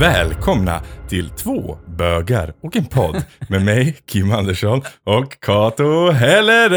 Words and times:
Välkomna 0.00 0.80
till 1.08 1.30
två 1.30 1.78
bögar 1.98 2.52
och 2.62 2.76
en 2.76 2.84
podd 2.84 3.22
med 3.48 3.64
mig, 3.64 3.96
Kim 4.06 4.32
Andersson 4.32 4.82
och 5.04 5.40
Kato 5.40 6.10
Helleren. 6.10 6.72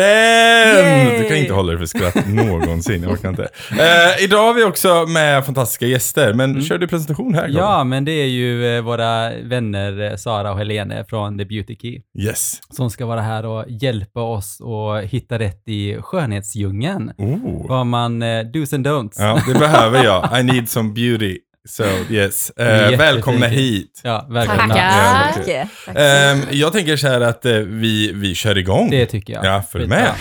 Yay! 1.07 1.21
Du 1.21 1.28
kan 1.28 1.38
inte 1.38 1.54
hålla 1.54 1.71
dig 1.71 1.80
för 1.80 1.86
skratt 1.86 2.28
någonsin, 2.28 3.04
jag 3.04 3.12
orkar 3.12 3.30
inte. 3.30 3.50
Eh, 3.71 4.24
idag 4.24 4.48
har 4.48 4.54
vi 4.54 4.64
också 4.64 5.06
med 5.06 5.46
fantastiska 5.46 5.86
gäster, 5.86 6.34
men 6.34 6.62
kör 6.62 6.78
du 6.78 6.88
presentation 6.88 7.34
här 7.34 7.42
Kato? 7.48 7.57
Ja, 7.60 7.84
men 7.84 8.06
det 8.06 8.12
är 8.12 8.28
ju 8.28 8.78
eh, 8.78 8.82
våra 8.82 9.30
vänner 9.44 10.12
eh, 10.12 10.16
Sara 10.16 10.52
och 10.52 10.58
Helene 10.58 11.05
från 11.10 11.38
The 11.38 11.46
Beauty 11.46 11.75
Key 11.82 12.02
Yes. 12.19 12.60
som 12.69 12.89
ska 12.89 13.05
vara 13.05 13.21
här 13.21 13.46
och 13.46 13.66
hjälpa 13.68 14.21
oss 14.21 14.61
att 14.61 15.04
hitta 15.10 15.39
rätt 15.39 15.64
i 15.68 15.97
skönhetsdjungeln. 16.02 17.11
Oh. 17.18 17.68
Vad 17.68 17.86
man, 17.86 18.21
eh, 18.21 18.25
do's 18.25 18.75
and 18.75 18.88
don'ts. 18.88 19.16
Ja, 19.18 19.42
det 19.47 19.60
behöver 19.60 20.04
jag. 20.04 20.39
I 20.39 20.44
need 20.54 20.69
some 20.69 20.94
beauty. 20.94 21.38
So 21.70 21.84
yes, 22.10 22.52
Jättefint. 22.58 23.00
välkomna 23.02 23.48
hit. 23.48 24.02
Ja, 24.04 24.26
välkomna. 24.30 24.78
Ja, 24.78 25.24
Tackar. 25.28 25.42
okej. 25.42 25.68
Tack. 25.86 25.96
Ehm, 25.98 26.39
jag 26.52 26.74
tänker 26.74 26.98
så 26.98 27.08
här 27.08 27.22
att 27.22 27.46
eh, 27.46 27.54
vi, 27.54 28.12
vi 28.14 28.36
kör 28.36 28.58
igång. 28.58 28.89
Det 28.89 29.06
tycker 29.06 29.34
jag. 29.34 29.46
Ja, 29.46 29.64
följ 29.72 29.88
med. 29.88 30.12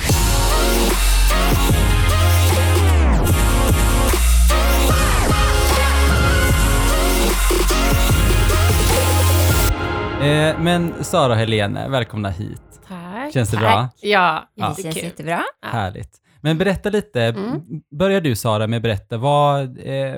Eh, 10.23 10.59
men 10.61 11.05
Sara 11.05 11.33
och 11.33 11.39
Helene, 11.39 11.89
välkomna 11.89 12.29
hit. 12.31 12.63
Tack. 12.89 13.33
Känns 13.35 13.51
det 13.51 13.57
Tack. 13.57 13.63
bra? 13.65 13.89
Ja, 14.01 14.49
Det 14.57 14.63
känns 14.63 14.79
jättekul. 14.79 15.05
jättebra. 15.05 15.43
Ja. 15.63 15.69
Härligt. 15.69 16.11
Men 16.41 16.59
berätta 16.59 16.91
lite, 16.91 17.23
Mm. 17.23 17.61
börjar 17.99 18.21
du 18.21 18.37
Sara 18.37 18.67
med 18.67 18.77
att 18.77 18.83
berätta, 18.83 19.17
vad, 19.17 19.63
eh, 19.79 20.15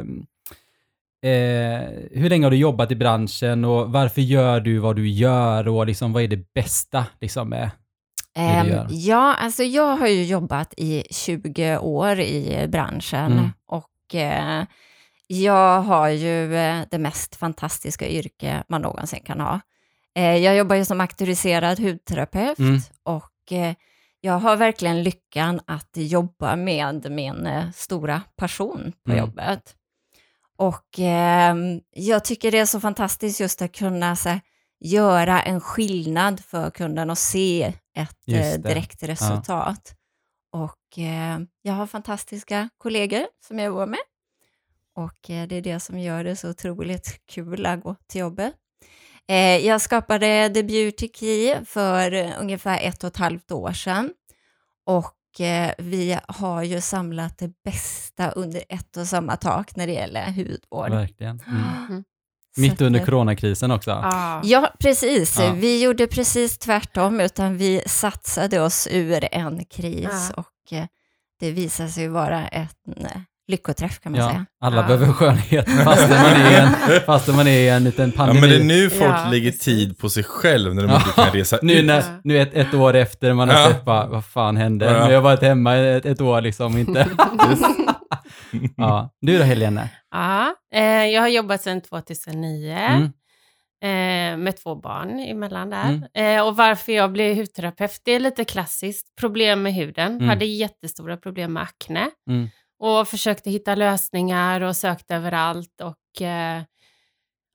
eh, 1.24 1.80
hur 2.20 2.28
länge 2.28 2.46
har 2.46 2.50
du 2.50 2.56
jobbat 2.56 2.90
i 2.90 2.96
branschen 2.96 3.64
och 3.64 3.92
varför 3.92 4.20
gör 4.20 4.60
du 4.60 4.78
vad 4.78 4.96
du 4.96 5.08
gör 5.08 5.68
och 5.68 5.86
liksom, 5.86 6.12
vad 6.12 6.22
är 6.22 6.28
det 6.28 6.52
bästa 6.54 7.06
liksom, 7.20 7.48
med 7.48 7.70
gör? 8.36 8.86
ja, 8.90 9.34
alltså 9.34 9.62
jag 9.62 9.96
har 9.96 10.06
ju 10.06 10.24
jobbat 10.24 10.74
i 10.76 11.04
20 11.10 11.78
år 11.78 12.20
i 12.20 12.66
branschen 12.68 13.32
Mm. 13.32 13.50
och 13.66 14.14
eh, 14.14 14.64
jag 15.26 15.80
har 15.82 16.08
ju 16.08 16.56
eh, 16.56 16.80
det 16.90 16.98
mest 16.98 17.36
fantastiska 17.36 18.08
yrke 18.08 18.62
man 18.68 18.82
någonsin 18.82 19.20
kan 19.24 19.40
ha. 19.40 19.60
Eh, 20.16 20.36
jag 20.36 20.56
jobbar 20.56 20.76
ju 20.76 20.84
som 20.84 21.00
auktoriserad 21.00 21.78
hudterapeut 21.80 22.58
Mm. 22.58 22.80
och 23.02 23.52
eh, 23.52 23.74
jag 24.20 24.38
har 24.38 24.56
verkligen 24.56 25.02
lyckan 25.02 25.60
att 25.66 25.90
jobba 25.94 26.56
med 26.56 27.10
min 27.10 27.46
eh, 27.46 27.64
stora 27.74 28.22
passion 28.36 28.92
på 29.04 29.10
Mm. 29.12 29.18
jobbet. 29.24 29.74
Och 30.56 30.98
ehm, 30.98 31.80
jag 31.90 32.24
tycker 32.24 32.50
det 32.50 32.58
är 32.58 32.66
så 32.66 32.80
fantastiskt 32.80 33.40
just 33.40 33.62
att 33.62 33.72
kunna 33.72 34.16
så 34.16 34.28
här, 34.28 34.40
göra 34.80 35.42
en 35.42 35.60
skillnad 35.60 36.40
för 36.40 36.70
kunden 36.70 37.10
och 37.10 37.18
se 37.18 37.74
ett 37.96 38.28
eh, 38.28 38.60
direkt 38.60 39.02
resultat. 39.02 39.94
Och 40.52 40.98
eh, 40.98 41.38
jag 41.62 41.72
har 41.72 41.86
fantastiska 41.86 42.68
kollegor 42.78 43.26
som 43.46 43.58
jag 43.58 43.66
jobbar 43.66 43.86
med. 43.86 44.00
Och 44.96 45.30
eh, 45.30 45.48
det 45.48 45.56
är 45.56 45.62
det 45.62 45.80
som 45.80 45.98
gör 45.98 46.24
det 46.24 46.36
så 46.36 46.50
otroligt 46.50 47.26
kul 47.26 47.66
att 47.66 47.82
gå 47.82 47.96
till 48.06 48.20
jobbet. 48.20 48.54
Eh, 49.28 49.66
jag 49.66 49.80
skapade 49.80 50.50
The 50.54 50.62
Beauty 50.62 51.08
Key 51.14 51.64
för 51.64 52.12
eh, 52.12 52.30
ungefär 52.40 52.80
ett 52.80 53.04
och 53.04 53.08
ett 53.08 53.16
halvt 53.16 53.52
år 53.52 53.72
sedan. 53.72 54.12
Och 54.86 54.96
eh, 54.96 55.23
vi 55.78 56.18
har 56.28 56.62
ju 56.62 56.80
samlat 56.80 57.38
det 57.38 57.50
bästa 57.64 58.30
under 58.30 58.62
ett 58.68 58.96
och 58.96 59.06
samma 59.06 59.36
tak 59.36 59.76
när 59.76 59.86
det 59.86 59.92
gäller 59.92 60.32
hudvård. 60.32 60.90
Verkligen. 60.90 61.42
Mm. 61.46 61.62
Mm. 61.88 62.04
Mitt 62.56 62.80
under 62.80 63.00
eh, 63.00 63.06
coronakrisen 63.06 63.70
också. 63.70 63.90
Ja. 63.90 64.40
Ja, 64.44 64.72
precis. 64.78 65.38
Ja. 65.38 65.52
Vi 65.52 65.82
gjorde 65.82 66.06
precis 66.06 66.58
tvärtom, 66.58 67.20
utan 67.20 67.56
vi 67.56 67.82
satsade 67.86 68.60
oss 68.60 68.88
ur 68.90 69.28
en 69.34 69.64
kris 69.64 70.32
Ja. 70.36 70.42
och 70.42 70.72
eh, 70.72 70.86
det 71.40 71.50
visade 71.50 71.88
sig 71.88 72.08
vara 72.08 72.48
en 72.48 72.68
eh, 72.96 73.20
lyckoträff 73.48 74.00
kan 74.00 74.12
man 74.12 74.20
Ja, 74.20 74.28
säga. 74.28 74.46
alla 74.60 74.76
Ja. 74.76 74.82
behöver 74.82 75.12
skönhet 75.12 75.70
fastän 75.84 76.22
man 76.22 76.32
är 76.32 76.60
en, 76.62 77.00
fastän 77.06 77.36
man 77.36 77.46
är 77.46 77.58
i 77.58 77.68
en 77.68 77.84
liten 77.84 78.10
Ja, 78.10 78.16
pandemi. 78.16 78.40
men 78.40 78.50
det 78.50 78.56
är 78.56 78.64
nu 78.64 78.90
folk 78.90 79.10
Ja, 79.14 79.28
lägger 79.30 79.50
precis. 79.50 79.64
tid 79.64 79.98
på 79.98 80.08
sig 80.08 80.24
själv 80.24 80.74
när 80.74 80.82
de 80.82 80.88
Ja. 80.90 80.96
inte 80.96 81.10
kan 81.22 81.30
resa 81.30 81.58
nu, 81.62 81.72
ut. 81.72 81.84
när, 81.84 82.02
nu 82.24 82.38
ett, 82.40 82.54
ett 82.54 82.74
år 82.74 82.94
efter 82.94 83.32
man 83.34 83.48
har 83.48 83.60
Ja. 83.60 83.68
sett 83.68 83.84
bara, 83.84 84.06
vad 84.06 84.24
fan 84.24 84.56
hände? 84.56 84.84
Ja. 84.86 84.92
Nu 84.92 84.98
har 84.98 85.10
jag 85.10 85.22
varit 85.22 85.42
hemma 85.42 85.76
ett, 85.76 86.06
ett 86.06 86.20
år 86.20 86.40
liksom 86.40 86.78
inte. 86.78 87.08
ja. 88.76 89.10
Du 89.20 89.38
då 89.38 89.44
Helene? 89.44 89.88
Ja, 90.10 90.54
eh, 90.74 90.82
jag 90.84 91.20
har 91.20 91.28
jobbat 91.28 91.62
sedan 91.62 91.80
2009 91.80 92.76
Mm. 92.78 93.02
eh, 93.84 94.38
med 94.44 94.56
två 94.62 94.74
barn 94.80 95.18
emellan 95.18 95.70
där. 95.70 95.84
Mm. 96.14 96.38
Eh, 96.38 96.46
och 96.46 96.56
varför 96.56 96.92
jag 96.92 97.12
blev 97.12 97.36
hudterapeut, 97.36 98.00
det 98.04 98.12
är 98.12 98.20
lite 98.20 98.44
klassiskt. 98.44 99.06
Problem 99.20 99.62
med 99.62 99.74
huden. 99.74 100.12
Mm. 100.16 100.28
Hade 100.28 100.44
jättestora 100.44 101.16
problem 101.16 101.52
med 101.52 101.62
akne. 101.62 102.10
Mm. 102.30 102.48
Och 102.78 103.08
försökte 103.08 103.50
hitta 103.50 103.74
lösningar 103.74 104.60
och 104.60 104.76
sökte 104.76 105.14
överallt. 105.16 105.80
Och 105.82 106.22
eh, 106.22 106.62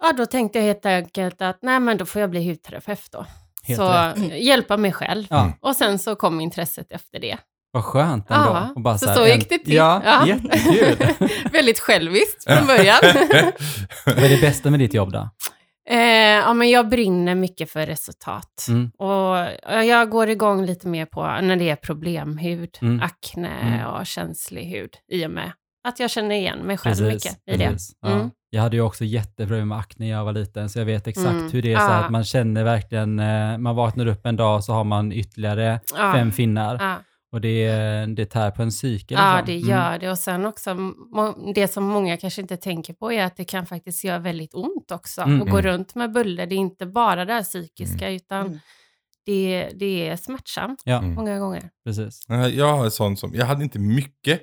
ja, 0.03 0.13
då 0.18 0.25
tänkte 0.25 0.59
jag 0.59 0.66
helt 0.66 0.85
enkelt 0.85 1.41
att 1.41 1.59
nej, 1.62 1.80
men 1.80 1.97
då 1.97 2.06
får 2.06 2.22
jag 2.22 2.30
bli 2.30 2.50
hudterapeut 2.50 3.12
då. 3.12 3.25
Helt 3.63 3.78
så 3.80 3.91
rätt. 3.91 4.41
hjälpa 4.44 4.78
mig 4.78 4.91
själv. 4.94 5.25
Ja, 5.30 5.52
Och 5.62 5.75
sen 5.75 6.00
så 6.00 6.16
kom 6.16 6.41
intresset 6.41 6.91
efter 6.91 7.19
det. 7.19 7.38
vad 7.72 7.84
skönt 7.85 8.31
ändå. 8.31 8.68
Och 8.75 8.81
bara 8.81 8.97
så 8.97 9.07
här, 9.07 9.16
så 9.16 9.28
gick 9.28 9.50
det 9.50 9.57
till. 9.59 9.74
Ja, 9.74 10.02
Ja. 10.06 10.28
jättekul. 10.28 11.30
Väldigt 11.51 11.80
själviskt 11.80 12.44
från 12.44 12.68
början. 12.68 13.00
vad 14.06 14.18
är 14.24 14.30
det 14.30 14.41
bästa 14.41 14.69
med 14.69 14.80
ditt 14.80 14.94
jobb 14.94 15.12
då? 15.13 15.30
Eh, 15.90 15.98
ja, 16.46 16.54
men 16.54 16.70
jag 16.70 16.90
brinner 16.90 17.36
mycket 17.36 17.72
för 17.72 17.86
resultat. 17.86 18.66
Mm. 18.70 18.92
Och 18.98 19.38
jag 19.86 20.10
går 20.10 20.30
igång 20.30 20.66
lite 20.66 20.88
mer 20.88 21.06
på 21.06 21.22
när 21.42 21.56
det 21.56 21.70
är 21.70 21.76
problemhud, 21.76 22.78
Mm. 22.82 23.02
akne 23.02 23.50
Mm. 23.62 23.86
och 23.88 24.06
känslig 24.06 24.66
hud 24.66 24.94
i 25.12 25.26
och 25.26 25.32
med 25.32 25.52
att 25.88 26.00
jag 26.00 26.10
känner 26.10 26.36
igen 26.36 26.60
mig 26.60 26.78
själv 26.78 27.02
mycket 27.02 27.40
i 27.52 27.58
precis. 27.58 27.88
det. 28.02 28.08
Ja. 28.10 28.14
Mm. 28.16 28.30
Jag 28.50 28.62
hade 28.62 28.76
ju 28.76 28.82
också 28.82 29.04
jätteproblem 29.06 29.68
med 29.68 29.78
akne 29.78 30.06
när 30.06 30.12
jag 30.12 30.26
var 30.26 30.34
liten, 30.34 30.70
så 30.70 30.80
jag 30.80 30.86
vet 30.86 31.08
exakt 31.08 31.30
Mm. 31.30 31.52
hur 31.52 31.62
det 31.62 31.74
är 31.74 31.78
så 31.80 31.92
att 31.92 32.10
man 32.12 32.24
känner 32.24 32.64
verkligen, 32.64 33.20
eh, 33.20 33.58
man 33.58 33.76
vaknar 33.76 34.06
upp 34.08 34.26
en 34.26 34.36
dag 34.36 34.64
så 34.64 34.74
har 34.74 34.84
man 34.84 35.12
ytterligare 35.12 35.80
fem 36.14 36.32
finnar. 36.32 36.76
Och 37.32 37.42
det, 37.42 37.70
det 38.16 38.26
tär 38.26 38.52
på 38.52 38.62
en. 38.62 38.72
Ja, 38.72 39.42
liksom. 39.42 39.46
det 39.46 39.56
Mm. 39.58 39.70
gör 39.70 40.00
det. 40.00 40.12
Och 40.12 40.18
sen 40.18 40.46
också, 40.46 40.76
det 41.56 41.68
som 41.68 41.84
många 41.88 42.18
kanske 42.18 42.42
inte 42.42 42.58
tänker 42.58 42.94
på 42.94 43.12
är 43.14 43.24
att 43.24 43.36
det 43.38 43.46
kan 43.46 43.66
faktiskt 43.66 44.04
göra 44.04 44.20
väldigt 44.20 44.54
ont 44.54 44.92
också. 44.92 45.22
Mm. 45.22 45.42
Att 45.42 45.50
gå 45.50 45.62
runt 45.62 45.96
med 45.96 46.12
buller, 46.12 46.46
det 46.48 46.56
är 46.56 46.58
inte 46.58 46.86
bara 46.86 47.26
det 47.26 47.34
här 47.34 47.44
psykiska, 47.44 48.10
utan 48.10 48.46
Mm. 48.48 48.60
det, 49.26 49.70
det 49.76 50.08
är 50.10 50.16
smärtsamt 50.16 50.82
Ja, 50.86 50.98
Mm. 50.98 51.14
många 51.14 51.40
gånger. 51.40 51.70
precis. 51.86 52.26
Ja, 52.28 52.48
Jag 52.48 52.74
har 52.78 52.86
en 52.86 52.92
sån 52.92 53.18
som, 53.18 53.36
jag 53.36 53.46
hade 53.46 53.64
inte 53.64 53.80
mycket, 53.80 54.42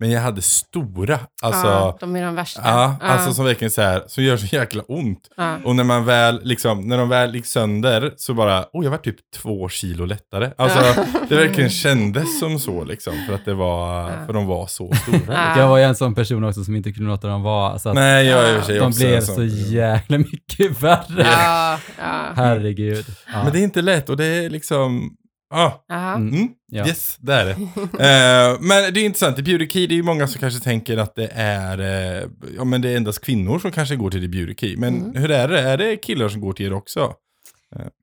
men 0.00 0.10
jag 0.10 0.20
hade 0.20 0.42
stora. 0.42 1.18
Alltså, 1.42 1.66
ja, 1.66 1.96
de 2.00 2.16
är 2.16 2.22
de 2.26 2.34
värsta. 2.34 2.60
ja, 2.64 2.96
Ja. 3.00 3.06
alltså 3.06 3.34
som 3.34 3.44
verkligen 3.44 3.70
så 3.70 3.82
här, 3.82 4.02
som 4.06 4.24
gör 4.24 4.36
så 4.36 4.56
jäkla 4.56 4.82
ont. 4.82 5.20
Ja. 5.36 5.56
Och 5.64 5.76
när 5.76 5.84
man 5.84 6.04
väl, 6.04 6.40
liksom, 6.44 6.88
när 6.88 6.98
de 6.98 7.08
väl 7.08 7.34
gick 7.34 7.46
sönder 7.46 8.14
så 8.16 8.34
bara, 8.34 8.64
oh 8.72 8.84
jag 8.84 8.90
var 8.90 8.98
typ 8.98 9.16
två 9.36 9.68
kilo 9.68 10.04
lättare. 10.04 10.50
Alltså 10.58 10.78
Ja. 10.78 11.04
det 11.28 11.34
verkligen 11.34 11.70
kändes 11.70 12.40
som 12.40 12.58
så 12.58 12.84
liksom, 12.84 13.12
för 13.26 13.34
att 13.34 13.44
det 13.44 13.54
var, 13.54 14.10
Ja. 14.10 14.26
för 14.26 14.32
de 14.32 14.46
var 14.46 14.66
så 14.66 14.92
stora. 15.02 15.18
Ja. 15.34 15.58
Jag 15.58 15.68
var 15.68 15.78
ju 15.78 15.84
en 15.84 15.94
sån 15.94 16.14
person 16.14 16.44
också 16.44 16.64
som 16.64 16.76
inte 16.76 16.92
kunde 16.92 17.10
låta 17.10 17.28
dem 17.28 17.42
vara, 17.42 17.78
så 17.78 17.88
att 17.88 17.94
Nej, 17.94 18.26
jag 18.26 18.48
är 18.48 18.68
de 18.68 18.80
också 18.80 19.00
blev 19.00 19.20
så 19.20 19.44
jäkla 19.44 20.18
mycket 20.18 20.82
värre. 20.82 21.26
Ja, 21.32 21.78
ja. 21.98 22.32
Herregud. 22.36 23.06
Ja. 23.32 23.42
Men 23.44 23.52
det 23.52 23.58
är 23.60 23.62
inte 23.62 23.82
lätt 23.82 24.08
och 24.08 24.16
det 24.16 24.24
är 24.26 24.50
liksom, 24.50 25.10
ja. 25.50 25.84
Ja. 25.88 26.14
Mm. 26.14 26.34
Mm. 26.34 26.48
Ja. 26.66 26.86
Yes, 26.86 27.16
det 27.20 27.34
är 27.34 27.44
det. 27.44 27.52
Eh, 28.04 28.60
men 28.60 28.94
det 28.94 29.00
är 29.00 29.04
intressant, 29.04 29.38
i 29.38 29.42
Beauty 29.42 29.68
Key, 29.68 29.86
det 29.86 29.94
är 29.94 29.96
ju 29.96 30.02
många 30.02 30.26
som 30.26 30.40
kanske 30.40 30.60
tänker 30.60 30.96
att 30.96 31.14
det 31.14 31.28
är, 31.34 31.78
eh, 31.78 32.28
ja 32.56 32.64
men 32.64 32.82
det 32.82 32.90
är 32.90 32.96
endast 32.96 33.20
kvinnor 33.24 33.58
som 33.58 33.70
kanske 33.72 33.96
går 33.96 34.10
till 34.10 34.20
The 34.20 34.28
Beauty 34.28 34.54
Key. 34.54 34.76
Men 34.76 34.96
Mm. 35.02 35.16
hur 35.22 35.30
är 35.30 35.48
det? 35.48 35.60
Är 35.60 35.76
det 35.78 35.96
killar 35.96 36.28
som 36.28 36.40
går 36.40 36.52
till 36.52 36.66
er 36.66 36.72
också? 36.72 37.14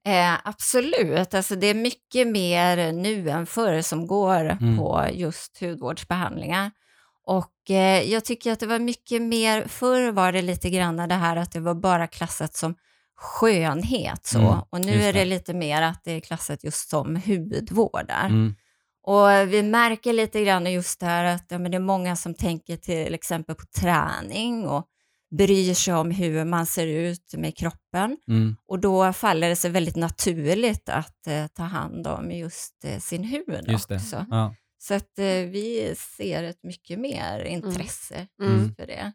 Eh, 0.08 0.34
absolut, 0.44 1.34
alltså 1.34 1.56
det 1.56 1.68
är 1.68 1.74
mycket 1.74 2.28
mer 2.28 2.92
nu 2.92 3.30
än 3.30 3.46
förr 3.46 3.82
som 3.82 4.08
går 4.08 4.46
Mm. 4.50 4.78
på 4.78 5.06
just 5.14 5.58
hudvårdsbehandlingar. 5.62 6.72
Och 7.28 7.72
eh, 7.72 8.02
jag 8.12 8.26
tycker 8.26 8.52
att 8.52 8.60
det 8.60 8.68
var 8.68 8.80
mycket 8.80 9.22
mer, 9.22 9.66
förr 9.68 10.12
var 10.12 10.32
det 10.32 10.42
lite 10.42 10.70
grann 10.70 10.96
det 10.98 11.16
här 11.16 11.36
att 11.36 11.52
det 11.52 11.60
var 11.60 11.76
bara 11.76 12.08
klassat 12.08 12.56
som 12.56 12.76
skönhet 13.16 14.26
så. 14.26 14.40
Mm, 14.40 14.60
och 14.70 14.86
nu 14.86 14.92
är 15.04 15.14
det 15.14 15.20
det. 15.20 15.26
lite 15.26 15.54
mer 15.54 15.82
att 15.82 16.04
det 16.04 16.12
är 16.12 16.20
klassat 16.20 16.64
just 16.64 16.90
som 16.90 17.16
hudvård 17.26 18.08
där. 18.08 18.26
Mm. 18.26 18.56
Och 19.08 19.54
vi 19.54 19.64
märker 19.64 20.14
lite 20.14 20.44
grann 20.44 20.72
just 20.74 21.00
det 21.00 21.06
här 21.06 21.24
att 21.36 21.46
ja, 21.50 21.58
men 21.58 21.72
det 21.72 21.78
är 21.78 21.82
många 21.82 22.16
som 22.16 22.34
tänker 22.34 22.78
till 22.78 23.14
exempel 23.14 23.56
på 23.56 23.64
träning 23.80 24.68
och 24.68 24.86
bryr 25.38 25.74
sig 25.74 25.94
om 25.94 26.12
hur 26.12 26.46
man 26.46 26.66
ser 26.66 26.88
ut 26.88 27.34
med 27.38 27.58
kroppen. 27.58 28.18
Mm. 28.30 28.56
Och 28.68 28.80
då 28.80 29.14
faller 29.14 29.50
det 29.50 29.56
sig 29.56 29.72
väldigt 29.72 29.96
naturligt 29.96 30.90
att 30.90 31.28
eh, 31.28 31.48
ta 31.48 31.64
hand 31.64 32.08
om 32.08 32.32
just 32.32 32.86
eh, 32.86 33.00
sin 33.00 33.24
hud 33.24 33.66
Just 33.68 33.90
det. 33.90 33.96
också. 33.96 34.26
Ja. 34.30 34.56
Så 34.78 34.94
att 34.94 35.20
eh, 35.20 35.26
vi 35.26 35.96
ser 36.18 36.44
ett 36.44 36.64
mycket 36.64 37.00
mer 37.00 37.40
intresse 37.44 38.28
Mm. 38.42 38.76
för 38.76 38.88
det. 38.88 39.12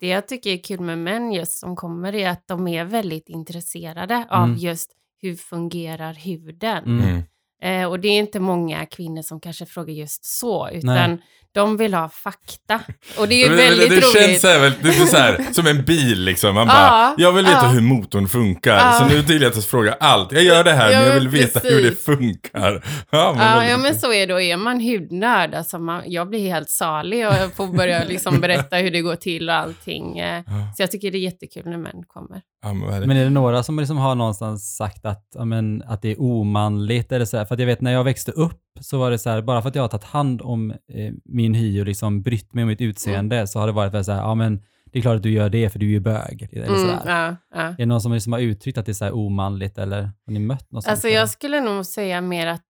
Det 0.00 0.08
jag 0.08 0.28
tycker 0.28 0.50
är 0.50 0.58
kul 0.58 0.80
med 0.80 0.98
män 0.98 1.32
just 1.32 1.58
som 1.58 1.76
kommer 1.76 2.14
är 2.14 2.28
att 2.28 2.48
de 2.48 2.68
är 2.68 2.84
väldigt 2.84 3.28
intresserade 3.28 4.26
av 4.30 4.44
Mm. 4.44 4.56
just 4.56 4.90
hur 5.22 5.36
fungerar 5.36 6.14
huden. 6.14 6.84
Mm. 6.84 7.22
Eh, 7.62 7.84
och 7.84 8.00
det 8.00 8.08
är 8.08 8.18
inte 8.18 8.40
många 8.40 8.86
kvinnor 8.86 9.22
som 9.22 9.40
kanske 9.40 9.66
frågar 9.66 9.94
just 9.94 10.24
så, 10.24 10.68
utan 10.72 10.94
Nej. 11.10 11.18
de 11.52 11.76
vill 11.76 11.94
ha 11.94 12.08
fakta. 12.08 12.80
Och 13.18 13.28
det 13.28 13.34
är 13.34 13.42
ju 13.44 13.48
Men- 13.56 13.56
väldigt 13.56 13.88
det 13.90 13.96
roligt. 13.96 14.12
känns 14.28 14.40
så 14.40 14.48
här, 14.48 14.60
väl- 14.60 14.72
det 14.82 14.88
är 14.88 15.06
så 15.06 15.16
här, 15.16 15.46
som 15.52 15.66
en 15.66 15.84
bil 15.84 16.20
liksom. 16.24 16.54
Man 16.54 16.66
bara, 16.66 16.76
Ja, 16.76 17.14
jag 17.18 17.32
vill 17.32 17.44
veta 17.44 17.58
ja. 17.62 17.68
hur 17.68 17.80
motorn 17.80 18.28
funkar. 18.28 18.76
Ja. 18.76 18.92
Så 18.92 19.04
nu 19.14 19.20
vill 19.22 19.42
jag 19.42 19.58
att 19.58 19.64
fråga 19.64 19.96
allt. 20.00 20.32
Jag 20.32 20.42
gör 20.42 20.64
det 20.64 20.72
här, 20.72 20.90
Ja, 20.90 20.98
men 20.98 21.06
jag 21.08 21.14
vill 21.14 21.22
men 21.22 21.32
veta 21.32 21.60
hur 21.60 21.82
det 21.82 21.88
precis. 21.88 22.04
funkar. 22.04 22.84
Ja, 23.10 23.34
men 23.36 23.68
Ja, 23.68 23.76
men 23.78 23.94
så 23.94 24.12
är 24.12 24.26
det. 24.26 24.34
Och 24.34 24.42
är 24.42 24.56
man 24.56 24.80
hudnörd, 24.80 25.54
alltså 25.54 25.78
man, 25.78 26.02
jag 26.06 26.28
blir 26.28 26.48
helt 26.52 26.70
salig 26.70 27.26
och 27.28 27.34
jag 27.34 27.52
får 27.54 27.66
börja 27.66 28.04
liksom 28.04 28.40
berätta 28.40 28.76
hur 28.76 28.90
det 28.90 29.00
går 29.00 29.16
till 29.16 29.48
och 29.48 29.54
allting. 29.54 30.18
eh. 30.18 30.42
Så 30.76 30.82
jag 30.82 30.90
tycker 30.90 31.10
det 31.10 31.18
är 31.18 31.20
jättekul 31.20 31.62
när 31.66 31.78
män 31.78 32.02
kommer. 32.06 32.40
Ja, 32.62 32.72
men 32.72 32.88
är 32.94 33.00
det? 33.00 33.06
Men 33.06 33.16
är 33.16 33.24
det 33.24 33.30
några 33.30 33.62
som 33.62 33.78
liksom 33.78 33.96
har 33.96 34.14
någonstans 34.14 34.76
sagt 34.76 35.04
att, 35.06 35.24
men, 35.44 35.82
att 35.86 36.02
det 36.02 36.08
är 36.10 36.16
omanligt? 36.20 37.12
Eller 37.12 37.24
så 37.24 37.36
här? 37.36 37.44
För 37.50 37.54
att 37.54 37.60
jag 37.60 37.66
vet 37.66 37.80
när 37.80 37.92
jag 37.92 38.04
växte 38.04 38.32
upp 38.32 38.60
så 38.80 38.98
var 38.98 39.10
det 39.10 39.18
så 39.18 39.30
här, 39.30 39.42
bara 39.42 39.62
för 39.62 39.68
att 39.68 39.74
jag 39.74 39.82
har 39.82 39.88
tagit 39.88 40.04
hand 40.04 40.42
om 40.42 40.70
eh, 40.70 41.12
min 41.24 41.54
hy 41.54 41.80
och 41.80 41.86
liksom 41.86 42.22
brytt 42.22 42.54
mig 42.54 42.62
om 42.62 42.68
mitt 42.68 42.80
utseende 42.80 43.46
så 43.46 43.58
har 43.58 43.66
det 43.66 43.72
varit 43.72 43.92
väldigt 43.94 44.06
så 44.06 44.12
här, 44.12 44.18
ja 44.20 44.34
men 44.34 44.60
det 44.92 44.98
är 44.98 45.02
klart 45.02 45.16
att 45.16 45.22
du 45.22 45.30
gör 45.32 45.48
det 45.50 45.70
för 45.70 45.78
du 45.78 45.86
är 45.86 45.90
ju 45.90 46.00
bög. 46.00 46.48
Eller 46.52 46.66
Mm, 46.66 46.80
så 46.80 46.86
där. 46.86 47.00
ja, 47.06 47.36
ja. 47.54 47.60
Är 47.68 47.74
det 47.78 47.86
någon 47.86 48.00
som 48.00 48.12
liksom 48.12 48.32
har 48.32 48.40
uttryckt 48.40 48.78
att 48.78 48.86
det 48.86 48.92
är 48.92 48.94
så 48.94 49.04
här 49.04 49.12
omanligt 49.14 49.78
eller 49.78 50.02
har 50.02 50.32
ni 50.32 50.38
mött 50.38 50.72
något 50.72 50.86
Alltså 50.86 51.00
sånt? 51.00 51.14
jag 51.14 51.28
skulle 51.30 51.60
nog 51.60 51.86
säga 51.86 52.20
mer 52.20 52.46
att 52.46 52.60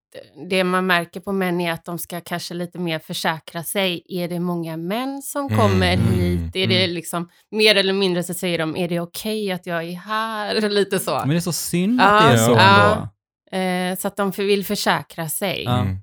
det 0.51 0.65
man 0.65 0.87
märker 0.87 1.21
på 1.21 1.33
män 1.33 1.61
är 1.61 1.73
att 1.73 1.85
de 1.85 1.99
ska 1.99 2.21
kanske 2.21 2.55
lite 2.55 2.79
mer 2.79 2.99
försäkra 2.99 3.63
sig. 3.63 4.03
Är 4.09 4.29
det 4.29 4.41
många 4.41 4.77
män 4.77 5.23
som 5.23 5.47
Mm, 5.47 5.59
kommer 5.59 5.93
mm, 5.93 6.07
hit? 6.15 6.57
Är 6.57 6.67
det 6.67 6.87
liksom, 6.87 7.29
mer 7.51 7.75
eller 7.75 7.93
mindre 7.93 8.23
så 8.23 8.35
säger 8.35 8.59
de, 8.59 8.77
är 8.77 8.89
det 8.89 9.01
okej 9.01 9.53
att 9.53 9.67
jag 9.67 9.85
är 9.85 9.93
här? 9.97 10.69
Lite 10.71 10.99
så. 10.99 11.19
Men 11.19 11.29
det 11.29 11.37
är 11.37 11.41
så 11.41 11.53
synd 11.53 12.01
Ja, 12.01 12.05
att 12.19 12.27
det 12.29 12.33
är 12.43 12.47
så 12.47 12.53
ja. 12.53 12.93
ändå. 12.95 13.09
Eh, 13.53 13.99
så 13.99 14.09
att 14.09 14.17
de 14.17 14.31
vill 14.31 14.65
försäkra 14.65 15.29
sig. 15.29 15.67
Mm. 15.67 15.97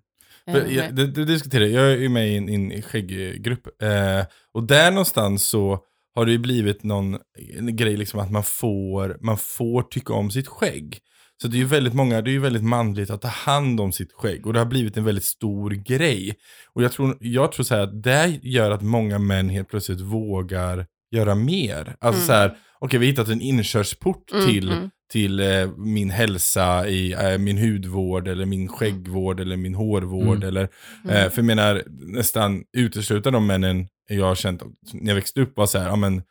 För 0.52 0.66
Eh, 0.66 0.76
jag, 0.76 0.96
det, 0.96 1.08
det 1.08 1.26
diskuterar, 1.26 1.66
jag 1.66 1.92
är 1.92 1.98
ju 1.98 2.10
med 2.10 2.30
i 2.30 2.38
en, 2.38 2.50
i 2.50 2.76
en 2.76 2.82
skägggrupp. 2.82 3.68
Eh, 3.84 4.26
och 4.54 4.64
där 4.64 4.92
någonstans 4.92 5.48
så 5.48 5.80
har 6.16 6.26
det 6.26 6.32
ju 6.32 6.38
blivit 6.38 6.84
någon 6.84 7.18
en 7.58 7.76
grej 7.76 7.98
liksom 7.98 8.20
att 8.20 8.32
man 8.32 8.44
får, 8.44 9.18
man 9.22 9.38
får 9.38 9.82
tycka 9.82 10.14
om 10.14 10.32
sitt 10.32 10.48
skägg. 10.48 11.00
Så 11.42 11.48
det 11.48 11.58
är 11.58 11.60
ju 11.60 11.66
väldigt 11.66 11.94
många, 11.94 12.22
det 12.22 12.30
är 12.30 12.34
ju 12.34 12.40
väldigt 12.40 12.64
manligt 12.64 13.10
att 13.10 13.22
ta 13.22 13.28
hand 13.28 13.80
om 13.80 13.92
sitt 13.92 14.14
skägg. 14.14 14.48
Och 14.48 14.54
det 14.54 14.60
har 14.60 14.66
blivit 14.66 14.98
en 14.98 15.04
väldigt 15.04 15.24
stor 15.24 15.72
grej. 15.72 16.36
Och 16.74 16.84
jag 16.84 16.92
tror, 16.92 17.18
jag 17.20 17.52
tror 17.52 17.64
så 17.64 17.76
här 17.76 17.82
att 17.82 18.04
det 18.04 18.40
gör 18.44 18.72
att 18.72 18.82
många 18.82 19.20
män 19.20 19.50
helt 19.50 19.70
plötsligt 19.70 20.02
vågar 20.02 20.86
göra 21.12 21.36
mer. 21.36 21.96
Alltså 22.00 22.20
Mm. 22.20 22.28
så 22.28 22.34
här, 22.34 22.58
okej 22.80 23.00
vi 23.00 23.06
har 23.06 23.12
hittat 23.12 23.30
en 23.30 23.42
inkörsport 23.42 24.32
Mm, 24.32 24.46
till 24.48 24.72
mm. 24.72 24.90
Till 25.12 25.40
eh, 25.40 25.68
min 25.78 26.10
hälsa 26.10 26.88
i 26.88 27.14
eh, 27.14 27.38
min 27.38 27.58
hudvård 27.58 28.28
eller 28.28 28.46
min 28.46 28.68
skäggvård 28.68 29.40
eller 29.40 29.58
min 29.58 29.76
hårvård. 29.76 30.38
Mm. 30.38 30.48
Eller, 30.48 30.70
Mm. 31.04 31.16
eh, 31.16 31.30
för 31.30 31.38
jag 31.38 31.46
menar, 31.46 31.84
nästan 31.88 32.64
uteslutande 32.78 33.38
de 33.38 33.48
männen 33.48 33.88
jag 34.10 34.26
har 34.26 34.36
känt 34.36 34.62
när 34.94 35.08
jag 35.08 35.16
växte 35.16 35.42
upp 35.42 35.58
var 35.58 35.66
så 35.66 35.80
här, 35.80 35.88
ja 35.88 35.96
men 35.96 36.22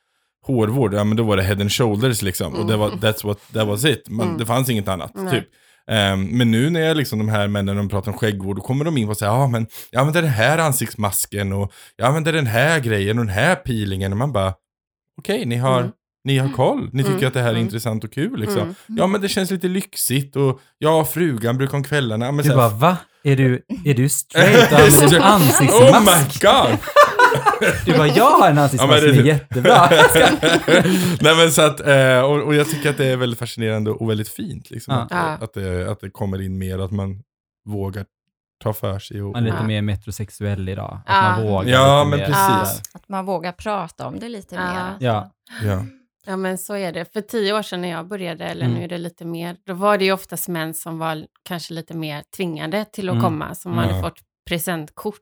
hårvård, 0.47 0.95
ja 0.95 1.05
men 1.05 1.17
då 1.17 1.23
var 1.23 1.37
det 1.37 1.43
head 1.43 1.61
and 1.61 1.73
shoulders 1.73 2.23
liksom. 2.23 2.55
Och 2.55 2.67
det 2.67 2.77
var, 2.77 2.91
that's 2.91 3.27
what, 3.27 3.39
that 3.53 3.67
was 3.67 3.85
it. 3.85 4.09
Man, 4.09 4.27
Mm. 4.27 4.39
Det 4.39 4.47
fanns 4.47 4.69
inget 4.71 4.89
annat. 4.89 5.13
Nej. 5.15 5.31
Typ. 5.31 5.45
Ehm, 5.91 6.25
men 6.25 6.51
nu 6.51 6.71
när 6.71 6.81
jag 6.81 6.97
liksom 6.97 7.19
de 7.19 7.29
här 7.29 7.49
männen 7.49 7.77
de 7.77 7.89
pratar 7.89 8.13
om 8.13 8.19
skäggvård, 8.19 8.57
då 8.57 8.63
kommer 8.63 8.85
de 8.85 8.97
in 8.99 9.07
på 9.09 9.15
här, 9.21 9.27
ja 9.27 9.49
men, 9.49 9.67
ja 9.91 10.05
men 10.05 10.13
det 10.13 10.19
är 10.19 10.23
den 10.23 10.31
här 10.31 10.59
ansiktsmasken 10.59 11.53
och 11.53 11.73
ja 11.97 12.13
men 12.13 12.25
det 12.25 12.31
är 12.31 12.35
den 12.35 12.47
här 12.47 12.81
grejen 12.81 13.19
och 13.19 13.25
den 13.25 13.35
här 13.35 13.55
peelingen. 13.55 14.13
Och 14.13 14.19
man 14.19 14.33
bara, 14.33 14.55
okej 15.19 15.47
ni 15.47 15.57
har 15.57 15.81
Mm. 15.81 15.93
Ni 16.27 16.39
har 16.39 16.49
koll, 16.49 16.89
ni 16.93 17.03
tycker 17.03 17.15
Mm, 17.17 17.29
att 17.29 17.35
det 17.35 17.41
här 17.41 17.47
är 17.49 17.53
mm. 17.53 17.63
intressant 17.63 18.05
och 18.05 18.13
kul 18.13 18.41
liksom. 18.41 18.61
Mm. 18.63 18.75
Ja 18.87 19.07
men 19.07 19.21
det 19.21 19.29
känns 19.29 19.51
lite 19.51 19.69
lyxigt 19.69 20.37
och 20.37 20.61
ja, 20.79 21.05
frugan 21.05 21.57
brukar 21.59 21.77
om 21.77 21.85
kvällarna. 21.85 22.33
Men 22.33 22.45
Du 22.45 22.51
här, 22.51 22.57
bara, 22.57 22.69
va? 22.69 22.97
Är 23.25 23.37
du, 23.37 23.63
är 23.85 23.95
du 23.95 24.09
straight 24.09 24.73
och 24.73 24.79
använder 24.79 25.19
oh 25.21 25.27
ansiktsmask? 25.35 26.43
my 26.43 26.49
god! 26.49 26.79
Du 27.87 27.93
bara, 27.97 28.07
jag 28.09 28.31
har 28.31 28.51
en 28.51 28.59
ansiktsmask 28.59 29.03
Ja, 29.03 29.07
men 29.07 29.15
som 29.15 29.19
är 29.19 29.23
det- 29.23 29.29
jättebra. 29.29 29.89
Nej 31.21 31.37
men 31.37 31.53
så 31.53 31.63
att, 31.63 31.81
eh, 31.87 32.21
och, 32.21 32.43
och 32.43 32.55
jag 32.55 32.71
tycker 32.71 32.91
att 32.91 32.97
det 32.97 33.07
är 33.07 33.17
väldigt 33.17 33.39
fascinerande 33.39 33.91
och 33.91 34.11
väldigt 34.11 34.29
fint 34.29 34.71
liksom. 34.71 35.07
Ja. 35.11 35.17
Att, 35.17 35.43
att, 35.43 35.53
det, 35.55 35.91
att 35.91 36.01
det 36.01 36.11
kommer 36.11 36.43
in 36.43 36.59
mer, 36.59 36.79
att 36.79 36.91
man 36.91 37.23
vågar 37.69 38.05
ta 38.63 38.73
för 38.73 38.99
sig 38.99 39.23
och... 39.23 39.33
Man 39.33 39.43
är 39.43 39.47
lite 39.47 39.57
Ja. 39.61 39.67
mer 39.67 39.83
metrosexuell 39.83 40.69
idag. 40.69 41.01
Att 41.07 41.15
Ja. 41.17 41.23
man 41.23 41.43
vågar 41.47 41.71
Ja, 41.71 42.05
men 42.05 42.19
mer. 42.19 42.27
precis. 42.27 42.83
Att 42.95 43.09
man 43.09 43.25
vågar 43.27 43.53
prata 43.53 44.07
om 44.07 44.19
det 44.19 44.29
lite 44.29 44.55
Ja. 44.55 44.61
mer. 44.75 44.97
Ja. 45.01 45.31
Ja. 45.65 45.85
Ja, 46.27 46.37
men 46.37 46.59
så 46.59 46.75
är 46.77 46.93
det. 46.93 47.13
För 47.13 47.21
tio 47.21 47.53
år 47.53 47.63
sedan 47.63 47.81
när 47.81 47.89
jag 47.91 48.09
började, 48.09 48.45
eller 48.45 48.65
Mm. 48.67 48.79
nu 48.79 48.85
är 48.85 48.89
det 48.89 48.99
lite 48.99 49.25
mer, 49.25 49.57
då 49.67 49.75
var 49.75 49.99
det 49.99 50.05
ju 50.05 50.13
oftast 50.13 50.49
män 50.49 50.75
som 50.75 50.99
var 50.99 51.27
kanske 51.49 51.75
lite 51.75 51.95
mer 51.97 52.23
tvingade 52.37 52.85
till 52.85 53.09
att 53.09 53.13
Mm. 53.13 53.25
komma, 53.25 53.55
som 53.55 53.75
Ja. 53.75 53.81
hade 53.81 54.01
fått 54.03 54.19
presentkort 54.49 55.21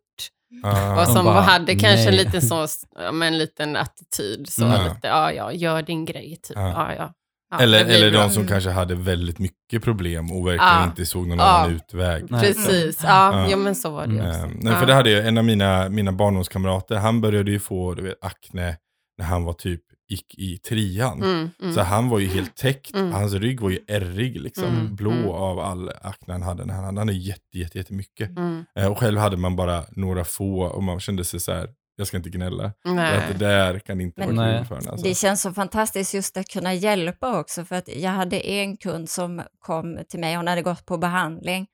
Ah. 0.62 1.00
och 1.00 1.06
som 1.08 1.24
bara, 1.24 1.40
hade 1.40 1.72
kanske 1.74 2.08
en 2.08 2.14
nej. 2.16 2.24
liten, 2.24 2.42
så, 2.42 2.66
ja, 2.98 3.12
men 3.12 3.28
en 3.28 3.38
liten 3.38 3.76
attityd. 3.76 4.48
Så 4.48 4.64
Mm. 4.64 4.84
lite, 4.84 5.06
ja, 5.06 5.32
ja, 5.32 5.52
gör 5.52 5.82
din 5.82 6.04
grej, 6.04 6.36
typ. 6.42 6.56
Ja. 6.56 6.68
Ja. 6.68 6.94
Ja, 6.98 7.12
ja. 7.50 7.58
eller 7.60 7.84
eller 7.84 8.10
bra. 8.10 8.20
de 8.22 8.30
som 8.30 8.42
Mm. 8.42 8.52
kanske 8.52 8.70
hade 8.70 8.94
väldigt 8.94 9.38
mycket 9.38 9.82
problem 9.84 10.32
och 10.32 10.46
verkligen 10.46 10.66
Ja. 10.80 10.84
inte 10.84 11.06
såg 11.06 11.26
någon 11.28 11.38
Ja. 11.38 11.44
annan 11.44 11.70
utväg. 11.70 12.24
Nej. 12.30 12.40
Precis, 12.40 13.00
ja, 13.04 13.38
Ja. 13.42 13.50
ja. 13.50 13.56
men 13.56 13.74
så 13.74 13.90
var 13.90 14.06
det 14.06 14.14
ju 14.14 14.20
också. 14.28 14.40
Eh, 14.40 14.48
nej, 14.54 14.74
för 14.76 14.86
det 14.86 14.94
hade 14.94 15.10
jag, 15.10 15.26
en 15.26 15.38
av 15.38 15.44
mina, 15.44 15.88
mina 15.88 16.12
barndomskamrater, 16.12 16.96
han 16.96 17.20
började 17.20 17.50
ju 17.50 17.58
få 17.58 17.94
du 17.94 18.02
vet, 18.02 18.24
akne 18.24 18.76
när 19.18 19.24
han 19.26 19.44
var 19.44 19.52
typ 19.52 19.80
gick 20.08 20.34
i 20.38 20.58
trean. 20.58 21.22
Mm, 21.22 21.50
mm. 21.62 21.74
Så 21.74 21.80
han 21.80 22.08
var 22.08 22.18
ju 22.18 22.26
helt 22.28 22.56
täckt, 22.56 22.94
Mm. 22.94 23.12
hans 23.12 23.32
rygg 23.32 23.60
var 23.60 23.70
ju 23.70 23.78
ärrig 23.88 24.40
liksom, 24.40 24.64
Mm, 24.64 24.94
blå 24.96 25.10
mm. 25.10 25.28
av 25.28 25.58
all 25.60 25.88
akne 26.02 26.32
han 26.34 26.42
hade. 26.42 26.72
Han 26.72 26.96
hade 26.96 27.12
jätte, 27.12 27.58
jätte, 27.58 27.78
jättemycket. 27.78 28.28
Mm. 28.30 28.64
Eh, 28.78 28.86
och 28.92 28.98
själv 28.98 29.18
hade 29.18 29.36
man 29.36 29.56
bara 29.56 29.84
några 29.90 30.24
få 30.24 30.60
och 30.62 30.82
man 30.82 31.00
kände 31.00 31.24
sig 31.24 31.40
så 31.40 31.52
här, 31.52 31.68
jag 31.96 32.06
ska 32.06 32.16
inte 32.16 32.30
gnälla. 32.30 32.72
Nej. 32.84 33.20
det 33.32 33.38
där 33.38 33.78
kan 33.78 34.00
inte 34.00 34.26
Men- 34.26 34.36
vara 34.36 34.58
kul 34.58 34.66
för 34.66 34.74
en. 34.76 34.88
Alltså. 34.88 35.06
Det 35.06 35.14
känns 35.14 35.42
så 35.42 35.52
fantastiskt 35.52 36.14
just 36.14 36.36
att 36.36 36.48
kunna 36.48 36.74
hjälpa 36.74 37.40
också, 37.40 37.64
för 37.64 37.76
att 37.76 37.88
jag 37.96 38.10
hade 38.10 38.40
en 38.50 38.76
kund 38.76 39.08
som 39.10 39.42
kom 39.58 39.98
till 40.08 40.20
mig, 40.20 40.36
hon 40.36 40.46
hade 40.46 40.62
gått 40.62 40.86
på 40.86 40.96
behandling, 40.98 41.66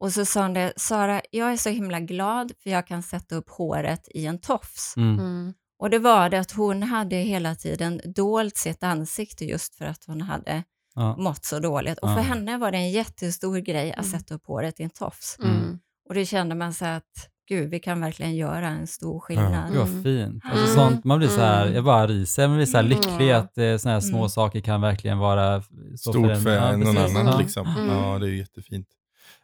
och 0.00 0.12
så 0.12 0.24
sa 0.24 0.42
hon 0.42 0.52
det, 0.54 0.72
Sara, 0.76 1.20
jag 1.30 1.52
är 1.52 1.56
så 1.56 1.70
himla 1.70 2.00
glad 2.00 2.52
för 2.62 2.70
jag 2.70 2.86
kan 2.86 3.02
sätta 3.02 3.34
upp 3.34 3.50
håret 3.50 4.08
i 4.14 4.26
en 4.26 4.40
tofs. 4.40 4.94
Mm. 4.96 5.54
Mm. 5.82 5.86
Och 5.86 5.90
det 5.90 5.98
var 5.98 6.28
det 6.28 6.40
att 6.40 6.52
hon 6.52 6.82
hade 6.82 7.16
hela 7.16 7.54
tiden 7.54 8.00
dolt 8.16 8.56
sitt 8.56 8.82
ansikte 8.82 9.44
just 9.44 9.74
för 9.74 9.84
att 9.84 10.04
hon 10.06 10.20
hade 10.20 10.62
Ja. 10.94 11.16
mått 11.16 11.44
så 11.44 11.58
dåligt. 11.58 11.98
Och 11.98 12.08
Ja. 12.10 12.14
för 12.16 12.22
henne 12.22 12.58
var 12.58 12.70
det 12.72 12.78
en 12.78 12.90
jättestor 12.90 13.58
grej 13.58 13.92
att 13.92 14.06
Mm. 14.06 14.10
sätta 14.18 14.34
upp 14.34 14.46
håret 14.46 14.80
i 14.80 14.82
en 14.82 14.90
tofs. 14.90 15.38
Mm. 15.42 15.78
Och 16.08 16.14
det 16.14 16.26
kände 16.26 16.54
man 16.54 16.72
så 16.74 16.84
att, 16.84 17.28
gud, 17.48 17.70
vi 17.70 17.80
kan 17.80 18.00
verkligen 18.00 18.34
göra 18.36 18.68
en 18.68 18.86
stor 18.86 19.20
skillnad. 19.20 19.74
Vad 19.74 19.88
Mm. 19.88 20.02
fint. 20.02 20.44
Alltså 20.44 20.64
Mm. 20.64 20.74
sånt, 20.90 21.04
man 21.04 21.18
blir 21.18 21.28
så 21.28 21.40
här, 21.40 21.62
Mm. 21.62 21.74
jag 21.74 21.84
bara 21.84 22.06
ryser, 22.06 22.48
man 22.48 22.56
blir 22.56 22.66
så 22.66 22.76
här 22.76 22.84
Mm. 22.84 22.98
lycklig 22.98 23.32
att 23.32 23.58
eh, 23.58 23.76
såna 23.76 23.92
här 23.94 24.00
små 24.00 24.16
Mm. 24.18 24.28
saker 24.28 24.60
kan 24.60 24.80
verkligen 24.80 25.18
vara 25.18 25.62
så 25.96 26.10
Stort 26.12 26.36
för 26.42 26.50
ja, 26.50 26.76
någon 26.76 26.94
precis. 26.94 27.16
annan 27.16 27.26
Ja. 27.32 27.38
liksom. 27.38 27.66
Mm. 27.66 27.88
Ja, 27.96 28.18
det 28.18 28.26
är 28.26 28.30
jättefint. 28.30 28.86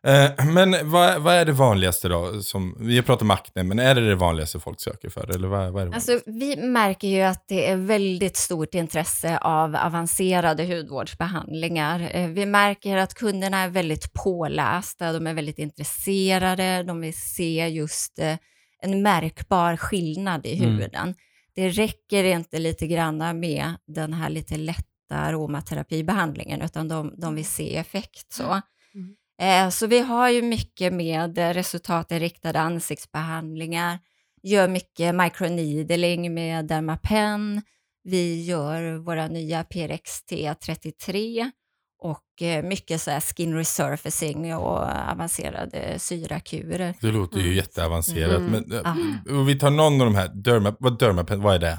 Eh, 0.09 0.47
men 0.47 0.91
vad, 0.91 1.23
vad 1.23 1.35
är 1.35 1.45
det 1.45 1.53
vanligaste 1.53 2.09
då? 2.09 2.43
Som, 2.43 2.77
vi 2.81 2.97
har 2.97 3.03
pratat 3.03 3.23
om 3.23 3.31
akne, 3.31 3.63
men 3.63 3.79
är 3.79 3.95
det 3.95 4.09
det 4.09 4.15
vanligaste 4.15 4.61
folk 4.61 4.81
söker 4.81 5.09
för? 5.09 5.35
Eller 5.35 5.49
vad, 5.49 5.73
vad 5.73 5.83
är 5.83 5.87
det 5.87 5.95
Alltså, 5.95 6.21
vi 6.27 6.57
märker 6.57 7.09
ju 7.09 7.21
att 7.23 7.45
det 7.49 7.71
är 7.71 7.77
väldigt 7.77 8.37
stort 8.37 8.75
intresse 8.75 9.39
av 9.39 9.77
avancerade 9.77 10.65
hudvårdsbehandlingar. 10.65 12.11
Eh, 12.13 12.29
Vi 12.29 12.47
märker 12.47 12.97
att 12.97 13.15
kunderna 13.15 13.59
är 13.59 13.69
väldigt 13.69 14.13
pålästa, 14.13 15.13
de 15.13 15.27
är 15.27 15.35
väldigt 15.35 15.59
intresserade, 15.59 16.83
de 16.83 17.01
vill 17.01 17.15
se 17.19 17.69
just 17.69 18.19
eh, 18.19 18.37
en 18.83 19.03
märkbar 19.03 19.77
skillnad 19.77 20.47
i 20.47 20.59
Mm. 20.59 20.79
huden. 20.79 21.15
Det 21.55 21.69
räcker 21.69 22.25
inte 22.25 22.59
lite 22.59 22.87
grann 22.87 23.41
med 23.41 23.73
den 23.87 24.13
här 24.13 24.31
lite 24.31 24.57
lätta 24.57 24.85
aromaterapibehandlingen, 25.11 26.63
utan 26.63 26.89
de, 26.89 27.15
de 27.17 27.35
vill 27.35 27.45
se 27.47 27.77
effekt. 27.77 28.33
Så. 28.33 28.43
Mm. 28.95 29.15
Eh, 29.43 29.69
Så 29.71 29.87
vi 29.87 29.99
har 30.01 30.31
ju 30.31 30.43
mycket 30.43 30.93
med 30.93 31.39
resultatinriktade 31.39 32.61
ansiktsbehandlingar, 32.61 33.99
gör 34.43 34.69
mycket 34.69 35.15
microneedling 35.15 36.35
med 36.35 36.67
Dermapen, 36.67 37.63
vi 38.05 38.45
gör 38.45 38.97
våra 38.97 39.27
nya 39.29 39.63
PRXT33 39.63 41.51
och 42.03 42.43
eh, 42.43 42.63
mycket 42.65 43.01
så 43.03 43.11
här 43.11 43.21
skin 43.21 43.55
resurfacing 43.55 44.55
och 44.55 44.83
avancerade 45.13 45.99
syrakurer. 45.99 46.95
Det 47.01 47.11
låter 47.13 47.37
ju 47.39 47.45
Mm. 47.45 47.57
jätteavancerat. 47.57 48.39
Mm. 48.39 48.51
Men, 48.69 48.73
eh, 48.73 49.39
och 49.39 49.49
vi 49.49 49.59
tar 49.59 49.71
någon 49.71 50.01
av 50.01 50.07
de 50.07 50.15
här, 50.15 50.29
derma, 50.29 50.77
vad 50.79 50.99
dermapen, 50.99 51.43
vad 51.43 51.55
är 51.55 51.59
det? 51.59 51.79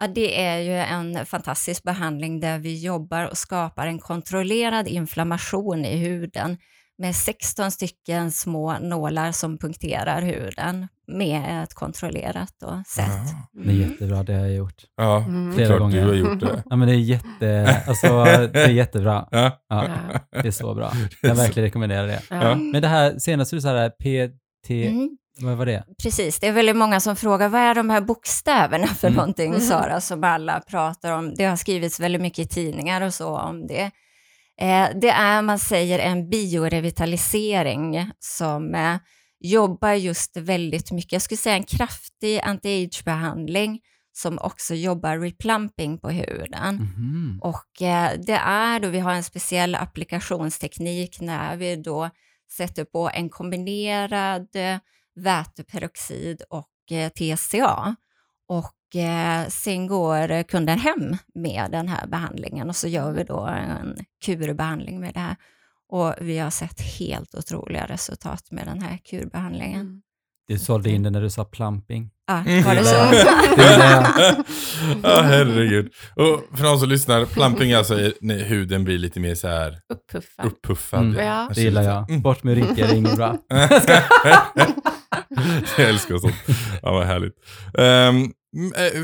Ja, 0.00 0.06
det 0.06 0.42
är 0.44 0.58
ju 0.58 0.72
en 0.76 1.26
fantastisk 1.26 1.82
behandling 1.82 2.40
där 2.40 2.58
vi 2.58 2.82
jobbar 2.84 3.24
och 3.30 3.36
skapar 3.38 3.86
en 3.86 3.98
kontrollerad 3.98 4.88
inflammation 4.88 5.84
i 5.84 5.96
huden 5.96 6.56
med 6.98 7.16
16 7.16 7.70
stycken 7.70 8.30
små 8.30 8.78
nålar 8.78 9.32
som 9.32 9.58
punkterar 9.58 10.22
huden 10.22 10.88
med 11.08 11.62
ett 11.64 11.74
kontrollerat 11.74 12.54
då, 12.60 12.82
sätt. 12.86 13.06
Ja, 13.52 13.62
Det 13.64 13.70
är 13.70 13.74
jättebra, 13.74 14.22
det 14.22 14.32
har 14.32 14.40
jag 14.40 14.54
gjort. 14.54 14.84
ja 14.96 15.18
Mm. 15.18 15.46
det 15.46 15.52
är 15.52 15.54
Flera 15.56 15.68
klart 15.68 15.78
du 15.78 15.82
gånger. 16.00 16.06
har 16.06 16.14
gjort 16.14 16.40
det. 16.40 16.62
Ja, 16.70 16.76
men 16.76 16.88
det 16.88 16.94
är 16.94 16.98
jätte, 16.98 17.82
alltså, 17.86 18.24
det 18.24 18.62
är 18.62 18.68
jättebra. 18.68 19.28
Ja. 19.30 19.60
Ja, 19.68 19.88
det 20.42 20.48
är 20.48 20.50
så 20.52 20.74
bra. 20.74 20.92
Jag 21.22 21.34
verkligen 21.34 21.64
rekommenderar 21.66 22.06
det. 22.06 22.22
Ja. 22.30 22.54
Men 22.54 22.82
det 22.82 22.88
här 22.88 23.18
senaste 23.18 23.56
du 23.56 23.60
sa, 23.60 23.88
PT, 23.88 24.70
Mm. 24.70 25.16
Vad 25.42 25.56
var 25.56 25.66
det? 25.66 25.84
Precis, 26.02 26.38
det 26.40 26.46
är 26.46 26.52
väldigt 26.52 26.76
många 26.76 27.00
som 27.00 27.16
frågar 27.16 27.48
vad 27.48 27.60
är 27.60 27.74
de 27.74 27.90
här 27.90 28.00
bokstäverna 28.00 28.86
för 28.86 29.08
Mm. 29.08 29.16
någonting, 29.16 29.50
Mhm. 29.50 29.60
Sara, 29.60 30.00
som 30.00 30.24
alla 30.24 30.60
pratar 30.60 31.12
om. 31.12 31.34
Det 31.34 31.44
har 31.44 31.56
skrivits 31.56 32.00
väldigt 32.00 32.22
mycket 32.22 32.38
i 32.38 32.48
tidningar 32.48 33.00
och 33.00 33.14
så 33.14 33.38
om 33.38 33.66
det. 33.66 33.90
Eh, 34.60 34.88
det 35.00 35.10
är, 35.10 35.42
man 35.42 35.58
säger, 35.58 35.98
en 35.98 36.30
biorevitalisering 36.30 38.10
som 38.18 38.74
eh, 38.74 38.96
jobbar 39.40 39.92
just 39.92 40.36
väldigt 40.36 40.90
mycket, 40.90 41.12
jag 41.12 41.22
skulle 41.22 41.38
säga 41.38 41.56
en 41.56 41.64
kraftig 41.64 42.40
anti-age-behandling 42.40 43.80
som 44.12 44.38
också 44.38 44.74
jobbar 44.74 45.18
replumping 45.18 45.98
på 45.98 46.10
huden. 46.10 46.74
Mhm. 46.76 47.38
Och 47.42 47.82
eh, 47.82 48.10
det 48.26 48.40
är 48.44 48.80
då 48.80 48.88
vi 48.88 48.98
har 48.98 49.12
en 49.12 49.22
speciell 49.24 49.74
applikationsteknik 49.74 51.20
när 51.20 51.56
vi 51.56 51.76
då 51.76 52.10
sätter 52.56 52.84
på 52.84 53.10
en 53.14 53.28
kombinerad 53.30 54.48
eh, 54.56 54.76
väteperoxid 55.20 56.42
och 56.50 56.92
eh, 56.92 57.08
TCA. 57.08 57.96
Och 58.48 58.96
eh, 58.96 59.48
sen 59.48 59.86
går 59.86 60.42
kunden 60.42 60.78
hem 60.78 61.16
med 61.34 61.68
den 61.70 61.88
här 61.88 62.06
behandlingen 62.06 62.68
och 62.68 62.76
så 62.76 62.88
gör 62.88 63.12
vi 63.12 63.24
då 63.24 63.40
en 63.46 64.04
kurbehandling 64.24 65.00
med 65.00 65.14
det 65.14 65.20
här. 65.20 65.36
Och 65.88 66.14
vi 66.20 66.38
har 66.38 66.50
sett 66.50 66.80
helt 66.80 67.34
otroliga 67.34 67.86
resultat 67.86 68.50
med 68.50 68.66
den 68.66 68.82
här 68.82 68.96
kurbehandlingen. 68.96 69.80
Mm. 69.80 70.02
Du 70.50 70.58
sålde 70.58 70.90
in 70.90 71.02
det 71.02 71.10
när 71.10 71.20
du 71.20 71.30
sa 71.30 71.44
plumping. 71.44 72.10
Ja, 72.26 72.38
Mm. 72.46 72.62
var 72.64 72.74
det 72.74 72.84
så? 72.84 72.94
Ja, 75.02 75.20
herregud. 75.22 75.92
Och 76.16 76.58
för 76.58 76.64
de 76.64 76.78
som 76.78 76.88
lyssnar, 76.88 77.24
plumping 77.24 77.70
är 77.70 77.76
alltså 77.76 77.94
är 78.00 78.12
när 78.20 78.38
huden 78.44 78.84
blir 78.84 78.98
lite 78.98 79.20
mer 79.20 79.34
så 79.34 79.48
här 79.48 79.78
Uppuffad. 79.92 80.46
uppuffad. 80.46 81.00
Mm. 81.00 81.26
Ja. 81.26 81.50
Det 81.54 81.60
gillar 81.62 81.82
jag. 81.82 82.08
Mm. 82.10 82.22
Bort 82.22 82.42
med 82.42 82.54
rynkor, 82.54 82.74
det 82.74 82.82
är 82.82 82.94
inget 82.94 83.16
bra. 83.16 83.38
jag 85.78 85.88
älskar 85.88 86.18
sånt. 86.18 86.34
Ja, 86.82 86.92
vad 86.92 87.06
härligt. 87.06 87.34
Um, 87.74 88.32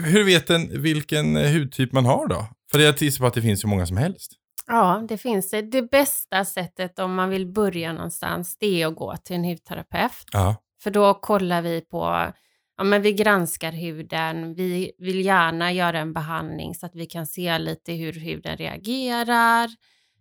hur 0.05 0.25
vet 0.25 0.51
en 0.51 0.83
vilken 0.83 1.37
eh, 1.37 1.53
hudtyp 1.53 1.93
man 1.93 2.05
har 2.07 2.29
då? 2.29 2.47
För 2.73 2.79
jag 2.79 3.03
gissar 3.03 3.21
på 3.21 3.27
att 3.27 3.35
det 3.35 3.43
finns 3.43 3.61
så 3.61 3.69
många 3.69 3.87
som 3.87 3.97
helst. 3.97 4.33
Ja, 4.67 5.05
det 5.09 5.19
finns 5.19 5.51
det. 5.51 5.63
Det 5.63 5.83
bästa 5.91 6.45
sättet 6.45 6.99
om 6.99 7.15
man 7.15 7.31
vill 7.31 7.47
börja 7.47 7.93
någonstans, 7.93 8.57
det 8.61 8.83
är 8.83 8.87
att 8.87 8.97
gå 8.97 9.17
till 9.17 9.37
en 9.37 9.45
hudterapeut. 9.45 10.13
Ja. 10.33 10.57
För 10.87 10.91
då 10.91 11.15
kollar 11.15 11.63
vi 11.63 11.81
på, 11.81 12.33
ja 12.77 12.85
men 12.85 13.03
vi 13.03 13.13
granskar 13.13 13.73
huden, 13.73 14.55
vi 14.55 14.93
vill 14.99 15.25
gärna 15.25 15.73
göra 15.73 15.99
en 15.99 16.13
behandling 16.13 16.75
så 16.75 16.87
att 16.87 16.95
vi 16.95 17.07
kan 17.07 17.27
se 17.27 17.59
lite 17.59 17.93
hur 17.93 18.13
huden 18.13 18.57
reagerar. 18.57 19.69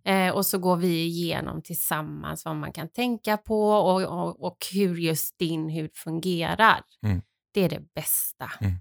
Eh, 0.06 0.30
och 0.30 0.46
så 0.46 0.58
går 0.58 0.76
vi 0.78 1.06
igenom 1.06 1.62
tillsammans 1.62 2.46
vad 2.46 2.56
man 2.56 2.74
kan 2.74 2.90
tänka 2.90 3.38
på 3.38 3.70
och, 3.70 4.02
och, 4.02 4.46
och 4.46 4.58
hur 4.74 4.96
just 4.96 5.40
din 5.40 5.70
hud 5.70 5.92
fungerar. 5.96 6.82
Mm. 7.06 7.22
Det 7.54 7.62
är 7.62 7.70
det 7.70 7.94
bästa. 7.96 8.52
Mm. 8.62 8.74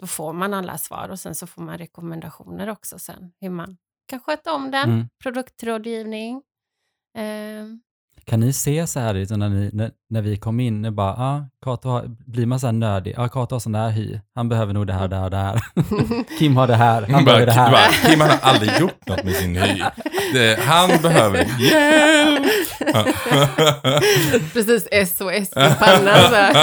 Då 0.00 0.06
får 0.06 0.32
man 0.32 0.54
alla 0.54 0.78
svar 0.78 1.08
och 1.08 1.20
sen 1.20 1.34
så 1.34 1.46
får 1.46 1.62
man 1.62 1.78
rekommendationer 1.78 2.68
också 2.68 2.98
sen 2.98 3.32
hur 3.40 3.50
man 3.50 3.76
kan 4.06 4.20
sköta 4.20 4.54
om 4.54 4.70
den. 4.70 4.90
Mm. 4.90 5.08
Produktrådgivning. 5.22 6.42
Eh, 7.16 7.66
Kan 8.24 8.40
ni 8.40 8.52
se 8.52 8.86
så 8.86 9.00
här 9.00 9.36
när, 9.36 9.48
ni, 9.48 9.70
när, 9.72 9.92
när 10.10 10.22
vi 10.22 10.36
kom 10.36 10.60
in, 10.60 10.84
och 10.84 10.92
bara, 10.92 11.12
ah, 11.12 11.44
Kato 11.64 11.88
har, 11.88 12.04
blir 12.26 12.46
man 12.46 12.60
så 12.60 12.66
här 12.66 12.72
nördig, 12.72 13.14
ah, 13.18 13.28
Kato 13.28 13.54
har 13.54 13.60
sån 13.60 13.72
där 13.72 13.90
hy, 13.90 14.20
han 14.34 14.48
behöver 14.48 14.72
nog 14.74 14.86
det 14.86 14.92
här, 14.92 15.08
det 15.08 15.16
här, 15.16 15.30
det 15.30 15.36
här. 15.36 15.60
Kim 16.38 16.56
har 16.56 16.66
det 16.66 16.76
här, 16.76 17.02
han 17.02 17.12
Bara, 17.12 17.24
behöver 17.24 17.46
det 17.46 17.52
här. 17.52 17.70
bara, 17.70 18.10
Kim 18.10 18.20
har 18.20 18.30
aldrig 18.42 18.80
gjort 18.80 19.06
något 19.06 19.24
med 19.24 19.34
sin 19.34 19.56
hy. 19.56 19.82
Det, 20.32 20.60
han 20.60 20.88
behöver 21.02 21.38
hjälp. 21.60 22.42
Precis, 24.52 24.88
SOS 25.16 25.52
i 25.56 25.74
pannan. 25.78 26.54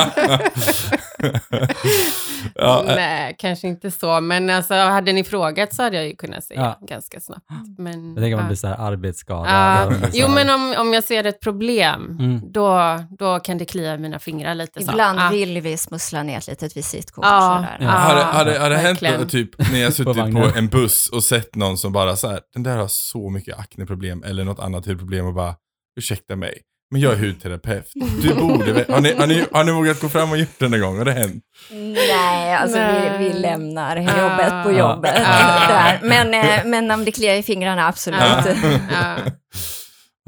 Ja, 2.55 2.83
äh, 2.87 2.95
Nej, 2.95 3.35
kanske 3.39 3.67
inte 3.67 3.91
så. 3.91 4.21
Men 4.21 4.49
alltså, 4.49 4.73
hade 4.73 5.13
ni 5.13 5.23
frågat 5.23 5.73
så 5.73 5.83
hade 5.83 5.95
jag 5.95 6.07
ju 6.07 6.15
kunnat 6.15 6.43
säga 6.43 6.59
Ja. 6.79 6.87
ganska 6.87 7.19
snabbt. 7.19 7.45
Men, 7.77 8.07
Jag 8.13 8.15
tänker 8.23 8.35
man 8.35 8.43
ja. 8.45 8.47
blir 8.47 8.55
så 8.57 8.67
här 8.67 8.75
arbetsskadad. 8.79 9.47
Ja. 9.49 10.07
Jo, 10.13 10.27
men 10.27 10.49
om, 10.49 10.75
om 10.77 10.93
jag 10.93 11.03
ser 11.03 11.23
ett 11.23 11.39
problem, 11.41 12.17
Mm. 12.19 12.41
då, 12.51 12.99
då 13.19 13.36
kan 13.43 13.57
det 13.57 13.65
klia 13.65 13.93
i 13.93 13.97
mina 13.97 14.19
fingrar 14.19 14.55
lite. 14.55 14.83
så. 14.83 14.91
Ibland 14.91 15.19
Ja. 15.19 15.29
vill 15.31 15.61
vi 15.61 15.77
smussla 15.77 16.23
ner 16.23 16.37
ett 16.37 16.47
litet 16.47 16.77
visitkort. 16.77 17.25
Ja. 17.25 17.55
sådär. 17.57 17.77
Ja. 17.81 17.97
har 17.99 18.15
det, 18.15 18.23
har 18.23 18.45
det, 18.45 18.59
har 18.59 18.69
det 18.69 18.77
hänt 18.77 18.99
då, 19.19 19.25
typ 19.25 19.71
när 19.71 19.79
jag 19.79 19.93
suttit 19.93 20.13
på, 20.13 20.21
vagnen. 20.21 20.51
en 20.55 20.67
buss 20.67 21.09
och 21.09 21.23
sett 21.23 21.55
någon 21.55 21.77
som 21.77 21.91
bara 21.93 22.15
så 22.15 22.27
här, 22.29 22.39
den 22.53 22.63
där 22.63 22.77
har 22.77 22.87
så 22.87 23.29
mycket 23.29 23.59
akneproblem 23.59 24.23
eller 24.23 24.43
något 24.43 24.59
annat 24.59 24.85
hudproblem 24.85 25.25
och 25.25 25.33
bara, 25.33 25.55
ursäkta 25.99 26.35
mig, 26.35 26.61
men 26.91 27.01
jag 27.01 27.13
är 27.13 27.17
hudterapeut. 27.17 27.91
Du 28.21 28.33
borde 28.35 28.73
väl, 28.73 28.85
har 28.89 29.01
ni, 29.01 29.13
har, 29.15 29.27
ni, 29.27 29.45
har 29.51 29.63
ni 29.63 29.71
vågat 29.71 30.01
gå 30.01 30.09
fram 30.09 30.31
och 30.31 30.37
gjort 30.37 30.59
det 30.59 30.67
någon 30.69 30.79
gång? 30.81 30.97
Har 30.97 31.05
det 31.05 31.11
hänt? 31.11 31.43
Nej, 31.71 32.53
alltså 32.55 32.77
Nej. 32.77 33.17
Vi, 33.19 33.27
vi 33.27 33.33
lämnar 33.39 33.97
Ah. 33.97 33.99
jobbet 34.21 34.63
på 34.63 34.71
jobbet. 34.71 35.21
Ah. 35.25 35.67
Där. 35.67 35.99
Men, 36.03 36.33
eh, 36.33 36.65
men 36.65 36.91
om 36.91 37.05
det 37.05 37.11
kliar 37.11 37.33
i 37.35 37.43
fingrarna, 37.43 37.87
absolut. 37.87 38.21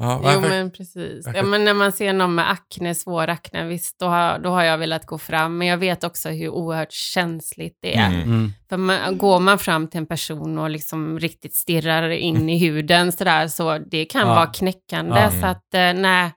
Ja. 0.02 0.20
Jo, 0.34 0.40
men 0.40 0.70
precis. 0.70 1.26
Ja, 1.34 1.42
men 1.42 1.64
när 1.64 1.74
man 1.74 1.92
ser 1.92 2.12
någon 2.12 2.34
med 2.34 2.50
akne, 2.50 2.94
svår 2.94 3.28
akne, 3.28 3.64
visst, 3.66 3.98
då 3.98 4.06
har, 4.06 4.38
då 4.38 4.50
har 4.50 4.62
jag 4.64 4.78
velat 4.78 5.06
gå 5.06 5.18
fram. 5.18 5.58
Men 5.58 5.68
jag 5.68 5.76
vet 5.78 6.04
också 6.04 6.28
hur 6.28 6.48
oerhört 6.48 6.92
känsligt 6.92 7.78
det 7.82 7.96
är. 7.96 8.06
Mm. 8.08 8.22
Mm. 8.22 8.52
För 8.68 8.76
man, 8.76 9.18
går 9.18 9.40
man 9.40 9.58
fram 9.58 9.88
till 9.88 9.98
en 9.98 10.06
person 10.06 10.58
och 10.58 10.70
liksom 10.70 11.18
riktigt 11.18 11.54
stirrar 11.54 12.08
in 12.10 12.48
i 12.48 12.58
huden 12.58 13.12
sådär, 13.12 13.48
så 13.48 13.78
det 13.78 14.04
kan 14.04 14.28
Ja. 14.28 14.34
vara 14.34 14.46
knäckande. 14.46 15.20
Ja. 15.20 15.30
Så 15.40 15.46
att, 15.46 15.74
eh, 15.74 15.92
nej, 16.00 16.32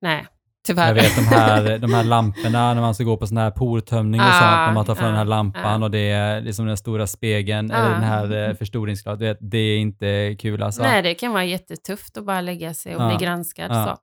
nej, 0.00 0.26
tyvärr. 0.66 0.86
Jag 0.86 0.94
vet 0.94 1.16
de 1.16 1.22
här, 1.22 1.78
de 1.84 1.94
här 1.94 2.04
lamporna 2.04 2.74
när 2.74 2.80
man 2.80 2.94
ska 2.94 3.04
gå 3.04 3.16
på 3.16 3.26
sån 3.26 3.36
här 3.36 3.50
portömning 3.50 4.20
och 4.20 4.26
Ah, 4.26 4.30
sånt, 4.32 4.66
när 4.66 4.72
man 4.74 4.84
tar 4.84 4.94
fram 4.94 5.04
ah, 5.06 5.08
den 5.08 5.18
här 5.18 5.24
lampan 5.24 5.82
ah. 5.82 5.84
och 5.84 5.90
det 5.90 6.10
är 6.10 6.40
liksom 6.40 6.66
den 6.66 6.76
stora 6.76 7.06
spegeln, 7.06 7.70
Ah. 7.72 7.76
eller 7.76 7.90
den 7.90 8.02
här 8.02 8.48
eh, 8.48 8.54
förstoringsglaset, 8.56 9.38
det 9.40 9.58
är 9.58 9.78
inte 9.78 10.36
kul 10.38 10.62
alltså. 10.62 10.82
Nej, 10.82 11.02
det 11.02 11.14
kan 11.14 11.32
vara 11.32 11.44
jättetufft 11.44 12.16
att 12.16 12.24
bara 12.26 12.40
lägga 12.40 12.74
sig 12.74 12.96
och 12.96 13.08
bli 13.08 13.26
granskad. 13.26 13.70
Så. 13.72 13.96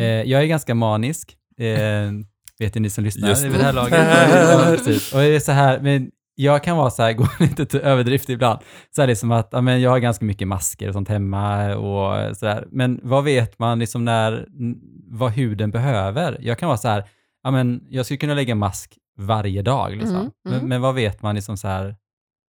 Eh, 0.00 0.04
jag 0.06 0.42
är 0.42 0.46
ganska 0.46 0.74
manisk, 0.74 1.36
eh, 1.58 1.66
vet 2.58 2.76
ju 2.76 2.80
ni 2.80 2.90
som 2.90 3.04
lyssnar 3.04 3.28
Just 3.28 3.44
vid 3.44 3.52
det 3.52 3.58
här 3.62 3.72
det. 3.72 3.76
laget. 3.76 5.12
Och 5.14 5.18
det 5.20 5.36
är 5.36 5.40
så 5.40 5.52
här, 5.52 5.80
men 5.80 6.10
jag 6.34 6.64
kan 6.64 6.76
vara 6.76 6.90
så 6.90 7.02
här, 7.02 7.12
gå 7.22 7.28
lite 7.40 7.66
till 7.66 7.80
överdrift 7.80 8.28
ibland. 8.28 8.58
Så 8.94 9.02
här 9.02 9.08
liksom 9.08 9.32
att, 9.32 9.48
ja, 9.52 9.60
men 9.60 9.80
jag 9.80 9.90
har 9.90 9.98
ganska 9.98 10.24
mycket 10.24 10.48
masker 10.48 10.88
och 10.88 10.94
sånt 10.94 11.08
hemma 11.08 11.74
och 11.76 12.36
sådär. 12.36 12.66
Men 12.70 13.00
vad 13.02 13.24
vet 13.24 13.58
man 13.58 13.78
liksom 13.78 14.04
när, 14.04 14.46
vad 15.10 15.32
huden 15.32 15.70
behöver? 15.70 16.38
Jag 16.40 16.58
kan 16.58 16.66
vara 16.66 16.78
så 16.78 16.88
här, 16.88 17.04
ja 17.42 17.50
men 17.50 17.86
jag 17.88 18.04
skulle 18.04 18.18
kunna 18.18 18.34
lägga 18.34 18.54
mask 18.54 18.98
varje 19.16 19.62
dag 19.62 19.96
liksom. 19.96 20.16
Mm, 20.16 20.30
Men, 20.44 20.54
mm. 20.54 20.68
men 20.68 20.80
vad 20.80 20.94
vet 20.94 21.22
man 21.22 21.34
liksom 21.34 21.56
så 21.56 21.68
här, 21.68 21.96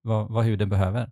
vad, 0.01 0.29
vad 0.29 0.45
huden 0.45 0.69
behöver? 0.69 1.11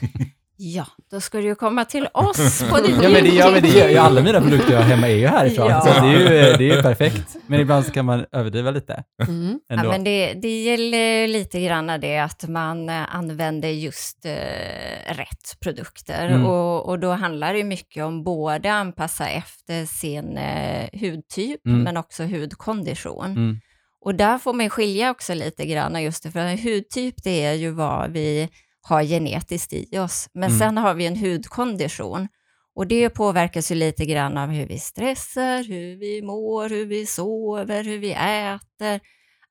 Ja, 0.56 0.86
då 1.10 1.20
ska 1.20 1.38
du 1.38 1.44
ju 1.44 1.54
komma 1.54 1.84
till 1.84 2.08
oss 2.12 2.62
på 2.70 2.76
ditt 2.80 2.96
Ja 3.02 3.08
men, 3.08 3.24
det, 3.24 3.28
ja, 3.28 3.50
men 3.50 3.62
det 3.62 3.68
gör 3.68 3.88
ju 3.88 3.96
alla 3.96 4.22
mina 4.22 4.40
produkter 4.40 4.72
jag 4.72 4.80
har 4.80 4.88
hemma 4.88 5.08
är 5.08 5.14
ju 5.14 5.26
härifrån. 5.26 5.70
Ja. 5.70 5.80
Så 5.80 5.88
det 5.88 6.06
är, 6.06 6.18
ju, 6.18 6.24
det 6.56 6.70
är 6.70 6.76
ju 6.76 6.82
perfekt. 6.82 7.36
Men 7.46 7.60
ibland 7.60 7.84
så 7.86 7.92
kan 7.92 8.04
man 8.04 8.26
överdriva 8.32 8.70
lite. 8.70 9.04
Mm. 9.28 9.60
Ja, 9.68 9.82
men 9.82 10.04
det, 10.04 10.34
det 10.34 10.62
gäller 10.62 11.28
lite 11.28 11.60
grann 11.60 12.00
det 12.00 12.18
att 12.18 12.48
man 12.48 12.88
eh, 12.88 13.14
använder 13.14 13.68
just 13.68 14.24
eh, 14.24 15.14
rätt 15.14 15.60
produkter. 15.60 16.28
Mm. 16.28 16.46
Och, 16.46 16.88
och 16.88 16.98
då 16.98 17.10
handlar 17.12 17.54
det 17.54 17.64
mycket 17.64 18.04
om 18.04 18.24
både 18.24 18.72
anpassa 18.72 19.28
efter 19.28 19.86
sin 19.86 20.36
eh, 20.36 20.88
hudtyp, 21.00 21.66
Mm. 21.66 21.82
men 21.82 21.96
också 21.96 22.22
hudkondition. 22.24 23.24
Mm. 23.26 23.60
Och 24.04 24.14
där 24.14 24.38
får 24.38 24.52
man 24.52 24.70
skilja 24.70 25.10
också 25.10 25.34
lite 25.34 25.66
grann 25.66 26.02
just 26.02 26.22
det, 26.22 26.30
för 26.30 26.64
hudtyp 26.64 27.14
det 27.24 27.44
är 27.44 27.52
ju 27.54 27.70
vad 27.70 28.10
vi 28.10 28.48
har 28.84 29.02
genetiskt 29.02 29.72
i 29.72 29.98
oss. 29.98 30.28
Men 30.34 30.48
Mm. 30.50 30.58
sen 30.58 30.76
har 30.78 30.94
vi 30.94 31.06
en 31.06 31.16
hudkondition 31.16 32.28
och 32.76 32.86
det 32.86 33.10
påverkas 33.10 33.70
ju 33.70 33.74
lite 33.74 34.04
grann 34.06 34.38
av 34.38 34.48
hur 34.48 34.66
vi 34.66 34.78
stressar, 34.78 35.64
hur 35.68 35.96
vi 35.96 36.22
mår, 36.22 36.68
hur 36.68 36.86
vi 36.86 37.06
sover, 37.06 37.84
hur 37.84 37.98
vi 37.98 38.12
äter. 38.12 39.00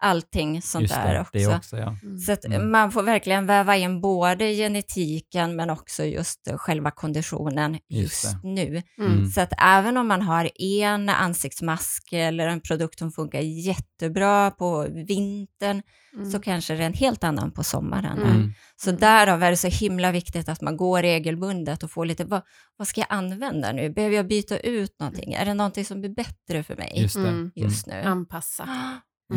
Allting 0.04 0.62
sånt 0.62 0.82
Just 0.82 0.94
där 0.96 1.14
det, 1.14 1.20
också. 1.22 1.32
det 1.38 1.56
också 1.56 1.78
ja. 1.78 1.98
Mm. 2.04 2.18
Så 2.20 2.32
att 2.32 2.46
Mm. 2.46 2.72
man 2.72 2.92
får 2.92 3.04
verkligen 3.04 3.46
väva 3.46 3.78
in 3.78 4.02
både 4.02 4.54
genetiken 4.54 5.56
men 5.56 5.70
också 5.70 6.04
just 6.04 6.48
eh, 6.48 6.58
själva 6.58 6.92
konditionen 6.92 7.74
Just 7.90 8.24
just, 8.24 8.44
nu. 8.44 8.82
Mm. 9.00 9.26
Så 9.30 9.42
att 9.42 9.54
även 9.62 9.98
om 9.98 10.08
man 10.08 10.22
har 10.22 10.50
en 10.62 11.10
ansiktsmask 11.10 12.14
eller 12.14 12.48
en 12.48 12.62
produkt 12.62 13.00
som 13.00 13.12
funkar 13.12 13.40
jättebra 13.40 14.52
på 14.52 14.88
vintern 15.08 15.82
Mm. 16.16 16.32
så 16.32 16.40
kanske 16.40 16.74
det 16.76 16.82
är 16.84 16.88
en 16.88 16.94
helt 16.94 17.24
annan 17.24 17.52
på 17.52 17.64
sommaren. 17.64 18.18
Mm. 18.18 18.32
Mm. 18.32 18.54
Så 18.76 18.92
därav 18.92 19.44
är 19.44 19.52
det 19.52 19.58
så 19.58 19.68
himla 19.68 20.12
viktigt 20.12 20.50
att 20.50 20.62
man 20.62 20.78
går 20.78 21.02
regelbundet 21.02 21.84
och 21.84 21.92
får 21.92 22.06
lite, 22.06 22.26
vad, 22.26 22.42
vad 22.78 22.88
ska 22.88 23.02
jag 23.02 23.08
använda 23.10 23.72
nu? 23.72 23.90
Behöver 23.90 24.16
jag 24.16 24.28
byta 24.28 24.58
ut 24.58 24.96
någonting? 25.00 25.34
Är 25.34 25.46
det 25.46 25.54
någonting 25.54 25.86
som 25.86 26.00
blir 26.02 26.10
bättre 26.16 26.64
för 26.64 26.76
mig 26.76 26.92
Just 26.96 27.16
det. 27.16 27.28
Mm. 27.28 27.52
just 27.56 27.88
nu? 27.88 27.94
Anpassa. 28.02 28.70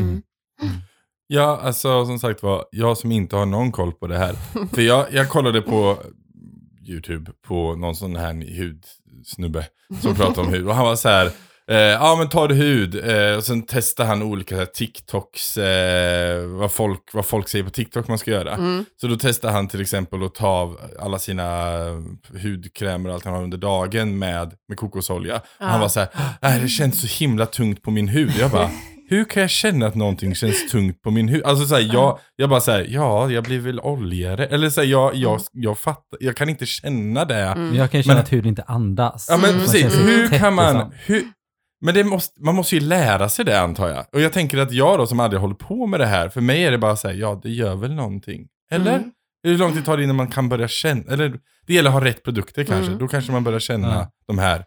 Ja, 1.28 1.60
alltså 1.62 2.06
som 2.06 2.18
sagt 2.18 2.42
var, 2.42 2.64
jag 2.70 2.98
som 2.98 3.12
inte 3.12 3.36
har 3.36 3.46
någon 3.46 3.72
koll 3.72 3.92
på 3.92 4.06
det 4.06 4.18
här. 4.18 4.34
För 4.74 4.82
jag, 4.82 5.06
jag 5.12 5.28
kollade 5.28 5.62
på 5.62 5.98
YouTube 6.88 7.32
på 7.46 7.76
någon 7.76 7.96
sån 7.96 8.16
här 8.16 8.34
hudsnubbe 8.34 9.66
som 10.00 10.14
pratar 10.14 10.42
om 10.42 10.48
hud. 10.48 10.68
Och 10.68 10.74
han 10.74 10.84
var 10.84 10.96
så 10.96 11.08
här, 11.08 11.26
eh, 11.70 11.76
ja 11.76 12.16
men 12.18 12.28
tar 12.28 12.48
du 12.48 12.54
hud, 12.54 13.08
eh, 13.08 13.36
och 13.36 13.44
sen 13.44 13.62
testar 13.62 14.04
han 14.04 14.22
olika 14.22 14.56
här, 14.56 14.66
TikToks, 14.66 15.56
eh, 15.58 16.46
vad, 16.46 16.72
folk, 16.72 17.10
vad 17.12 17.26
folk 17.26 17.48
säger 17.48 17.64
på 17.64 17.70
TikTok 17.70 18.08
man 18.08 18.18
ska 18.18 18.30
göra. 18.30 18.54
Mm. 18.54 18.84
Så 19.00 19.06
då 19.06 19.16
testar 19.20 19.50
han 19.50 19.68
till 19.68 19.80
exempel 19.80 20.22
att 20.22 20.34
ta 20.34 20.48
av 20.48 20.80
alla 20.98 21.18
sina 21.18 21.74
hudkrämer 22.42 23.08
och 23.08 23.14
allt 23.14 23.24
han 23.24 23.34
har 23.34 23.42
under 23.42 23.58
dagen 23.58 24.18
med, 24.18 24.52
med 24.68 24.78
kokosolja. 24.78 25.40
Ja. 25.58 25.66
Han 25.66 25.80
var 25.80 25.88
så 25.88 26.00
här, 26.00 26.08
äh, 26.42 26.62
det 26.62 26.68
känns 26.68 27.00
så 27.00 27.24
himla 27.24 27.46
tungt 27.46 27.82
på 27.82 27.90
min 27.90 28.08
hud. 28.08 28.32
Jag 28.38 28.50
bara, 28.50 28.70
hur 29.08 29.24
kan 29.24 29.40
jag 29.40 29.50
känna 29.50 29.86
att 29.86 29.94
någonting 29.94 30.34
känns 30.34 30.70
tungt 30.70 31.02
på 31.02 31.10
min 31.10 31.28
hud? 31.28 31.44
Alltså 31.44 31.66
så 31.66 31.74
här, 31.74 31.90
jag, 31.94 32.18
jag 32.36 32.50
bara 32.50 32.60
säger 32.60 32.94
ja, 32.94 33.30
jag 33.30 33.44
blir 33.44 33.58
väl 33.58 33.80
oljigare. 33.80 34.46
Eller 34.46 34.70
så 34.70 34.80
här, 34.80 34.88
jag, 34.88 35.14
jag, 35.14 35.40
jag 35.52 35.78
fattar, 35.78 36.18
jag 36.20 36.36
kan 36.36 36.48
inte 36.48 36.66
känna 36.66 37.24
det. 37.24 37.42
Mm. 37.42 37.66
Men 37.68 37.74
jag 37.76 37.90
kan 37.90 38.02
känna 38.02 38.14
Men- 38.14 38.22
att 38.22 38.32
huden 38.32 38.48
inte 38.48 38.62
andas. 38.62 39.26
Ja 39.30 39.36
men 39.36 39.50
Mm. 39.50 39.60
precis, 39.62 39.80
känns 39.80 39.94
hur 39.94 40.28
kan 40.28 40.54
man, 40.54 40.74
liksom. 40.74 40.92
hur, 41.06 41.22
men 41.84 41.94
det 41.94 42.04
måste, 42.04 42.42
man 42.42 42.54
måste 42.54 42.74
ju 42.74 42.80
lära 42.80 43.28
sig 43.28 43.44
det 43.44 43.60
antar 43.60 43.88
jag. 43.88 44.04
Och 44.12 44.20
jag 44.20 44.32
tänker 44.32 44.58
att 44.58 44.72
jag 44.72 44.98
då 44.98 45.06
som 45.06 45.20
aldrig 45.20 45.40
håller 45.40 45.54
på 45.54 45.86
med 45.86 46.00
det 46.00 46.06
här, 46.06 46.28
för 46.28 46.40
mig 46.40 46.64
är 46.64 46.70
det 46.70 46.78
bara 46.78 46.96
så 46.96 47.08
här, 47.08 47.14
ja 47.14 47.40
det 47.42 47.50
gör 47.50 47.74
väl 47.76 47.94
någonting. 47.94 48.46
Eller? 48.70 48.96
Mm. 48.96 49.10
Hur 49.42 49.58
lång 49.58 49.72
tid 49.72 49.84
tar 49.84 49.96
det 49.96 50.02
innan 50.02 50.16
man 50.16 50.28
kan 50.28 50.48
börja 50.48 50.68
känna, 50.68 51.12
eller 51.12 51.38
det 51.66 51.74
gäller 51.74 51.88
att 51.90 51.94
ha 51.94 52.04
rätt 52.04 52.22
produkter 52.22 52.64
kanske. 52.64 52.86
Mm. 52.86 52.98
Då 52.98 53.08
kanske 53.08 53.32
man 53.32 53.44
börjar 53.44 53.58
känna 53.60 54.08
de 54.26 54.38
här 54.38 54.64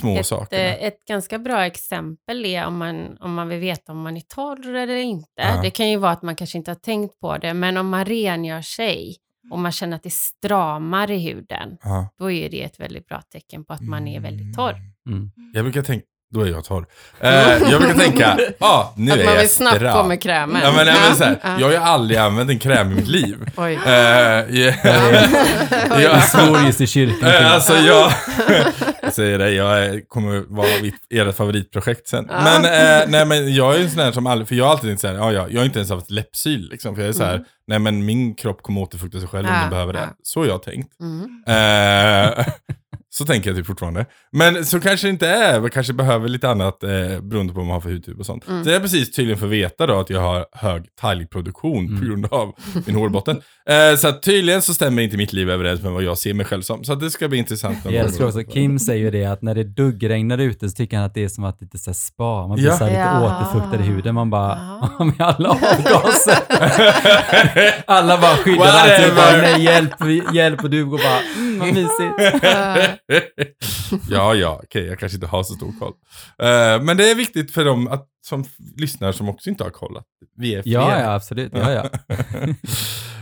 små 0.00 0.18
Ett, 0.18 0.26
sakerna. 0.26 0.62
eh, 0.62 0.84
ett 0.86 1.04
ganska 1.08 1.38
bra 1.38 1.66
exempel 1.66 2.46
är 2.46 2.66
om 2.66 2.76
man, 2.76 3.16
om 3.20 3.34
man 3.34 3.48
vill 3.48 3.60
veta 3.60 3.92
om 3.92 3.98
man 4.02 4.16
är 4.16 4.20
torr 4.20 4.74
eller 4.74 4.96
inte. 4.96 5.28
Ja. 5.36 5.62
Det 5.62 5.70
kan 5.70 5.90
ju 5.90 5.96
vara 5.96 6.12
att 6.12 6.22
man 6.22 6.36
kanske 6.36 6.58
inte 6.58 6.70
har 6.70 6.76
tänkt 6.76 7.20
på 7.20 7.38
det, 7.38 7.54
men 7.54 7.76
om 7.76 7.88
man 7.88 8.04
rengör 8.04 8.62
sig 8.62 9.16
och 9.50 9.58
man 9.58 9.72
känner 9.72 9.96
att 9.96 10.02
det 10.02 10.12
stramar 10.12 11.10
i 11.10 11.18
huden, 11.18 11.76
Ja. 11.82 12.08
då 12.18 12.30
är 12.30 12.50
det 12.50 12.62
ett 12.62 12.80
väldigt 12.80 13.06
bra 13.06 13.20
tecken 13.32 13.64
på 13.64 13.72
att 13.72 13.80
man 13.80 14.08
är 14.08 14.20
väldigt 14.20 14.56
torr. 14.56 14.76
Mm. 15.08 15.30
Jag 15.52 15.64
brukar 15.64 15.82
tänka, 15.82 16.06
då 16.34 16.40
är 16.40 16.46
jag 16.50 16.64
torr. 16.64 16.86
Eh, 17.20 17.30
jag 17.70 17.80
brukar 17.80 17.94
tänka, 17.98 18.38
ja 18.38 18.54
ah, 18.66 18.92
nu 18.96 19.12
att 19.12 19.18
är 19.18 19.24
man 19.24 19.34
jag 19.34 19.40
vill 19.40 19.50
snabbt 19.50 19.76
stram. 19.76 19.96
på 20.02 20.08
med 20.08 20.22
krämen. 20.22 20.62
Ja, 20.64 20.72
men, 20.76 20.86
ja, 20.86 20.94
men, 21.08 21.16
så 21.16 21.24
här, 21.24 21.38
Ja. 21.42 21.50
Jag 21.58 21.66
har 21.66 21.70
ju 21.72 21.76
aldrig 21.78 22.18
använt 22.18 22.50
en 22.50 22.58
kräm 22.58 22.92
i 22.92 22.94
mitt 22.94 23.08
liv. 23.08 23.36
Oj. 23.56 23.74
Eh, 23.86 23.90
yeah. 24.54 26.02
Jag 26.02 26.22
svor 26.30 26.60
just 26.66 26.80
i 26.80 26.86
kyrkan. 26.86 27.28
Eh, 27.28 27.54
alltså 27.54 27.74
jag, 27.76 28.12
jag 29.02 29.12
säger 29.12 29.38
det, 29.38 29.50
jag 29.50 29.84
är- 29.84 30.08
kommer 30.08 30.44
vara 30.48 30.66
mitt, 30.82 30.94
ert 31.10 31.36
favoritprojekt 31.36 32.08
sen. 32.08 32.26
Ja. 32.30 32.40
Men, 32.44 32.64
eh, 32.64 33.08
nej, 33.08 33.24
men 33.26 33.54
jag 33.54 33.74
är 33.74 33.78
ju 33.78 33.84
en 33.84 33.90
sån 33.90 34.00
här 34.00 34.12
som 34.12 34.26
aldrig, 34.26 34.48
för 34.48 34.54
jag 34.54 34.64
har 34.64 34.70
alltid 34.72 34.90
tänkt 34.90 35.00
så 35.00 35.08
här, 35.08 35.14
ja, 35.14 35.32
ja, 35.32 35.46
jag 35.50 35.60
har 35.60 35.64
inte 35.64 35.78
ens 35.78 35.90
haft 35.90 36.10
läppsyl 36.10 36.68
liksom. 36.70 36.94
För 36.94 37.02
jag 37.02 37.08
är 37.08 37.12
så 37.12 37.24
här, 37.24 37.34
Mm. 37.34 37.44
nej 37.66 37.78
men 37.78 38.04
min 38.04 38.34
kropp 38.34 38.62
kommer 38.62 38.80
återfukta 38.80 39.18
sig 39.18 39.28
själv 39.28 39.46
om 39.48 39.54
den 39.60 39.70
behöver 39.70 39.92
det. 39.92 39.98
ja. 39.98 40.06
Så 40.22 40.40
har 40.40 40.46
jag 40.46 40.62
tänkt. 40.62 41.00
Mm. 41.00 41.28
Så 43.16 43.24
tänker 43.24 43.50
jag 43.50 43.56
typ 43.56 43.66
fortfarande. 43.66 44.06
Men 44.32 44.64
så 44.64 44.80
kanske 44.80 45.06
det 45.06 45.10
inte 45.10 45.28
är, 45.28 45.60
vi 45.60 45.70
kanske 45.70 45.92
behöver 45.92 46.28
lite 46.28 46.48
annat 46.50 46.82
eh, 46.82 46.90
beroende 47.22 47.52
på 47.52 47.58
vad 47.58 47.66
man 47.66 47.74
har 47.74 47.80
för 47.80 47.90
hudtyp 47.90 48.18
och 48.18 48.26
sånt. 48.26 48.48
Mm. 48.48 48.64
Så 48.64 48.70
jag 48.70 48.76
är 48.76 48.80
precis 48.80 49.12
tydligen 49.12 49.38
för 49.38 49.46
att 49.46 49.52
veta 49.52 49.86
då 49.86 50.00
att 50.00 50.10
jag 50.10 50.20
har 50.20 50.46
hög 50.52 50.82
talgproduktion 51.00 51.84
Mm. 51.86 51.98
på 52.00 52.04
grund 52.06 52.26
av 52.30 52.52
min 52.86 52.96
hårbotten. 52.96 53.40
Eh, 53.70 53.96
så 53.98 54.08
att 54.08 54.22
tydligen 54.22 54.62
så 54.62 54.74
stämmer 54.74 55.02
inte 55.02 55.16
mitt 55.16 55.32
liv 55.32 55.50
överens 55.50 55.82
med 55.82 55.92
vad 55.92 56.02
jag 56.02 56.18
ser 56.18 56.34
mig 56.34 56.46
själv 56.46 56.62
som. 56.62 56.84
Så 56.84 56.92
att 56.92 57.00
det 57.00 57.10
ska 57.10 57.28
bli 57.28 57.38
intressant. 57.38 57.78
Jag 57.84 57.94
älskar 57.94 58.26
också, 58.26 58.42
Kim 58.42 58.78
säger 58.78 59.04
ju 59.04 59.10
det 59.10 59.24
att 59.24 59.42
när 59.42 59.54
det 59.54 59.64
duggregnar 59.64 60.38
ute 60.38 60.68
så 60.68 60.74
tycker 60.76 60.96
han 60.96 61.06
att 61.06 61.14
det 61.14 61.24
är 61.24 61.28
som 61.28 61.44
att 61.44 61.60
det 61.60 61.74
är 61.74 61.78
så 61.78 61.90
här 61.90 61.94
spa. 61.94 62.46
Man 62.46 62.56
blir 62.56 62.66
Ja. 62.66 62.76
så 62.78 62.84
lite 62.84 62.96
Ja. 62.98 63.26
återfuktad 63.26 63.84
i 63.84 63.86
huden. 63.86 64.14
Man 64.14 64.30
bara, 64.30 64.58
Ja. 64.98 65.04
med 65.04 65.20
alla 65.20 65.48
avgaser. 65.48 66.38
Alla 67.86 68.18
bara 68.18 68.36
skyddar. 68.36 69.14
Bara, 69.16 69.42
Nej, 69.42 69.64
hjälp, 69.64 69.90
hjälp. 70.32 70.64
Och 70.64 70.70
du 70.70 70.84
går 70.86 70.98
bara, 70.98 71.20
mm, 71.36 71.58
vad 71.58 71.68
mysigt. 71.68 72.42
ja, 74.10 74.34
ja, 74.34 74.60
okej, 74.64 74.86
jag 74.86 74.98
kanske 74.98 75.16
inte 75.16 75.26
har 75.26 75.42
så 75.42 75.54
stor 75.54 75.72
koll. 75.80 75.92
Eh, 76.38 76.82
men 76.82 76.96
det 76.96 77.10
är 77.10 77.14
viktigt 77.14 77.50
för 77.50 77.64
dem 77.64 77.88
att, 77.88 78.08
som 78.26 78.44
lyssnar 78.76 79.12
som 79.12 79.28
också 79.28 79.50
inte 79.50 79.64
har 79.64 79.70
kollat. 79.70 80.04
Vi 80.36 80.54
är 80.54 80.62
fler. 80.62 80.72
Ja, 80.72 81.00
ja, 81.00 81.14
absolut. 81.14 81.52
Ja, 81.54 81.72
ja. 81.72 81.88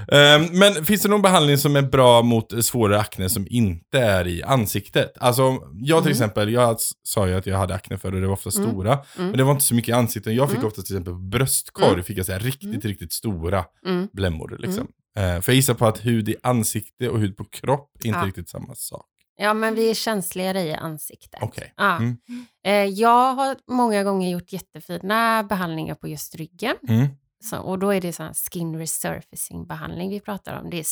Eh, 0.08 0.42
men 0.52 0.84
finns 0.84 1.02
det 1.02 1.08
någon 1.08 1.22
behandling 1.22 1.58
som 1.58 1.76
är 1.76 1.82
bra 1.82 2.22
mot 2.22 2.64
svårare 2.64 3.00
akne 3.00 3.28
som 3.28 3.46
inte 3.50 3.98
är 3.98 4.26
i 4.26 4.42
ansiktet? 4.42 5.12
Alltså, 5.20 5.42
jag 5.42 5.58
till 5.74 5.92
Mm. 5.96 6.10
exempel, 6.10 6.52
jag 6.52 6.76
sa 7.02 7.28
ju 7.28 7.34
att 7.34 7.46
jag 7.46 7.58
hade 7.58 7.74
akne 7.74 7.98
förr 7.98 8.14
och 8.14 8.20
det 8.20 8.26
var 8.26 8.32
ofta 8.34 8.50
Mm. 8.56 8.70
stora. 8.70 8.92
Mm. 8.92 9.28
Men 9.28 9.36
det 9.38 9.44
var 9.44 9.52
inte 9.52 9.64
så 9.64 9.74
mycket 9.74 9.88
i 9.88 9.92
ansiktet. 9.92 10.34
Jag 10.34 10.48
fick 10.48 10.56
Mm. 10.58 10.66
ofta 10.68 10.82
till 10.82 10.94
exempel 10.94 11.12
på 11.14 11.18
bröstkorg, 11.20 11.92
Mm. 11.92 12.04
fick 12.04 12.18
jag 12.18 12.26
så 12.26 12.32
här 12.32 12.38
riktigt, 12.40 12.64
Mm. 12.68 12.80
riktigt 12.80 13.12
stora 13.12 13.64
Mm. 13.86 14.08
blämmor. 14.12 14.56
Liksom. 14.58 14.86
Eh, 15.18 15.40
för 15.40 15.52
jag 15.52 15.54
gissar 15.54 15.74
på 15.74 15.86
att 15.86 16.04
hud 16.04 16.28
i 16.28 16.36
ansikte 16.42 17.08
och 17.08 17.20
hud 17.20 17.36
på 17.36 17.44
kropp 17.44 17.90
är 18.04 18.06
inte 18.06 18.18
Ja. 18.20 18.26
riktigt 18.26 18.48
samma 18.48 18.74
sak. 18.74 19.06
Ja, 19.36 19.54
men 19.54 19.74
vi 19.74 19.90
är 19.90 19.94
känsligare 19.94 20.60
i 20.62 20.74
ansiktet. 20.74 21.40
Okej. 21.42 21.72
Ja. 21.76 21.96
Mm. 21.96 22.18
Eh, 22.66 22.72
Jag 22.84 23.34
har 23.34 23.56
många 23.66 24.04
gånger 24.04 24.30
gjort 24.30 24.52
jättefina 24.52 25.42
behandlingar 25.42 25.94
på 25.94 26.08
just 26.08 26.34
ryggen. 26.34 26.76
Mm. 26.88 27.06
Så, 27.44 27.58
och 27.58 27.78
då 27.78 27.90
är 27.94 28.00
det 28.00 28.12
sån 28.12 28.34
skin 28.34 28.78
resurfacing 28.78 29.66
behandling 29.66 30.10
vi 30.10 30.20
pratar 30.20 30.60
om. 30.60 30.70
Det 30.70 30.78
är 30.78 30.84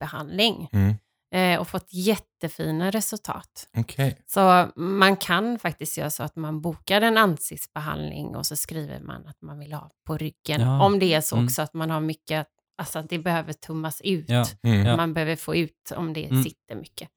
syrebehandling. 0.00 0.68
Mm. 0.72 0.94
Eh, 1.34 1.60
och 1.60 1.68
fått 1.68 1.86
jättefina 1.92 2.90
resultat. 2.90 3.68
Okej. 3.76 4.18
Så 4.26 4.68
man 4.76 5.16
kan 5.16 5.58
faktiskt 5.58 5.96
göra 5.98 6.10
så 6.10 6.22
att 6.22 6.36
man 6.36 6.60
bokar 6.60 7.00
en 7.00 7.16
ansiktsbehandling 7.18 8.36
och 8.36 8.46
så 8.46 8.56
skriver 8.56 9.00
man 9.00 9.26
att 9.26 9.42
man 9.42 9.58
vill 9.58 9.72
ha 9.72 9.90
på 10.06 10.16
ryggen. 10.18 10.60
Ja. 10.60 10.84
Om 10.84 10.98
det 10.98 11.14
är 11.14 11.20
så 11.20 11.36
Mm. 11.36 11.46
också 11.46 11.62
att 11.62 11.74
man 11.74 11.90
har 11.90 12.00
mycket, 12.00 12.46
alltså 12.78 12.98
att 12.98 13.08
det 13.08 13.18
behöver 13.18 13.52
tummas 13.52 14.00
ut. 14.04 14.24
Ja. 14.28 14.44
Mm. 14.64 14.86
Ja. 14.86 14.96
Man 14.96 15.14
behöver 15.14 15.36
få 15.36 15.56
ut 15.56 15.92
om 15.96 16.12
det 16.12 16.24
Mm. 16.26 16.42
sitter 16.44 16.74
mycket. 16.76 17.08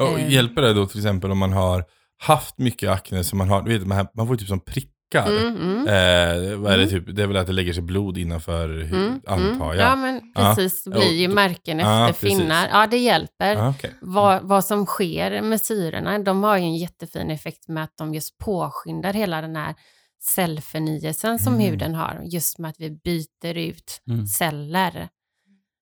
Och 0.00 0.18
Eh. 0.20 0.32
hjälper 0.32 0.62
det 0.62 0.72
då 0.74 0.86
till 0.86 0.98
exempel 0.98 1.30
om 1.30 1.38
man 1.38 1.52
har 1.52 1.84
haft 2.20 2.58
mycket 2.58 2.90
akne 2.90 3.24
som 3.24 3.38
man 3.38 3.48
har, 3.48 3.62
vet, 3.62 3.86
man, 3.86 4.06
man 4.14 4.26
får 4.26 4.36
typ 4.36 4.48
som 4.48 4.60
prickar. 4.60 4.94
Mm, 5.26 5.56
mm. 5.56 5.78
Eh, 5.88 6.56
vad 6.58 6.72
är 6.72 6.76
det 6.78 6.82
Mm. 6.84 6.88
typ? 7.04 7.16
Det 7.16 7.22
är 7.22 7.26
väl 7.26 7.36
att 7.36 7.46
det 7.46 7.52
lägger 7.52 7.72
sig 7.72 7.82
blod 7.82 8.18
innanför 8.18 8.68
hud, 8.68 8.92
Mm, 8.94 9.20
antar 9.26 9.44
mm. 9.46 9.60
jag. 9.60 9.76
Ja, 9.76 9.96
men 9.96 10.32
precis. 10.34 10.84
Det 10.84 10.90
blir 10.90 11.12
ju 11.20 11.28
märken 11.28 11.80
efter 11.80 12.06
precis. 12.06 12.38
finnar. 12.38 12.68
Ja, 12.72 12.86
det 12.86 12.96
hjälper. 12.98 13.56
Ah, 13.56 13.70
okej. 13.70 13.94
Vad, 14.00 14.42
vad 14.42 14.64
som 14.64 14.86
sker 14.86 15.42
med 15.42 15.60
syrorna, 15.60 16.18
de 16.18 16.42
har 16.42 16.56
ju 16.56 16.62
en 16.64 16.76
jättefin 16.76 17.30
effekt 17.30 17.68
med 17.68 17.84
att 17.84 17.96
de 17.96 18.14
just 18.14 18.38
påskyndar 18.38 19.12
hela 19.12 19.40
den 19.40 19.56
här 19.56 19.74
cellförnyelsen 20.22 21.38
som 21.38 21.54
Mm. 21.54 21.66
huden 21.66 21.94
har. 21.94 22.20
Just 22.24 22.58
med 22.58 22.68
att 22.68 22.80
vi 22.80 22.90
byter 22.90 23.54
ut 23.56 24.02
Mm. 24.10 24.26
celler. 24.26 25.08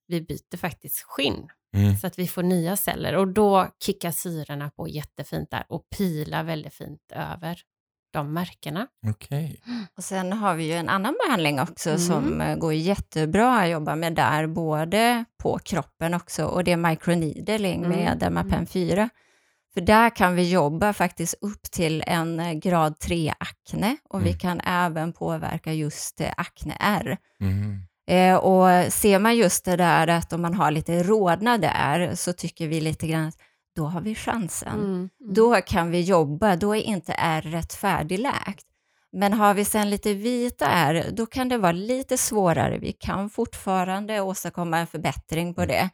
Vi 0.09 0.21
byter 0.21 0.57
faktiskt 0.57 1.03
skinn 1.03 1.49
Mm. 1.77 1.97
så 1.97 2.07
att 2.07 2.19
vi 2.19 2.29
får 2.29 2.43
nya 2.43 2.77
celler 2.77 3.17
och 3.17 3.29
då 3.29 3.69
kickar 3.85 4.11
syrorna 4.11 4.71
på 4.71 4.89
jättefint 4.89 5.51
där 5.51 5.65
och 5.69 5.83
pilar 5.97 6.45
väldigt 6.45 6.75
fint 6.75 7.01
över 7.13 7.59
de 8.13 8.33
märkena. 8.33 8.87
Okej. 9.07 9.61
Och 9.97 10.05
sen 10.05 10.33
har 10.33 10.55
vi 10.55 10.65
ju 10.65 10.73
en 10.73 10.89
annan 10.89 11.15
behandling 11.27 11.61
också 11.61 11.89
Mm. 11.91 12.01
som 12.01 12.41
eh, 12.41 12.57
går 12.57 12.73
jättebra 12.75 13.61
att 13.61 13.69
jobba 13.71 13.97
med 13.97 14.15
där, 14.15 14.47
både 14.47 15.25
på 15.43 15.59
kroppen 15.59 16.15
också, 16.15 16.45
och 16.45 16.65
det 16.65 16.73
är 16.73 16.77
microneedling 16.77 17.85
Mm. 17.85 17.91
med 17.99 18.19
Dermapen 18.19 18.67
4. 18.67 19.09
För 19.77 19.81
där 19.81 20.11
kan 20.11 20.35
vi 20.35 20.51
jobba 20.51 20.93
faktiskt 20.93 21.35
upp 21.41 21.63
till 21.63 22.05
en 22.07 22.41
eh, 22.41 22.53
grad 22.53 22.99
3 22.99 23.33
akne 23.39 23.97
och 24.11 24.21
vi 24.21 24.29
Mm. 24.29 24.39
kan 24.39 24.61
även 24.61 25.13
påverka 25.13 25.73
just 25.73 26.21
eh, 26.21 26.33
akne-R. 26.37 27.17
Mm. 27.41 27.81
Eh, 28.11 28.37
och 28.37 28.93
ser 28.93 29.19
man 29.19 29.37
just 29.37 29.65
det 29.65 29.77
där 29.77 30.07
att 30.07 30.33
om 30.33 30.43
man 30.43 30.55
har 30.55 30.71
lite 30.71 31.03
rodnad 31.03 31.61
där 31.61 32.15
så 32.15 32.33
tycker 32.33 32.69
vi 32.69 32.81
lite 32.81 33.07
grann 33.07 33.27
att 33.29 33.37
då 33.77 33.87
har 33.87 34.01
vi 34.01 34.15
chansen 34.15 34.81
Mm. 34.81 35.09
då 35.35 35.55
kan 35.61 35.91
vi 35.91 36.01
jobba, 36.01 36.57
då 36.57 36.77
är 36.77 36.81
inte 36.83 37.13
ärret 37.19 37.75
färdigläkt. 37.75 38.65
Men 39.13 39.33
har 39.33 39.55
vi 39.55 39.65
sen 39.65 39.91
lite 39.91 40.15
vita 40.15 40.67
ärr, 40.67 41.11
då 41.13 41.27
kan 41.27 41.49
det 41.49 41.59
vara 41.59 41.73
lite 41.73 42.19
svårare. 42.19 42.79
Vi 42.79 42.93
kan 42.93 43.31
fortfarande 43.31 44.21
åstadkomma 44.21 44.79
en 44.79 44.87
förbättring 44.87 45.55
på 45.55 45.67
det. 45.67 45.91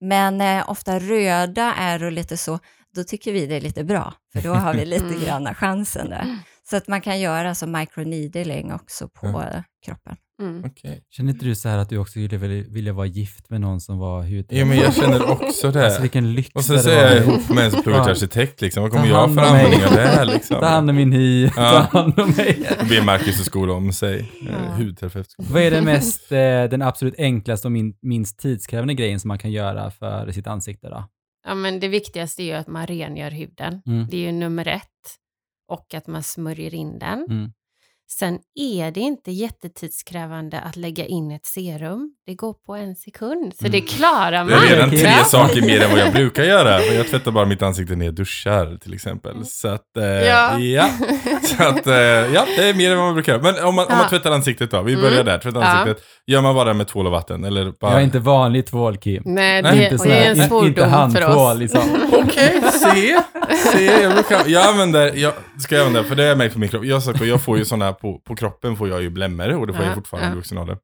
Men 0.00 0.40
eh, 0.40 0.70
ofta 0.70 0.98
röda 0.98 1.74
ärr 1.78 2.04
och 2.04 2.12
lite 2.12 2.36
så, 2.36 2.58
då 2.96 3.04
tycker 3.04 3.32
vi 3.32 3.46
det 3.46 3.54
är 3.56 3.60
lite 3.60 3.84
bra, 3.84 4.14
för 4.32 4.40
då 4.42 4.54
har 4.54 4.74
vi 4.74 4.84
lite 4.94 5.04
Mm. 5.04 5.20
grann 5.24 5.54
chansen 5.54 6.10
där. 6.10 6.38
Så 6.70 6.76
att 6.76 6.88
man 6.88 7.00
kan 7.00 7.20
göra 7.20 7.54
som 7.54 7.72
microneedling 7.72 8.72
också 8.72 9.08
på 9.08 9.26
Ja. 9.26 9.42
eh, 9.42 9.62
kroppen. 9.86 10.16
Mm. 10.42 10.64
Okej. 10.64 11.02
Känner 11.10 11.32
inte 11.32 11.44
du 11.44 11.54
så 11.54 11.68
här 11.68 11.78
att 11.78 11.88
du 11.88 11.98
också 11.98 12.10
skulle 12.10 12.36
vilja, 12.36 12.64
vilja 12.68 12.92
vara 12.92 13.06
gift 13.06 13.50
med 13.50 13.60
någon 13.60 13.80
som 13.80 13.98
var 13.98 14.22
hudterapeut? 14.22 14.58
Ja, 14.58 14.64
men 14.64 14.78
jag 14.78 14.94
känner 14.94 15.30
också 15.30 15.70
det. 15.70 15.84
Alltså 15.84 16.00
vilken 16.02 16.34
lyx 16.34 16.50
och 16.54 16.64
sen 16.64 16.78
så 16.82 16.90
är 16.90 17.14
jag 17.14 17.16
ihop 17.24 17.48
med 17.48 17.64
en 17.64 17.70
som 17.70 17.82
pluggar 17.82 18.02
till 18.04 18.10
arkitekt 18.12 18.60
liksom. 18.60 18.82
Vad 18.82 18.92
kommer 18.92 19.08
jag 19.08 19.34
för 19.34 19.40
användning 19.42 19.84
av 19.84 19.92
det 19.92 20.00
här 20.06 20.24
liksom? 20.24 20.60
Ta 20.60 20.66
hand 20.66 20.90
om 20.90 20.96
min 20.96 21.12
hy, 21.12 21.44
Ja. 21.44 21.50
ta 21.92 21.98
hand 21.98 22.18
om 22.20 22.30
mig. 22.36 22.68
Be 22.88 23.02
Marcus 23.04 23.40
att 23.40 23.46
skola 23.46 23.72
om 23.72 23.92
sig. 23.92 24.32
Ja. 24.40 24.50
Ja. 24.50 24.84
Hudterapeut. 24.84 25.34
Vad 25.38 25.62
är 25.62 25.70
det 25.70 25.82
mest, 25.82 26.32
eh, 26.32 26.38
den 26.70 26.82
absolut 26.82 27.14
enklaste 27.18 27.68
och 27.68 27.72
min, 27.72 27.94
minst 28.02 28.38
tidskrävande 28.38 28.94
grejen 28.94 29.20
som 29.20 29.28
man 29.28 29.38
kan 29.38 29.50
göra 29.52 29.90
för 29.90 30.32
sitt 30.32 30.46
ansikte 30.46 30.88
då? 30.88 31.04
Ja, 31.44 31.54
men 31.54 31.80
det 31.80 31.88
viktigaste 31.88 32.42
är 32.42 32.44
ju 32.44 32.52
att 32.52 32.68
man 32.68 32.86
rengör 32.86 33.30
huden. 33.30 33.82
Mm. 33.86 34.06
Det 34.10 34.16
är 34.16 34.20
ju 34.20 34.32
nummer 34.32 34.68
ett. 34.68 34.88
Och 35.68 35.94
att 35.94 36.06
man 36.06 36.22
smörjer 36.22 36.74
in 36.74 36.98
den. 36.98 37.26
Mm. 37.30 37.52
Sen 38.18 38.38
är 38.60 38.90
det 38.90 39.00
inte 39.00 39.30
jättetidskrävande 39.32 40.60
att 40.60 40.76
lägga 40.76 41.04
in 41.06 41.30
ett 41.30 41.46
serum. 41.46 42.10
Det 42.26 42.34
går 42.34 42.52
på 42.66 42.74
en 42.74 42.96
sekund, 42.96 43.52
så 43.60 43.66
Mm. 43.66 43.72
det 43.72 43.80
klarar 43.80 44.38
man. 44.44 44.48
Det 44.48 44.54
är 44.54 44.70
redan 44.76 44.90
tre 44.90 45.00
Ja. 45.18 45.24
saker 45.24 45.62
mer 45.62 45.80
än 45.82 45.90
vad 45.90 46.00
jag 46.00 46.12
brukar 46.12 46.44
göra. 46.44 46.80
Jag 46.82 47.08
tvättar 47.08 47.30
bara 47.30 47.44
mitt 47.46 47.62
ansikte 47.62 47.96
när 47.96 48.04
jag 48.04 48.14
duschar 48.14 48.78
till 48.82 48.94
exempel. 48.94 49.46
Så 49.46 49.68
att, 49.68 49.96
eh, 49.96 50.04
ja. 50.04 50.58
Ja. 50.58 50.88
Så 51.42 51.62
att, 51.62 51.86
eh, 51.86 51.94
ja, 51.94 52.46
det 52.56 52.68
är 52.68 52.74
mer 52.74 52.90
än 52.90 52.96
vad 52.96 53.06
man 53.06 53.14
brukar 53.14 53.32
göra. 53.32 53.42
Men 53.42 53.64
om 53.64 53.74
man, 53.74 53.86
om 53.86 53.92
man 53.92 54.00
Ja. 54.02 54.08
tvättar 54.08 54.30
ansiktet 54.30 54.70
då, 54.70 54.82
vi 54.82 54.92
Mm. 54.92 55.04
börjar 55.04 55.24
där, 55.24 55.38
tvättar 55.38 55.60
Ja. 55.60 55.66
ansiktet. 55.66 56.04
Gör 56.26 56.40
man 56.40 56.54
bara 56.54 56.74
med 56.74 56.88
tvål 56.88 57.06
och 57.06 57.12
vatten? 57.12 57.44
Eller 57.44 57.72
bara... 57.80 57.90
Jag 57.92 58.00
är 58.00 58.04
inte 58.04 58.18
vanlig 58.18 58.66
tvål, 58.66 58.96
Kim. 58.96 59.22
Nej, 59.26 59.62
Nej, 59.62 59.76
det, 59.78 59.84
inte, 59.84 59.98
sån 59.98 60.08
det 60.08 60.14
är 60.16 60.24
en 60.30 60.36
inte 60.36 60.48
svordom 60.48 60.74
för 60.74 60.82
handtvål 60.86 61.52
oss. 61.52 61.58
liksom. 61.58 61.80
Okej, 62.12 62.62
se, 62.72 63.20
se, 63.72 63.84
jag, 64.02 64.12
brukar, 64.14 64.42
jag 64.46 64.66
använder, 64.66 65.12
jag 65.14 65.32
ska 65.60 65.74
jag 65.76 65.86
använda, 65.86 66.08
för 66.08 66.16
det 66.16 66.24
är 66.24 66.36
mig 66.36 66.50
på 66.50 66.58
min 66.58 66.68
kropp. 66.68 66.84
Jag, 66.84 67.00
har 67.00 67.24
jag 67.24 67.42
får 67.42 67.58
ju 67.58 67.64
sådana, 67.64 67.92
på, 68.02 68.18
på 68.18 68.36
kroppen 68.36 68.76
får 68.76 68.88
jag 68.88 69.02
ju 69.02 69.10
blämmor 69.10 69.52
och 69.56 69.66
det 69.66 69.72
får 69.72 69.82
Ja, 69.82 69.86
jag 69.88 69.94
fortfarande 69.94 70.28
ja. 70.28 70.32
i 70.32 70.36
vuxen 70.36 70.58
ålder. 70.58 70.78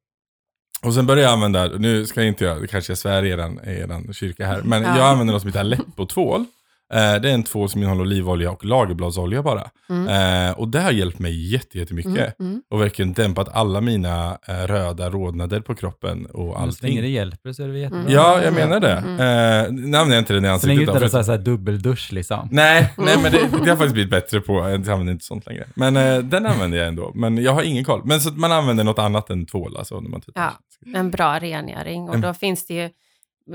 Och 0.81 0.93
sen 0.93 1.05
börjar 1.05 1.23
jag 1.23 1.33
använda, 1.33 1.65
nu 1.67 2.05
ska 2.05 2.19
jag 2.21 2.27
inte 2.27 2.45
jag, 2.45 2.69
kanske 2.69 2.91
jag 2.91 2.97
svär 2.97 3.23
i 3.25 3.29
eran, 3.29 3.59
eran 3.63 4.13
kyrka 4.13 4.45
här, 4.47 4.61
men 4.61 4.83
Ja. 4.83 4.97
jag 4.97 5.07
använder 5.07 5.33
något 5.33 5.41
som 5.41 5.47
heter 5.49 5.59
Aleppo-tvål. 5.59 6.45
Eh, 6.93 7.21
det 7.21 7.29
är 7.29 7.33
en 7.33 7.43
tvål 7.43 7.69
som 7.69 7.81
innehåller 7.81 8.01
olivolja 8.01 8.51
och 8.51 8.65
lagerbladsolja 8.65 9.43
bara. 9.43 9.69
Mm. 9.89 10.07
Eh, 10.47 10.51
och 10.59 10.67
det 10.67 10.81
har 10.81 10.91
hjälpt 10.91 11.19
mig 11.19 11.51
jätte, 11.51 11.77
jättemycket. 11.79 12.39
Mm, 12.39 12.51
mm. 12.51 12.61
Och 12.69 12.81
verkligen 12.81 13.13
dämpat 13.13 13.49
alla 13.55 13.81
mina 13.81 14.37
eh, 14.47 14.53
röda 14.67 15.09
rodnader 15.09 15.59
på 15.61 15.75
kroppen 15.75 16.25
och 16.25 16.59
Men 16.61 16.71
Så 16.73 16.85
länge 16.85 16.95
det 16.95 16.99
allting. 17.01 17.13
hjälper 17.13 17.53
så 17.53 17.63
är 17.63 17.67
det 17.67 17.79
jättebra. 17.79 18.01
Mm. 18.01 18.13
Ja, 18.13 18.43
jag 18.43 18.53
menar 18.53 18.79
det. 18.79 18.91
Mm. 18.93 19.11
Eh, 19.13 19.71
nu 19.71 19.97
använder 19.97 20.15
jag 20.15 20.21
inte 20.21 20.33
den 20.33 20.45
i 20.45 20.59
Så 20.59 20.67
länge 20.67 20.79
ansiktet. 20.79 20.79
du 20.79 20.85
då, 20.85 20.91
inte 21.05 21.09
för- 21.09 21.23
så 21.23 21.31
här 21.31 21.39
dubbeldusch 21.39 22.13
liksom. 22.13 22.47
Nej, 22.51 22.93
nej 22.97 23.17
men 23.23 23.31
det, 23.31 23.37
det 23.51 23.57
har 23.57 23.67
jag 23.67 23.77
faktiskt 23.77 23.93
blivit 23.93 24.11
bättre 24.11 24.41
på. 24.41 24.53
Jag 24.53 24.73
använder 24.73 25.13
inte 25.13 25.25
sånt 25.25 25.45
längre. 25.45 25.67
Men 25.75 25.97
eh, 25.97 26.17
den 26.17 26.45
använder 26.45 26.77
jag 26.77 26.87
ändå. 26.87 27.11
Men 27.15 27.37
jag 27.43 27.51
har 27.53 27.63
ingen 27.63 27.83
koll. 27.85 28.01
Men 28.05 28.21
så 28.21 28.29
att 28.29 28.37
man 28.37 28.51
använder 28.51 28.83
något 28.83 28.99
annat 28.99 29.29
än 29.29 29.45
tvål 29.45 29.77
alltså 29.77 29.99
när 29.99 30.09
man 30.09 30.21
tvättar. 30.21 30.41
Ja. 30.85 30.99
En 30.99 31.11
bra 31.11 31.39
rengöring. 31.39 32.09
Och 32.09 32.15
En- 32.15 32.21
då 32.21 32.33
finns 32.33 32.67
det 32.67 32.73
ju 32.73 32.89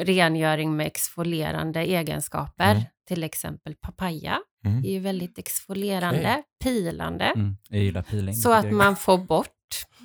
rengöring 0.05 0.77
med 0.77 0.87
exfolierande 0.87 1.81
egenskaper. 1.81 2.71
Mm. 2.71 2.83
Till 3.09 3.23
exempel 3.25 3.75
papaya. 3.75 4.39
Mm. 4.67 4.83
Det 4.83 4.89
är 4.89 4.93
ju 4.93 4.99
väldigt 5.01 5.39
exfolierande, 5.39 6.21
Okej. 6.21 6.43
pilande. 6.63 7.25
Mm. 7.25 7.57
Jag 7.69 7.81
gillar 7.81 8.03
peeling. 8.03 8.35
Så 8.35 8.53
att 8.53 8.73
man 8.73 8.97
får 8.97 9.19
bort 9.19 9.51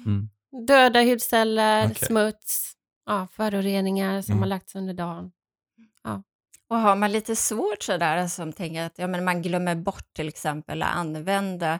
Mm. 0.06 0.30
döda 0.68 1.02
hudceller, 1.04 1.86
Okej. 1.92 2.08
smuts, 2.08 2.74
ja, 3.06 3.28
föroreningar 3.34 4.22
som 4.22 4.32
Mm. 4.32 4.42
har 4.42 4.48
lagts 4.48 4.76
under 4.76 4.94
dagen. 4.94 5.32
Och 6.70 6.78
har 6.78 6.96
man 6.96 7.12
lite 7.12 7.36
svårt 7.36 7.84
sådär, 7.84 8.28
som 8.28 8.54
tänker 8.54 8.84
att 8.86 8.94
ja, 9.00 9.08
men 9.08 9.26
man 9.26 9.42
glömmer 9.42 9.76
bort 9.76 10.14
till 10.16 10.28
exempel 10.28 10.84
att 10.84 10.96
använda 10.96 11.80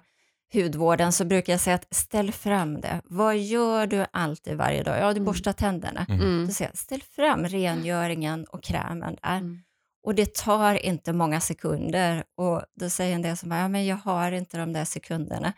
hudvården, 0.54 1.12
så 1.12 1.26
brukar 1.26 1.54
jag 1.54 1.60
säga 1.60 1.76
att 1.76 1.88
ställ 1.96 2.32
fram 2.32 2.82
det. 2.82 3.02
Vad 3.06 3.38
gör 3.38 3.88
du 3.88 4.06
alltid 4.14 4.58
varje 4.58 4.84
dag? 4.84 4.98
Ja, 5.00 5.06
du 5.06 5.12
Mm. 5.12 5.26
borstar 5.26 5.54
tänderna. 5.54 6.06
Mm. 6.10 6.48
Då 6.48 6.54
säger 6.54 6.72
jag, 6.72 6.78
ställ 6.78 7.02
fram 7.04 7.46
rengöringen 7.48 8.46
och 8.46 8.64
krämen 8.64 9.16
där. 9.24 9.38
Mm. 9.38 9.60
Och 10.04 10.16
det 10.16 10.34
tar 10.34 10.86
inte 10.86 11.14
många 11.14 11.40
sekunder. 11.42 12.24
Och 12.38 12.62
då 12.80 12.90
säger 12.90 13.16
en 13.16 13.22
del 13.22 13.38
som 13.38 13.50
bara, 13.50 13.60
ja 13.60 13.68
men 13.68 13.86
jag 13.86 13.96
har 13.96 14.32
inte 14.32 14.58
de 14.58 14.74
där 14.74 14.86
sekunderna. 14.86 15.54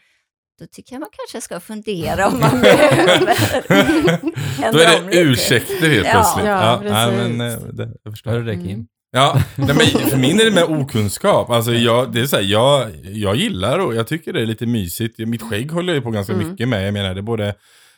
Då 0.59 0.67
tycker 0.67 0.93
jag 0.95 0.99
man 0.99 1.09
kanske 1.11 1.41
ska 1.41 1.59
fundera 1.59 2.27
om 2.27 2.39
man 2.39 2.51
behöver 2.61 4.71
Då 4.73 4.79
är 4.79 5.09
det 5.11 5.19
ursäkter 5.19 5.89
helt 5.89 6.05
Ja. 6.07 6.11
plötsligt. 6.11 6.45
Ja, 6.45 6.79
nej, 6.83 6.91
precis. 6.91 7.37
men, 7.37 7.41
eh, 7.51 7.59
det, 7.73 7.89
jag 8.03 8.13
förstår. 8.13 8.31
Hör 8.31 8.39
du 8.39 8.45
det 8.45 8.55
Kim? 8.55 8.69
Mm. 8.69 8.85
Ja, 9.11 9.41
nej, 9.55 9.67
men 9.67 10.09
för 10.09 10.17
min 10.17 10.39
är 10.39 10.45
det 10.45 10.51
med 10.51 10.63
okunskap. 10.63 11.49
Alltså 11.49 11.73
jag, 11.73 12.13
det 12.13 12.21
är 12.21 12.25
så 12.25 12.35
här, 12.35 12.43
jag, 12.43 12.89
jag 13.03 13.35
gillar 13.35 13.79
och 13.79 13.95
jag 13.95 14.07
tycker 14.07 14.33
det 14.33 14.41
är 14.41 14.45
lite 14.45 14.65
mysigt. 14.65 15.17
Mitt 15.19 15.41
skägg 15.41 15.71
håller 15.71 15.93
jag 15.93 15.95
ju 15.95 16.01
på 16.01 16.11
ganska 16.11 16.33
Mm. 16.33 16.49
mycket 16.49 16.67
med. 16.67 16.87
Jag 16.87 16.93
menar, 16.93 17.15
det 17.15 17.21
både 17.21 17.55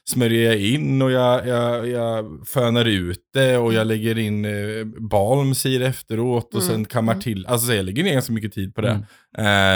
smörjer 0.10 0.46
jag 0.52 0.62
in 0.62 1.02
och 1.02 1.12
jag, 1.12 1.48
jag, 1.48 1.88
jag 1.88 2.48
fönar 2.48 2.86
ut 2.86 3.20
det 3.34 3.58
och 3.58 3.74
jag 3.74 3.88
lägger 3.88 4.18
in 4.18 4.46
eh, 4.46 4.86
balms 5.10 5.66
i 5.66 5.78
det 5.78 5.88
efteråt 5.88 6.54
och 6.54 6.62
Mm. 6.62 6.74
sen 6.74 6.86
kammar 6.86 7.14
Mm. 7.14 7.22
till. 7.22 7.46
Alltså 7.46 7.68
så 7.68 7.74
jag 7.74 7.86
lägger 7.86 8.04
ner 8.04 8.14
ganska 8.14 8.34
mycket 8.34 8.54
tid 8.54 8.76
på 8.76 8.82
det. 8.82 8.90
Mm. 8.90 9.04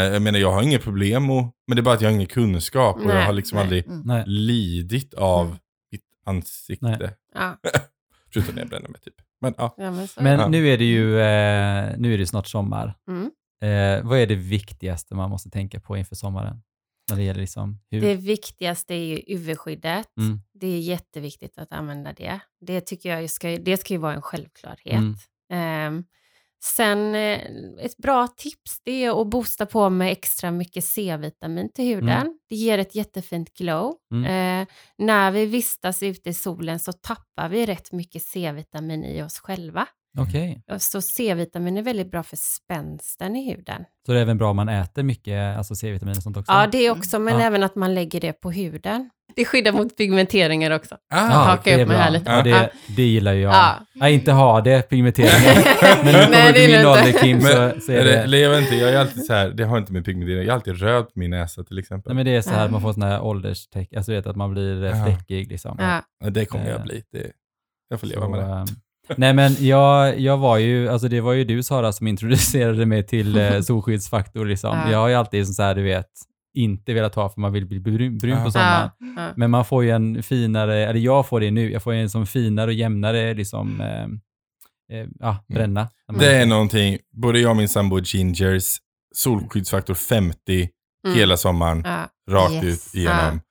Eh, 0.07 0.13
jag 0.13 0.21
menar, 0.21 0.39
jag 0.39 0.51
har 0.51 0.61
inget 0.63 0.83
problem 0.83 1.29
och, 1.29 1.43
men 1.67 1.75
det 1.75 1.79
är 1.79 1.83
bara 1.83 1.95
att 1.95 2.01
jag 2.01 2.09
har 2.09 2.15
ingen 2.15 2.27
kunskap 2.27 2.95
och 2.95 3.01
jag 3.01 3.07
Nej, 3.07 3.25
har 3.25 3.33
liksom 3.33 3.55
nej. 3.55 3.63
aldrig 3.63 3.87
Mm. 3.87 4.01
Nej. 4.05 4.23
lidit 4.27 5.13
av 5.13 5.45
Mm. 5.45 5.57
mitt 5.91 6.01
ansikte. 6.25 6.85
Nej. 6.99 7.15
Ja, 7.33 7.57
Förutom 8.33 8.55
när 8.55 8.61
jag 8.61 8.69
bränner 8.69 8.89
mig 8.89 9.01
typ. 9.01 9.13
Men 9.41 9.53
ja. 9.57 9.75
ja, 9.77 9.91
men. 9.91 10.07
Men 10.19 10.39
Ja. 10.39 10.47
nu 10.47 10.67
är 10.69 10.77
det 10.77 10.85
ju 10.85 11.19
eh, 11.19 11.97
nu 11.97 12.13
är 12.13 12.17
det 12.17 12.27
snart 12.27 12.47
sommar. 12.47 12.93
Mm. 13.09 13.31
Eh, 13.61 14.03
vad 14.09 14.19
är 14.19 14.27
det 14.27 14.35
viktigaste 14.35 15.15
man 15.15 15.29
måste 15.29 15.49
tänka 15.49 15.79
på 15.79 15.97
inför 15.97 16.15
sommaren? 16.15 16.61
När 17.09 17.17
det 17.17 17.23
gäller 17.23 17.41
liksom 17.41 17.79
hud? 17.91 18.03
Det 18.03 18.15
viktigaste 18.15 18.93
är 18.93 19.05
ju 19.05 19.21
UV-skyddet. 19.27 20.17
Mm. 20.17 20.41
Det 20.53 20.67
är 20.67 20.79
jätteviktigt 20.79 21.57
att 21.57 21.73
använda 21.73 22.13
det. 22.13 22.39
Det 22.61 22.81
tycker 22.81 23.17
jag 23.17 23.29
ska, 23.29 23.47
det 23.47 23.77
ska 23.77 23.93
ju 23.93 23.99
vara 23.99 24.13
en 24.13 24.21
självklarhet. 24.21 24.93
Mm. 24.93 25.15
Ehm, 25.49 26.03
sen 26.63 27.15
eh, 27.15 27.39
ett 27.79 27.97
bra 27.97 28.27
tips 28.27 28.81
det 28.83 29.03
är 29.03 29.21
att 29.21 29.27
boosta 29.27 29.65
på 29.65 29.89
med 29.89 30.11
extra 30.11 30.51
mycket 30.51 30.83
C-vitamin 30.83 31.69
till 31.73 31.85
huden. 31.85 32.09
Mm. 32.09 32.39
Det 32.49 32.55
ger 32.55 32.77
ett 32.77 32.95
jättefint 32.95 33.53
glow. 33.53 33.95
Eh, 34.25 34.67
när 34.97 35.31
vi 35.31 35.45
vistas 35.45 36.03
ute 36.03 36.29
i 36.29 36.33
solen 36.33 36.79
så 36.79 36.93
tappar 36.93 37.49
vi 37.49 37.65
rätt 37.65 37.91
mycket 37.91 38.23
C-vitamin 38.23 39.03
i 39.03 39.23
oss 39.23 39.39
själva. 39.39 39.87
Okej. 40.17 40.61
Så 40.79 41.01
C-vitamin 41.01 41.77
är 41.77 41.81
väldigt 41.81 42.11
bra 42.11 42.23
för 42.23 42.37
spänsten 42.37 43.35
i 43.35 43.49
huden. 43.51 43.85
Så 44.05 44.11
det 44.11 44.17
är 44.17 44.21
även 44.21 44.37
bra 44.37 44.49
om 44.49 44.55
man 44.55 44.69
äter 44.69 45.03
mycket 45.03 45.57
alltså 45.57 45.75
C-vitamin 45.75 46.17
och 46.17 46.23
sånt 46.23 46.37
också? 46.37 46.51
Ja, 46.51 46.67
det 46.67 46.77
är 46.85 46.91
också, 46.91 47.19
men 47.19 47.33
Ja. 47.33 47.41
även 47.41 47.63
att 47.63 47.75
man 47.75 47.95
lägger 47.95 48.21
det 48.21 48.33
på 48.33 48.51
huden. 48.51 49.09
Det 49.35 49.45
skyddar 49.45 49.71
mot 49.71 49.97
pigmenteringar 49.97 50.71
också. 50.71 50.97
Ah, 51.13 51.53
är 51.53 51.57
upp 51.57 51.65
mig 51.65 51.85
bra. 51.85 51.97
här 51.97 52.11
lite. 52.11 52.31
Ja, 52.31 52.41
det, 52.43 52.69
det 52.95 53.03
gillar 53.03 53.33
ju 53.33 53.41
jag. 53.41 53.53
Ja. 53.53 53.75
Nej, 53.93 54.13
inte 54.13 54.31
ha 54.31 54.61
det, 54.61 54.81
pigmenteringen. 54.89 55.63
Men 56.03 56.13
nu 56.13 56.25
kommer 56.25 56.53
du 56.53 56.67
min 56.77 56.85
ålder. 56.85 57.19
Kim, 57.21 57.41
så, 57.41 57.47
Men, 57.47 57.81
så 57.81 57.91
är 57.91 57.95
är 57.95 58.03
det, 58.03 58.11
det... 58.11 58.17
eller 58.17 58.37
jag 58.37 58.49
vet 58.49 58.61
inte, 58.61 58.75
jag 58.75 58.89
är 58.93 58.97
alltid 58.99 59.25
så 59.25 59.33
här, 59.33 59.49
det 59.49 59.63
har 59.65 59.77
inte 59.77 59.93
med 59.93 60.05
pigmentering, 60.05 60.37
jag 60.37 60.47
är 60.47 60.51
alltid 60.53 60.81
röd 60.81 61.03
på 61.05 61.19
min 61.19 61.29
näsa 61.31 61.63
till 61.63 61.77
exempel. 61.77 62.09
Nej, 62.09 62.15
men 62.15 62.25
det 62.25 62.37
är 62.37 62.41
så 62.41 62.49
här 62.49 62.65
att 62.65 62.71
man 62.71 62.81
får 62.81 62.93
sån 62.93 63.03
här 63.03 63.21
ålderstecken, 63.21 63.97
alltså 63.97 64.11
vet 64.11 64.27
att 64.27 64.35
man 64.35 64.51
blir 64.53 65.05
fläckig 65.05 65.51
liksom. 65.51 65.77
Ja. 65.79 66.01
Ja, 66.23 66.29
det 66.29 66.45
kommer 66.45 66.69
jag 66.69 66.77
Eh, 66.79 66.83
bli, 66.83 67.03
det, 67.11 67.31
jag 67.89 67.99
får 67.99 68.07
leva 68.07 68.21
Så, 68.21 68.29
med 68.29 68.39
det. 68.39 68.65
Nej 69.15 69.33
men 69.33 69.55
jag, 69.59 70.19
jag 70.19 70.37
var 70.37 70.57
ju, 70.57 70.89
alltså 70.89 71.07
det 71.07 71.21
var 71.21 71.33
ju 71.33 71.43
du 71.43 71.63
Sara 71.63 71.91
som 71.91 72.07
introducerade 72.07 72.85
mig 72.85 73.05
till 73.07 73.37
eh, 73.37 73.59
solskyddsfaktor 73.61 74.45
liksom. 74.45 74.77
Ja. 74.77 74.91
Jag 74.91 74.97
har 74.99 75.07
ju 75.07 75.13
alltid 75.15 75.47
så 75.55 75.63
här, 75.63 75.75
du 75.75 75.83
vet, 75.83 76.07
inte 76.53 76.93
velat 76.93 77.15
ha 77.15 77.29
för 77.29 77.41
man 77.41 77.53
vill 77.53 77.65
bli 77.65 77.79
brun, 77.79 78.17
brun 78.17 78.37
Ja. 78.37 78.43
på 78.43 78.51
sommaren. 78.51 78.89
Ja. 79.17 79.29
Men 79.35 79.51
man 79.51 79.65
får 79.65 79.83
ju 79.83 79.89
en 79.89 80.23
finare, 80.23 80.85
eller 80.87 80.99
jag 80.99 81.27
får 81.27 81.39
det 81.39 81.51
nu, 81.51 81.71
jag 81.71 81.83
får 81.83 81.93
en 81.93 82.09
som 82.09 82.25
finare 82.27 82.67
och 82.67 82.73
jämnare 82.73 83.33
liksom, 83.33 83.81
eh, 83.81 84.03
eh, 84.99 85.07
ja, 85.19 85.45
bränna. 85.47 85.81
när 86.07 86.13
man- 86.13 86.19
Det 86.19 86.35
är 86.37 86.45
någonting, 86.45 86.97
både 87.21 87.39
jag 87.39 87.49
och 87.49 87.57
min 87.57 87.69
sambo 87.69 87.99
Gingers, 88.03 88.77
solskyddsfaktor 89.15 89.93
50 89.93 90.69
Mm. 91.07 91.17
hela 91.19 91.37
sommaren, 91.37 91.83
rakt 92.31 92.53
Yes. 92.53 92.63
ut 92.63 92.95
igenom. 92.95 93.41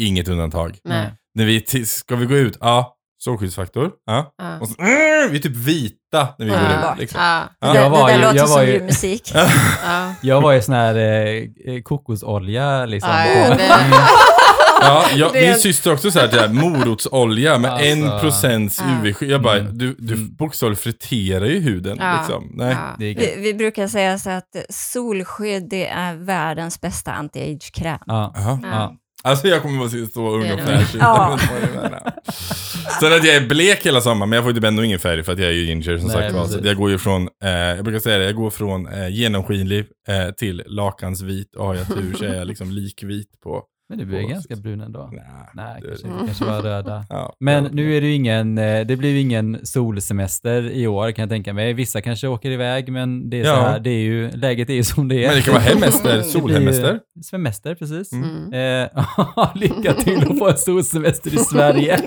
Inget 0.00 0.28
undantag. 0.28 0.78
Nej. 0.84 1.10
När 1.34 1.44
vi, 1.46 1.60
ska 1.86 2.16
vi 2.16 2.26
gå 2.26 2.36
ut? 2.36 2.56
Ja, 2.60 2.96
solskyddsfaktor. 3.24 3.90
Ja. 4.06 4.34
Ja. 4.38 4.58
Och 4.60 4.68
så, 4.68 4.74
mm, 4.82 5.30
vi 5.30 5.38
är 5.38 5.42
typ 5.42 5.56
vita 5.56 6.28
när 6.38 6.46
vi 6.46 6.52
Ja. 6.52 6.58
går 6.58 6.92
ut. 6.92 6.98
Liksom. 6.98 7.20
Ja. 7.20 7.40
Det, 7.60 7.66
Ja. 7.66 7.72
där, 7.72 7.80
Jag 7.82 7.90
var 7.90 8.06
det 8.08 8.12
där 8.12 8.18
ju- 8.20 8.24
låter 8.24 8.36
jag 8.36 8.46
var 8.46 8.56
som 8.56 8.66
ju- 8.66 8.72
julmusik. 8.72 9.32
Ja. 9.34 10.14
Jag 10.20 10.40
var 10.40 10.52
ju 10.52 10.62
sån 10.62 10.74
här 10.74 10.94
eh, 10.94 11.74
eh, 11.74 11.82
kokosolja 11.82 12.86
liksom. 12.86 13.10
Ja, 13.10 13.24
på- 13.34 13.38
ja, 13.50 13.56
det- 13.56 13.64
Mm. 13.64 13.98
Ja, 14.82 15.04
jag, 15.14 15.32
Det- 15.32 15.40
min 15.40 15.54
syster 15.54 15.92
också 15.92 16.10
såhär, 16.10 16.28
där, 16.28 16.48
morotsolja 16.48 17.58
med 17.58 17.70
Alltså. 17.72 17.86
en 17.86 18.20
procents 18.20 18.78
Ja. 18.78 18.84
UV-skydd. 19.08 19.30
Jag 19.30 19.42
bara, 19.42 19.58
Mm. 19.58 19.78
du, 19.78 19.94
du 19.98 20.14
Mm. 20.14 20.34
bokstavligt 20.34 20.82
friterar 20.82 21.46
ju 21.46 21.60
huden. 21.60 21.96
Ja. 22.00 22.16
Liksom. 22.18 22.50
Nej. 22.54 22.70
Ja. 22.80 22.96
Det 22.98 23.04
är 23.06 23.10
gött. 23.10 23.18
Vi, 23.36 23.42
vi 23.42 23.54
brukar 23.54 23.88
säga 23.88 24.18
så 24.18 24.30
att 24.30 24.56
solskydd 24.70 25.68
det 25.70 25.86
är 25.88 26.14
världens 26.14 26.80
bästa 26.80 27.12
anti-age-kräm. 27.12 27.98
Ja. 28.06 28.94
Alltså 29.24 29.48
jag 29.48 29.62
kommer 29.62 29.84
att 29.84 30.10
stå 30.10 30.30
ung 30.30 30.52
och 30.52 30.60
fräsch. 30.60 30.94
Sen 33.00 33.12
att 33.12 33.24
jag 33.24 33.36
är 33.36 33.46
blek 33.48 33.86
hela 33.86 34.00
sommaren, 34.00 34.30
men 34.30 34.36
jag 34.36 34.44
får 34.44 34.50
ju 34.52 34.56
typ 34.56 34.64
ändå 34.64 34.84
ingen 34.84 34.98
färg 34.98 35.22
för 35.22 35.32
att 35.32 35.38
jag 35.38 35.48
är 35.48 35.52
ju 35.52 35.64
ginger 35.64 35.82
som 35.98 36.06
Nej, 36.08 36.16
sagt 36.16 36.34
var. 36.34 36.46
Så 36.46 36.58
jag 36.64 36.76
går 36.76 36.90
ju 36.90 36.98
från, 36.98 37.28
eh, 37.44 37.50
jag 37.50 37.84
brukar 37.84 38.00
säga 38.00 38.18
det, 38.18 38.24
jag 38.24 38.34
går 38.34 38.50
från 38.50 38.86
eh, 38.86 39.08
genomskinlig 39.08 39.84
eh, 40.08 40.34
till 40.34 40.62
lakansvit 40.66 41.56
och 41.56 41.66
har 41.66 41.74
jag 41.74 41.86
tur 41.86 42.14
så 42.18 42.24
är 42.24 42.34
jag 42.34 42.46
liksom 42.46 42.70
likvit 42.70 43.40
på. 43.44 43.62
Men 43.88 43.98
du 43.98 44.04
blir 44.04 44.20
ganska 44.28 44.56
brun 44.56 44.80
ändå. 44.80 45.10
Nej, 45.12 45.22
Nej, 45.54 45.80
det- 45.82 45.88
kanske, 45.88 46.06
Mm. 46.06 46.26
kanske 46.26 46.44
var 46.44 46.62
röda. 46.62 47.04
Ja, 47.10 47.36
Men 47.40 47.64
ja, 47.64 47.70
nu 47.72 47.96
är 47.96 48.00
det 48.00 48.06
ju 48.06 48.14
ingen, 48.14 48.58
eh, 48.58 48.86
det 48.86 48.96
blir 48.96 49.10
ju 49.10 49.20
ingen 49.20 49.66
solsemester 49.66 50.70
i 50.70 50.86
år 50.86 51.10
kan 51.12 51.22
jag 51.22 51.30
tänka 51.30 51.52
mig. 51.52 51.72
Vissa 51.72 52.00
kanske 52.00 52.28
åker 52.28 52.50
iväg, 52.50 52.92
men 52.92 53.30
det 53.30 53.40
är 53.40 53.44
så 53.44 53.50
Ja. 53.50 53.60
här, 53.60 53.80
det 53.80 53.90
är 53.90 54.02
ju, 54.02 54.30
läget 54.30 54.70
är 54.70 54.74
ju 54.74 54.84
som 54.84 55.08
det 55.08 55.24
är. 55.24 55.26
Men 55.28 55.36
det 55.36 55.42
kan 55.42 55.54
vara 55.54 55.62
hemester, 55.62 56.16
Det 56.16 56.24
solhemester. 56.24 56.98
Semester, 57.30 57.74
precis. 57.74 58.12
Mm. 58.12 58.52
Eh, 58.52 59.48
lycka 59.54 59.92
till 59.94 60.22
att 60.30 60.38
få 60.38 60.48
en 60.48 60.58
solsemester 60.58 61.34
i 61.34 61.36
Sverige. 61.38 62.00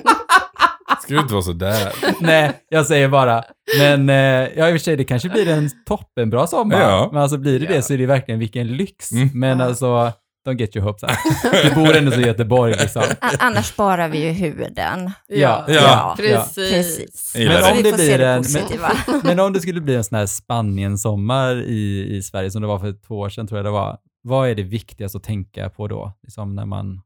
Ska 1.06 1.14
du 1.14 1.20
inte 1.20 1.34
vara 1.34 1.44
sådär? 1.44 1.94
Nej, 2.20 2.52
jag 2.70 2.86
säger 2.86 3.08
bara. 3.10 3.44
Men 3.80 4.10
eh, 4.10 4.16
ja, 4.16 4.68
i 4.70 4.72
och 4.72 4.74
för 4.74 4.78
sig, 4.78 4.96
det 4.98 5.04
kanske 5.04 5.30
blir 5.30 5.50
en 5.50 5.70
toppenbra 5.86 6.48
sommar. 6.48 6.82
Ja. 6.82 7.10
Men 7.14 7.22
alltså 7.22 7.38
blir 7.38 7.60
det 7.60 7.66
Ja. 7.66 7.72
det 7.72 7.82
så 7.82 7.94
är 7.94 7.98
det 7.98 8.06
verkligen 8.06 8.40
vilken 8.40 8.68
lyx. 8.68 9.12
Mm. 9.12 9.30
Men 9.34 9.60
Ja. 9.60 9.66
alltså, 9.66 10.12
don't 10.48 10.60
get 10.60 10.76
your 10.76 10.86
hopes 10.88 11.04
up. 11.44 11.54
Du 11.64 11.76
bor 11.76 11.96
ändå 11.96 12.12
så 12.12 12.20
i 12.20 12.26
Göteborg 12.28 12.72
liksom. 12.80 13.04
Annars 13.40 13.66
sparar 13.66 14.10
vi 14.10 14.24
ju 14.26 14.30
huden. 14.32 15.12
Ja. 15.28 15.66
Ja. 15.68 16.14
precis. 16.18 16.56
precis. 16.56 17.34
Vi 17.36 17.48
Men 17.48 17.64
om 17.78 17.84
det 17.84 17.94
blir 17.96 18.18
det 18.18 18.28
en- 18.28 18.44
positiva. 18.44 18.92
Men 19.24 19.40
om 19.40 19.54
det 19.54 19.60
skulle 19.62 19.82
bli 19.82 19.96
en 19.96 20.04
sån 20.04 20.18
här 20.18 20.26
Spanien-sommar 20.26 21.56
i, 21.56 22.16
i 22.18 22.22
Sverige 22.22 22.52
som 22.52 22.62
det 22.62 22.68
var 22.68 22.80
för 22.80 22.94
två 23.08 23.20
år 23.20 23.30
sedan 23.30 23.48
tror 23.48 23.58
jag 23.58 23.66
det 23.66 23.72
var. 23.72 23.98
Vad 24.24 24.50
är 24.50 24.56
det 24.56 24.64
viktigaste 24.64 25.18
att 25.18 25.24
tänka 25.24 25.70
på 25.70 25.88
då? 25.88 26.14
Liksom 26.24 26.56
när 26.56 26.66
man, 26.66 27.02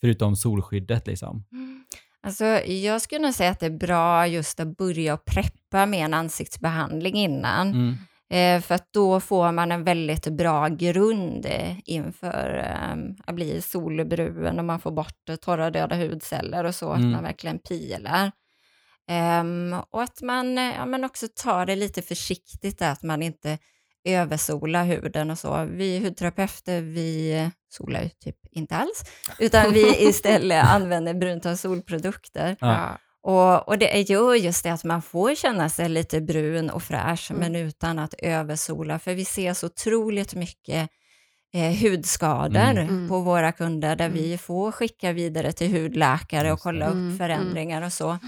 förutom 0.00 0.36
solskyddet 0.36 1.06
liksom. 1.06 1.44
Alltså, 2.26 2.44
jag 2.64 3.02
skulle 3.02 3.20
nog 3.22 3.34
säga 3.34 3.50
att 3.50 3.60
det 3.60 3.66
är 3.66 3.70
bra 3.78 4.26
just 4.26 4.60
att 4.60 4.76
börja 4.76 5.16
preppa 5.16 5.86
med 5.86 6.04
en 6.04 6.14
ansiktsbehandling 6.14 7.14
innan. 7.14 7.68
Mm. 7.68 7.96
Eh, 8.30 8.62
för 8.62 8.74
att 8.74 8.92
då 8.92 9.20
får 9.20 9.52
man 9.52 9.72
en 9.72 9.84
väldigt 9.84 10.26
bra 10.28 10.68
grund 10.68 11.46
eh, 11.46 11.76
inför 11.84 12.58
eh, 12.64 13.14
att 13.26 13.34
bli 13.34 13.62
solbrun 13.62 14.58
och 14.58 14.64
man 14.64 14.80
får 14.80 14.90
bort 14.90 15.28
eh, 15.28 15.36
torra 15.36 15.70
döda 15.70 15.96
hudceller 15.96 16.64
och 16.64 16.74
så, 16.74 16.92
Mm. 16.92 17.06
att 17.06 17.12
man 17.12 17.22
verkligen 17.24 17.58
pilar. 17.58 18.32
Ehm, 19.08 19.74
och 19.90 20.02
att 20.02 20.22
man 20.22 20.58
eh, 20.58 20.74
ja, 20.76 20.86
men 20.86 21.04
också 21.04 21.26
tar 21.34 21.66
det 21.66 21.76
lite 21.76 22.02
försiktigt, 22.02 22.82
att 22.82 23.02
man 23.02 23.22
inte 23.22 23.58
översolar 24.14 24.84
huden 24.84 25.30
och 25.30 25.38
så. 25.38 25.64
Vi 25.70 25.98
hudterapeuter, 25.98 26.80
vi 26.80 27.50
solar 27.68 28.02
ju 28.02 28.08
typ 28.08 28.36
inte 28.50 28.76
alls, 28.76 29.04
utan 29.38 29.72
vi 29.72 29.96
istället 30.08 30.64
använder 30.64 31.14
brunta 31.14 31.56
solprodukter. 31.56 32.56
Ja. 32.60 32.98
Och, 33.22 33.68
och 33.68 33.78
det 33.78 34.10
gör 34.10 34.34
just 34.34 34.64
det 34.64 34.70
att 34.72 34.84
man 34.84 35.02
får 35.02 35.34
känna 35.34 35.68
sig 35.68 35.88
lite 35.88 36.20
brun 36.20 36.70
och 36.70 36.82
fräsch, 36.82 37.30
Mm. 37.30 37.40
men 37.40 37.56
utan 37.66 37.98
att 37.98 38.14
översola. 38.18 38.98
För 38.98 39.14
vi 39.14 39.24
ser 39.24 39.54
så 39.54 39.66
otroligt 39.66 40.34
mycket 40.34 40.88
eh, 41.54 41.76
hudskador 41.82 42.60
Mm. 42.70 42.88
Mm. 42.88 43.08
på 43.08 43.20
våra 43.20 43.52
kunder, 43.52 43.96
där 43.96 44.04
Mm. 44.06 44.18
vi 44.18 44.38
får 44.38 44.72
skicka 44.72 45.12
vidare 45.12 45.52
till 45.52 45.72
hudläkare 45.72 46.52
och 46.52 46.60
kolla 46.60 46.86
upp 46.86 46.92
Mm, 46.94 47.18
förändringar 47.18 47.82
och 47.82 47.92
så. 47.92 48.18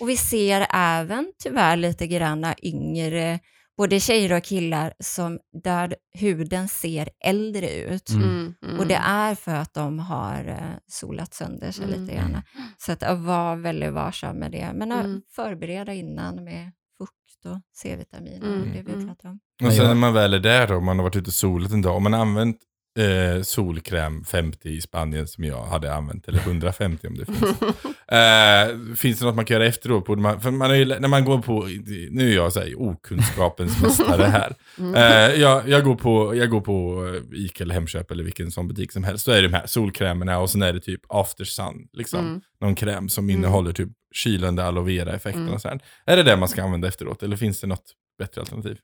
Och 0.00 0.08
vi 0.08 0.16
ser 0.16 0.66
även 0.74 1.32
tyvärr 1.42 1.76
lite 1.76 2.06
granna 2.06 2.54
yngre, 2.62 3.38
både 3.76 4.00
tjejer 4.00 4.36
och 4.36 4.44
killar, 4.44 4.92
som 5.00 5.38
där 5.62 5.96
huden 6.18 6.68
ser 6.68 7.08
äldre 7.24 7.70
ut. 7.70 8.10
Mm. 8.10 8.22
Mm, 8.28 8.54
mm. 8.66 8.78
Och 8.78 8.86
det 8.86 8.94
är 9.04 9.34
för 9.34 9.54
att 9.54 9.74
de 9.74 9.98
har 9.98 10.44
eh, 10.48 10.78
solat 10.86 11.34
sönder 11.34 11.70
sig 11.70 11.84
Mm. 11.84 12.00
lite 12.00 12.14
grann. 12.14 12.42
Så 12.78 12.92
att 12.92 13.02
vara 13.18 13.56
väldigt 13.56 13.92
varsam 13.92 14.36
med 14.36 14.52
det. 14.52 14.70
Men 14.74 14.92
Mm. 14.92 15.22
förbereda 15.36 15.94
innan 15.94 16.44
med 16.44 16.72
fukt 16.98 17.44
och 17.46 17.60
C-vitamin 17.76 18.42
och 18.42 18.48
Mm, 18.48 18.72
det 18.72 18.82
vi 18.82 18.92
mm. 18.92 19.06
pratar 19.08 19.28
om. 19.28 19.40
Och 19.64 19.72
sen 19.72 19.86
när 19.86 19.94
man 19.94 20.14
väl 20.14 20.34
är 20.34 20.40
där 20.40 20.68
då, 20.68 20.80
man 20.80 20.98
har 20.98 21.02
varit 21.04 21.16
ute 21.16 21.28
och 21.30 21.34
solat 21.34 21.72
en 21.72 21.82
dag, 21.82 21.96
om 21.96 22.02
man 22.02 22.12
har 22.12 22.20
använt 22.20 22.56
eh, 22.98 23.42
solkräm 23.42 24.24
50 24.24 24.68
i 24.68 24.80
Spanien 24.80 25.26
som 25.28 25.44
jag 25.44 25.64
hade 25.64 25.94
använt, 25.94 26.28
eller 26.28 26.38
150 26.38 27.06
om 27.06 27.14
det 27.18 27.24
finns. 27.26 27.40
Eh, 28.08 28.94
finns 28.96 29.18
det 29.18 29.24
något 29.24 29.34
man 29.36 29.44
kan 29.44 29.54
göra 29.54 29.66
efteråt? 29.66 30.06
Borde 30.06 30.22
man, 30.22 30.40
för 30.40 30.50
man 30.50 30.70
är 30.70 30.74
ju, 30.74 30.84
när 30.84 31.08
man 31.08 31.24
går 31.24 31.38
på, 31.38 31.68
nu 32.10 32.30
är 32.30 32.34
jag 32.34 32.52
så 32.52 32.60
här, 32.60 32.74
okunskapens 32.82 33.82
mästare 33.82 34.22
här. 34.22 34.54
Mm. 34.78 34.94
Eh, 34.94 35.40
jag, 35.40 35.68
jag, 35.68 35.84
går 35.84 35.94
på, 35.94 36.34
jag 36.36 36.50
går 36.50 36.60
på 36.60 37.06
eh, 37.32 37.38
Ica 37.44 37.64
eller 37.64 37.74
Hemköp 37.74 38.10
eller 38.10 38.24
vilken 38.24 38.50
sån 38.50 38.68
butik 38.68 38.92
som 38.92 39.04
helst. 39.04 39.26
Då 39.26 39.32
är 39.32 39.42
det 39.42 39.48
de 39.48 39.54
här 39.54 39.66
solkrämerna 39.66 40.38
och 40.38 40.50
sen 40.50 40.62
är 40.62 40.72
det 40.72 40.80
typ 40.80 41.00
after 41.08 41.44
sun. 41.44 41.88
Liksom. 41.92 42.20
Mm. 42.20 42.40
Någon 42.60 42.74
kräm 42.74 43.08
som 43.08 43.24
Mm. 43.24 43.36
innehåller 43.36 43.72
typ 43.72 43.88
kylande 44.14 44.64
aloe 44.64 44.84
vera 44.84 45.12
effekten 45.12 45.42
Mm. 45.42 45.54
och 45.54 45.60
så 45.60 45.68
här. 45.68 45.80
Är 46.06 46.16
det 46.16 46.22
det 46.22 46.36
man 46.36 46.48
ska 46.48 46.62
använda 46.62 46.88
efteråt 46.88 47.22
eller 47.22 47.36
finns 47.36 47.60
det 47.60 47.66
något 47.66 47.92
bättre 48.18 48.40
alternativ? 48.40 48.78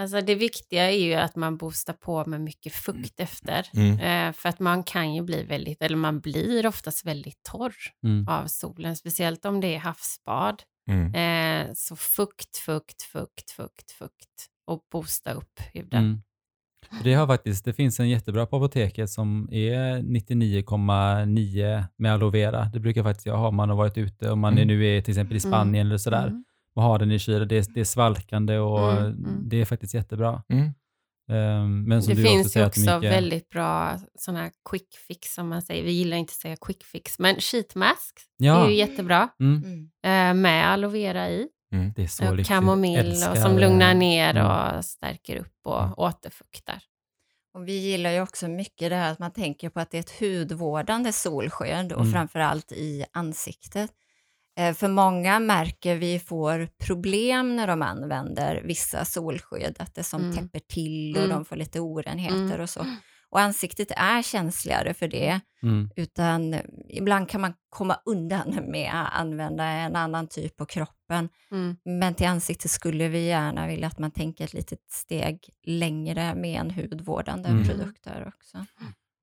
Alltså 0.00 0.20
det 0.20 0.34
viktiga 0.34 0.90
är 0.90 0.98
ju 0.98 1.14
att 1.14 1.36
man 1.36 1.56
boostar 1.56 1.92
på 1.92 2.24
med 2.26 2.40
mycket 2.40 2.72
fukt 2.72 3.20
efter. 3.20 3.66
Mm. 3.74 3.98
Eh, 4.28 4.32
för 4.32 4.48
att 4.48 4.58
man 4.60 4.82
kan 4.82 5.14
ju 5.14 5.22
bli 5.22 5.42
väldigt, 5.42 5.82
eller 5.82 5.96
man 5.96 6.20
blir 6.20 6.66
oftast 6.66 7.06
väldigt 7.06 7.42
torr 7.52 7.74
Mm. 8.04 8.28
av 8.28 8.46
solen, 8.46 8.96
speciellt 8.96 9.44
om 9.44 9.60
det 9.60 9.74
är 9.74 9.78
havsbad. 9.78 10.62
Mm. 10.90 11.14
Eh, 11.14 11.72
så 11.74 11.96
fukt, 11.96 12.56
fukt, 12.56 13.02
fukt, 13.02 13.50
fukt, 13.50 13.90
fukt 13.98 14.46
och 14.66 14.80
boosta 14.92 15.32
upp 15.32 15.60
huden. 15.74 16.04
Mm. 16.04 16.22
Det 17.04 17.14
har 17.14 17.26
faktiskt, 17.26 17.64
det 17.64 17.72
finns 17.72 18.00
en 18.00 18.08
jättebra 18.08 18.46
på 18.46 18.56
apoteket 18.56 19.10
som 19.10 19.48
är 19.52 20.02
99,9 20.02 21.84
med 21.96 22.12
aloe 22.12 22.30
vera. 22.30 22.64
Det 22.64 22.80
brukar 22.80 23.02
faktiskt 23.02 23.26
jag 23.26 23.36
ha 23.36 23.48
om 23.48 23.56
man 23.56 23.68
har 23.68 23.76
varit 23.76 23.98
ute, 23.98 24.30
om 24.30 24.40
man 24.40 24.52
Mm. 24.52 24.68
nu 24.68 24.86
är 24.86 25.00
till 25.02 25.12
exempel 25.12 25.36
i 25.36 25.40
Spanien 25.40 25.86
eller 25.86 25.98
sådär 25.98 26.26
Mm. 26.26 26.44
Och 26.74 26.82
har 26.82 26.98
den 26.98 27.12
i 27.12 27.18
kylen. 27.18 27.48
Det, 27.48 27.56
är- 27.56 27.74
det 27.74 27.80
är 27.80 27.84
svalkande 27.84 28.58
och 28.58 28.92
Mm, 28.92 29.04
mm. 29.04 29.48
det 29.48 29.56
är 29.60 29.64
faktiskt 29.64 29.94
jättebra. 29.94 30.42
Mm. 30.52 30.64
Ehm, 31.30 31.82
men 31.88 32.02
som 32.02 32.14
Det 32.14 32.20
du 32.22 32.26
också 32.26 32.32
finns 32.32 32.46
ju 32.46 32.50
säger 32.50 32.66
också 32.66 32.80
mycket... 32.80 33.12
väldigt 33.12 33.48
bra 33.48 33.98
sådana 34.14 34.40
här 34.42 34.50
quick 34.70 34.94
fix 35.08 35.34
som 35.34 35.48
man 35.48 35.62
säger. 35.62 35.84
Vi 35.84 35.90
gillar 35.92 36.16
inte 36.16 36.30
att 36.30 36.34
säga 36.34 36.56
quick 36.60 36.84
fix, 36.84 37.18
men 37.18 37.36
sheet 37.40 37.74
mask 37.74 38.20
Ja, 38.36 38.64
är 38.64 38.68
ju 38.70 38.74
jättebra 38.76 39.28
mm, 39.40 39.62
Mm. 39.64 39.90
eh, 40.38 40.42
med 40.42 40.70
aloe 40.70 40.90
vera 40.92 41.30
i. 41.30 41.48
Mm. 41.72 41.92
det 41.96 42.02
är 42.02 42.06
så 42.06 42.32
och 42.32 42.44
kamomill 42.46 43.12
och 43.30 43.38
som 43.38 43.58
lugnar 43.58 43.94
ner 43.94 44.44
och 44.76 44.84
stärker 44.84 45.36
upp 45.36 45.58
och 45.66 45.98
återfuktar. 45.98 46.78
Och 47.54 47.68
vi 47.68 47.72
gillar 47.78 48.10
ju 48.10 48.20
också 48.22 48.48
mycket 48.48 48.90
det 48.90 48.96
här 48.96 49.12
att 49.12 49.18
man 49.18 49.30
tänker 49.30 49.68
på 49.70 49.80
att 49.80 49.90
det 49.90 49.96
är 49.98 50.00
ett 50.00 50.20
hudvårdande 50.20 51.12
solskydd 51.12 51.92
och 51.92 52.00
Mm. 52.00 52.12
framförallt 52.12 52.72
i 52.72 53.04
ansiktet. 53.12 53.90
Eh, 54.58 54.74
För 54.74 54.88
många 54.88 55.38
märker 55.40 55.96
vi 55.96 56.18
får 56.18 56.68
problem 56.86 57.56
när 57.56 57.66
de 57.66 57.82
använder 57.82 58.62
vissa 58.64 59.04
solskydd, 59.04 59.76
att 59.78 59.94
det 59.94 60.02
som 60.04 60.22
Mm. 60.22 60.36
täpper 60.36 60.58
till 60.68 61.16
och 61.16 61.24
Mm. 61.24 61.30
de 61.36 61.44
får 61.44 61.56
lite 61.56 61.80
orenheter 61.80 62.36
Mm. 62.44 62.60
och 62.60 62.70
så. 62.70 62.86
Och 63.32 63.40
ansiktet 63.40 63.90
är 63.96 64.22
känsligare 64.22 64.94
för 64.94 65.08
det, 65.08 65.40
Mm, 65.62 65.90
utan 65.96 66.56
ibland 66.88 67.28
kan 67.28 67.40
man 67.40 67.54
komma 67.68 67.96
undan 68.04 68.54
med 68.70 68.90
att 68.94 69.20
använda 69.20 69.64
en 69.64 69.96
annan 69.96 70.28
typ 70.28 70.56
på 70.56 70.66
kroppen. 70.66 71.28
Mm. 71.50 71.76
Men 71.84 72.14
till 72.14 72.26
ansiktet 72.26 72.70
skulle 72.70 73.08
vi 73.08 73.26
gärna 73.26 73.66
vilja 73.66 73.86
att 73.86 73.98
man 73.98 74.10
tänker 74.10 74.44
ett 74.44 74.52
litet 74.54 74.90
steg 74.90 75.38
längre 75.66 76.34
med 76.34 76.60
en 76.60 76.70
hudvårdande 76.70 77.48
Mm. 77.48 77.64
produkter 77.64 78.32
också. 78.36 78.66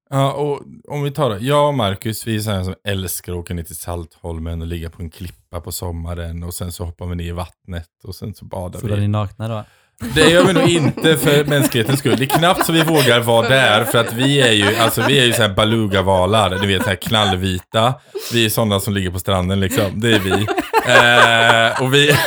Ja, 0.09 0.33
och 0.33 0.61
om 0.87 1.03
vi 1.03 1.11
tar 1.11 1.29
det. 1.29 1.39
Jag 1.39 1.67
och 1.67 1.73
Marcus, 1.73 2.27
vi 2.27 2.35
är 2.35 2.39
sådana 2.39 2.63
som 2.63 2.75
älskar 2.83 3.33
att 3.33 3.37
åka 3.37 3.53
ner 3.53 3.63
till 3.63 3.75
Saltholmen 3.75 4.61
och 4.61 4.67
ligga 4.67 4.89
på 4.89 5.01
en 5.01 5.09
klippa 5.09 5.61
på 5.61 5.71
sommaren 5.71 6.43
och 6.43 6.53
sen 6.53 6.71
så 6.71 6.83
hoppar 6.83 7.05
vi 7.05 7.15
ner 7.15 7.25
i 7.25 7.31
vattnet 7.31 7.89
och 8.03 8.15
sen 8.15 8.35
så 8.35 8.45
badar 8.45 8.79
så 8.79 8.87
är 8.87 8.91
ni 8.91 8.99
vi. 8.99 9.07
nakna 9.07 9.47
då? 9.47 9.63
Det 9.99 10.29
gör 10.29 10.43
vi 10.43 10.53
nog 10.53 10.69
inte 10.69 11.17
för 11.17 11.45
mänsklighetens 11.45 11.99
skull. 11.99 12.15
Det 12.17 12.23
är 12.23 12.37
knappt 12.37 12.65
så 12.65 12.71
vi 12.71 12.83
vågar 12.83 13.19
vara 13.19 13.49
där 13.49 13.83
för 13.83 13.97
att 13.97 14.13
vi 14.13 14.41
är 14.41 14.51
ju, 14.51 14.75
alltså 14.75 15.01
vi 15.07 15.19
är 15.19 15.25
ju 15.25 15.33
såhär 15.33 15.49
beluga-valar, 15.49 16.57
ni 16.61 16.67
vet 16.67 16.83
såhär 16.83 16.95
knallvita. 16.95 17.93
Vi 18.33 18.45
är 18.45 18.49
sådana 18.49 18.79
som 18.79 18.93
ligger 18.93 19.09
på 19.09 19.19
stranden 19.19 19.59
liksom, 19.59 19.91
det 19.93 20.15
är 20.15 20.19
vi. 20.19 20.47
Eh, 20.87 21.81
och 21.83 21.93
vi, 21.93 22.17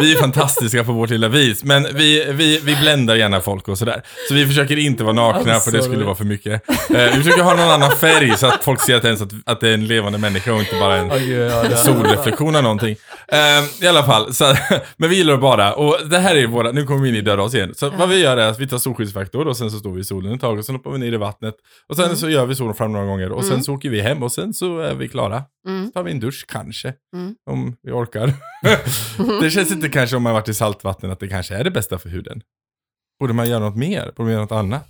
vi 0.00 0.12
är 0.12 0.16
fantastiska 0.20 0.84
på 0.84 0.92
vårt 0.92 1.10
lilla 1.10 1.28
vis, 1.28 1.64
men 1.64 1.86
vi, 1.92 2.26
vi, 2.30 2.60
vi 2.64 2.76
bländar 2.76 3.14
gärna 3.14 3.40
folk 3.40 3.68
och 3.68 3.78
sådär. 3.78 4.02
Så 4.28 4.34
vi 4.34 4.46
försöker 4.46 4.78
inte 4.78 5.04
vara 5.04 5.14
nakna 5.14 5.54
Alltså, 5.54 5.70
för 5.70 5.78
det 5.78 5.84
skulle 5.84 6.04
vara 6.04 6.14
för 6.14 6.24
mycket. 6.24 6.68
Eh, 6.68 6.76
vi 6.90 7.22
försöker 7.22 7.42
ha 7.42 7.54
någon 7.54 7.70
annan 7.70 7.90
färg 7.90 8.36
så 8.36 8.46
att 8.46 8.64
folk 8.64 8.80
ser 8.80 8.96
att, 8.96 9.04
ens 9.04 9.22
att, 9.22 9.30
att 9.46 9.60
det 9.60 9.68
är 9.68 9.74
en 9.74 9.86
levande 9.86 10.18
människa 10.18 10.52
och 10.52 10.60
inte 10.60 10.76
bara 10.80 10.96
en 10.96 11.10
solreflektion 11.76 12.56
av 12.56 12.62
någonting. 12.62 12.96
Ehm, 13.32 13.64
I 13.82 13.86
alla 13.86 14.02
fall, 14.04 14.34
så, 14.34 14.44
men 14.96 15.10
vi 15.10 15.16
gillar 15.16 15.34
att 15.34 15.40
bada. 15.40 15.74
Och 15.74 15.96
det 16.10 16.18
här 16.18 16.34
är 16.36 16.46
våra, 16.46 16.72
nu 16.72 16.84
kommer 16.84 17.00
vi 17.02 17.08
in 17.08 17.14
i 17.14 17.20
döda 17.20 17.46
igen. 17.46 17.74
Så 17.74 17.90
vad 17.90 18.08
vi 18.08 18.18
gör 18.22 18.36
är 18.36 18.46
att 18.48 18.58
vi 18.60 18.68
tar 18.68 18.78
solskyddsfaktor 18.78 19.48
och 19.48 19.56
sen 19.56 19.70
så 19.70 19.78
står 19.78 19.92
vi 19.92 20.00
i 20.00 20.04
solen 20.04 20.34
ett 20.34 20.40
tag 20.40 20.58
och 20.58 20.64
sen 20.64 20.74
hoppar 20.74 20.90
vi 20.90 20.98
ner 20.98 21.12
i 21.12 21.16
vattnet. 21.16 21.54
Och 21.88 21.96
sen 21.96 22.04
Mm. 22.04 22.16
så 22.16 22.28
gör 22.30 22.46
vi 22.46 22.54
solen 22.54 22.74
fram 22.74 22.92
några 22.92 23.06
gånger 23.06 23.32
och 23.32 23.42
sen 23.44 23.52
Mm. 23.52 23.62
så 23.62 23.74
åker 23.74 23.90
vi 23.90 24.00
hem 24.00 24.22
och 24.22 24.32
sen 24.32 24.54
så 24.54 24.78
är 24.78 24.94
vi 24.94 25.08
klara. 25.08 25.42
Mm. 25.68 25.86
Så 25.86 25.92
tar 25.92 26.02
vi 26.02 26.10
en 26.10 26.20
dusch 26.20 26.44
kanske, 26.48 26.94
Mm. 27.16 27.34
om 27.50 27.76
vi 27.82 27.90
orkar. 27.92 28.32
det 29.40 29.50
känns 29.50 29.72
inte 29.72 29.88
kanske 29.88 30.16
om 30.16 30.22
man 30.22 30.32
varit 30.34 30.48
i 30.48 30.54
saltvatten 30.54 31.10
att 31.10 31.20
det 31.20 31.28
kanske 31.28 31.54
är 31.54 31.64
det 31.64 31.70
bästa 31.70 31.98
för 31.98 32.08
huden. 32.08 32.42
Borde 33.20 33.32
man 33.32 33.48
göra 33.48 33.58
något 33.60 33.76
mer? 33.76 34.04
Borde 34.04 34.22
man 34.22 34.32
göra 34.32 34.42
något 34.42 34.52
annat? 34.52 34.88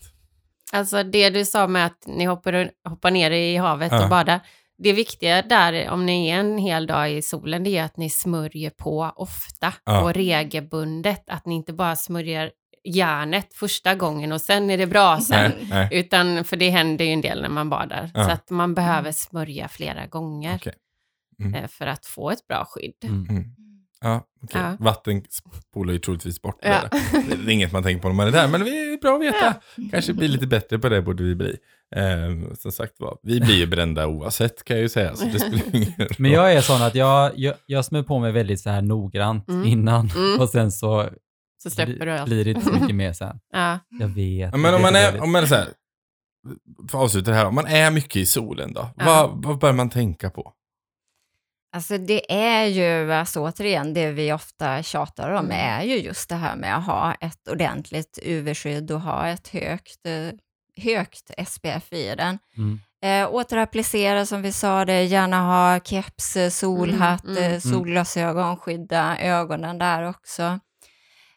Alltså 0.73 1.03
det 1.03 1.31
du 1.31 1.45
sa 1.45 1.67
med 1.67 1.87
att 1.87 1.99
ni 2.07 2.25
hoppar, 2.25 2.71
hoppar 2.89 3.11
ner 3.11 3.31
i 3.31 3.57
havet 3.57 3.93
Ja. 3.93 4.03
och 4.05 4.11
badar, 4.11 4.41
det 4.83 4.93
viktiga 4.93 5.43
där, 5.43 5.91
om 5.91 6.07
ni 6.07 6.29
är 6.29 6.39
en 6.41 6.59
hel 6.59 6.87
dag 6.87 7.13
i 7.13 7.23
solen, 7.23 7.65
det 7.65 7.79
är 7.79 7.85
att 7.85 7.97
ni 7.97 8.11
smörjer 8.11 8.71
på 8.71 9.13
ofta 9.17 9.73
Ja. 9.85 10.03
och 10.03 10.15
regelbundet. 10.15 11.23
Att 11.27 11.47
ni 11.47 11.55
inte 11.55 11.73
bara 11.73 11.97
smörjer 11.97 12.51
järnet 12.85 13.55
första 13.55 13.95
gången 13.95 14.33
och 14.33 14.41
sen 14.41 14.71
är 14.71 14.79
det 14.79 14.87
bra 14.87 15.21
sen. 15.21 15.53
Nej, 15.59 15.67
nej. 15.71 15.89
Utan, 15.93 16.45
för 16.45 16.57
det 16.57 16.71
händer 16.71 17.05
ju 17.05 17.11
en 17.13 17.21
del 17.21 17.43
när 17.43 17.49
man 17.49 17.71
badar. 17.71 18.11
Ja. 18.15 18.25
Så 18.25 18.31
att 18.31 18.51
man 18.51 18.75
behöver 18.75 19.13
smörja 19.13 19.69
flera 19.69 20.07
gånger 20.07 20.57
Okej. 20.57 20.75
Mm. 21.41 21.55
eh, 21.55 21.69
för 21.69 21.87
att 21.87 22.07
få 22.07 22.31
ett 22.31 22.47
bra 22.49 22.65
skydd. 22.69 22.95
Mm. 23.05 23.27
Mm. 23.31 23.45
Ja, 24.01 24.27
okej. 24.43 24.61
Ja. 24.61 24.77
Vatten 24.81 25.23
spolar 25.71 25.93
ju 25.93 25.99
troligtvis 25.99 26.43
bort 26.43 26.59
Ja. 26.63 26.81
det. 26.91 27.37
Det 27.37 27.51
är 27.51 27.55
inget 27.55 27.73
man 27.73 27.83
tänker 27.83 28.03
på 28.03 28.09
när 28.09 28.15
man 28.15 28.27
är 28.27 28.33
där, 28.33 28.49
men 28.49 28.61
det 28.65 28.71
är 28.71 29.01
bra 29.01 29.15
att 29.17 29.23
veta. 29.23 29.55
Kanske 29.91 30.13
blir 30.13 30.29
lite 30.29 30.47
bättre 30.47 30.79
på 30.79 30.89
det, 30.89 31.03
borde 31.03 31.23
vi 31.23 31.35
bli. 31.35 31.57
Eh, 31.97 32.55
som 32.59 32.73
sagt 32.73 32.95
var, 33.01 33.19
vi 33.23 33.41
blir 33.41 33.55
ju 33.57 33.67
brända 33.67 34.07
oavsett 34.07 34.65
kan 34.65 34.77
jag 34.77 34.83
ju 34.83 34.89
säga, 34.89 35.17
så 35.17 35.25
det 35.25 35.41
spelar 35.41 35.77
ingen 35.77 35.93
roll. 35.99 36.09
Men 36.19 36.31
jag 36.31 36.53
är 36.53 36.61
sån 36.61 36.83
att 36.83 36.95
jag, 36.95 37.33
jag, 37.39 37.55
jag 37.67 37.85
smör 37.85 38.03
på 38.03 38.19
mig 38.19 38.33
väldigt 38.33 38.61
så 38.61 38.71
här 38.71 38.83
noggrant 38.83 39.49
Mm. 39.49 39.67
innan 39.67 40.11
Mm. 40.17 40.41
och 40.41 40.49
sen 40.49 40.73
så 40.73 41.09
Så 41.63 41.71
släpper 41.71 42.07
du 42.07 42.13
allt. 42.13 42.27
blir 42.29 42.45
det 42.45 42.51
inte 42.51 42.67
så 42.67 42.73
mycket 42.73 42.95
mer 42.97 43.13
sen. 43.13 43.41
Ja. 43.53 43.79
Jag 44.01 44.09
vet. 44.09 44.57
Men 44.57 44.75
om 44.75 44.83
man 44.83 44.97
är, 44.97 45.21
om 45.23 45.33
man 45.33 45.43
är 45.43 45.47
så 45.47 45.55
här, 45.55 45.69
för 46.91 46.99
att 46.99 47.05
avsluta 47.05 47.31
det 47.31 47.37
här, 47.37 47.47
om 47.47 47.55
man 47.55 47.67
är 47.67 47.91
mycket 47.91 48.17
i 48.17 48.27
solen 48.27 48.73
då, 48.73 48.89
Ja. 48.97 49.05
vad, 49.07 49.45
vad 49.45 49.59
bör 49.59 49.73
man 49.73 49.91
tänka 49.91 50.31
på? 50.31 50.53
Alltså 51.77 51.99
det 51.99 52.33
är 52.33 52.65
ju, 52.67 53.13
alltså 53.13 53.41
återigen, 53.41 53.95
det 53.95 54.11
vi 54.13 54.33
ofta 54.33 54.83
tjatar 54.83 55.31
om 55.31 55.45
Mm. 55.45 55.57
är 55.81 55.83
ju 55.85 55.95
just 56.03 56.29
det 56.29 56.35
här 56.35 56.57
med 56.57 56.77
att 56.77 56.85
ha 56.87 57.15
ett 57.15 57.49
ordentligt 57.51 58.19
UV-skydd 58.23 58.91
och 58.91 59.01
ha 59.01 59.29
ett 59.29 59.49
högt, 59.49 60.07
eh, 60.07 60.29
högt 60.81 61.31
SPF 61.47 61.93
i 61.93 62.15
den. 62.15 62.39
Mm. 62.57 62.81
Eh, 63.03 63.35
återapplicera 63.35 64.27
som 64.27 64.43
vi 64.43 64.53
sa 64.53 64.85
det, 64.85 65.05
gärna 65.05 65.41
ha 65.41 65.81
keps, 65.81 66.37
eh, 66.37 66.51
solhatt, 66.51 67.25
Mm, 67.25 67.37
mm, 67.37 67.53
eh, 67.53 67.61
solglasögon, 67.61 68.57
skydda 68.57 69.19
ögonen 69.19 69.79
där 69.79 70.09
också. 70.09 70.43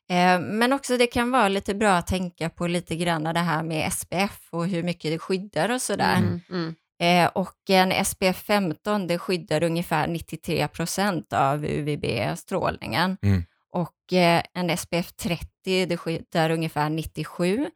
Eh, 0.09 0.39
men 0.39 0.73
också 0.73 0.97
det 0.97 1.07
kan 1.07 1.31
vara 1.31 1.47
lite 1.47 1.75
bra 1.75 1.93
att 1.93 2.07
tänka 2.07 2.49
på 2.49 2.67
lite 2.67 2.95
grann 2.95 3.23
det 3.23 3.39
här 3.39 3.63
med 3.63 3.93
SPF 3.93 4.39
och 4.49 4.67
hur 4.67 4.83
mycket 4.83 5.11
det 5.11 5.19
skyddar 5.19 5.69
och 5.69 5.81
sådär. 5.81 6.17
Mm, 6.17 6.39
mm. 6.49 6.75
Eh, 6.99 7.31
och 7.33 7.69
en 7.69 8.05
SPF 8.05 8.37
15 8.37 9.07
det 9.07 9.17
skyddar 9.17 9.63
ungefär 9.63 10.07
93 10.07 10.67
procent 10.67 11.33
av 11.33 11.65
UVB-strålningen. 11.65 13.17
Mm. 13.21 13.43
Och 13.71 14.13
eh, 14.13 14.43
en 14.53 14.77
SPF 14.77 15.13
30 15.13 15.85
det 15.85 15.97
skyddar 15.97 16.49
ungefär 16.49 16.89
97 16.89 17.69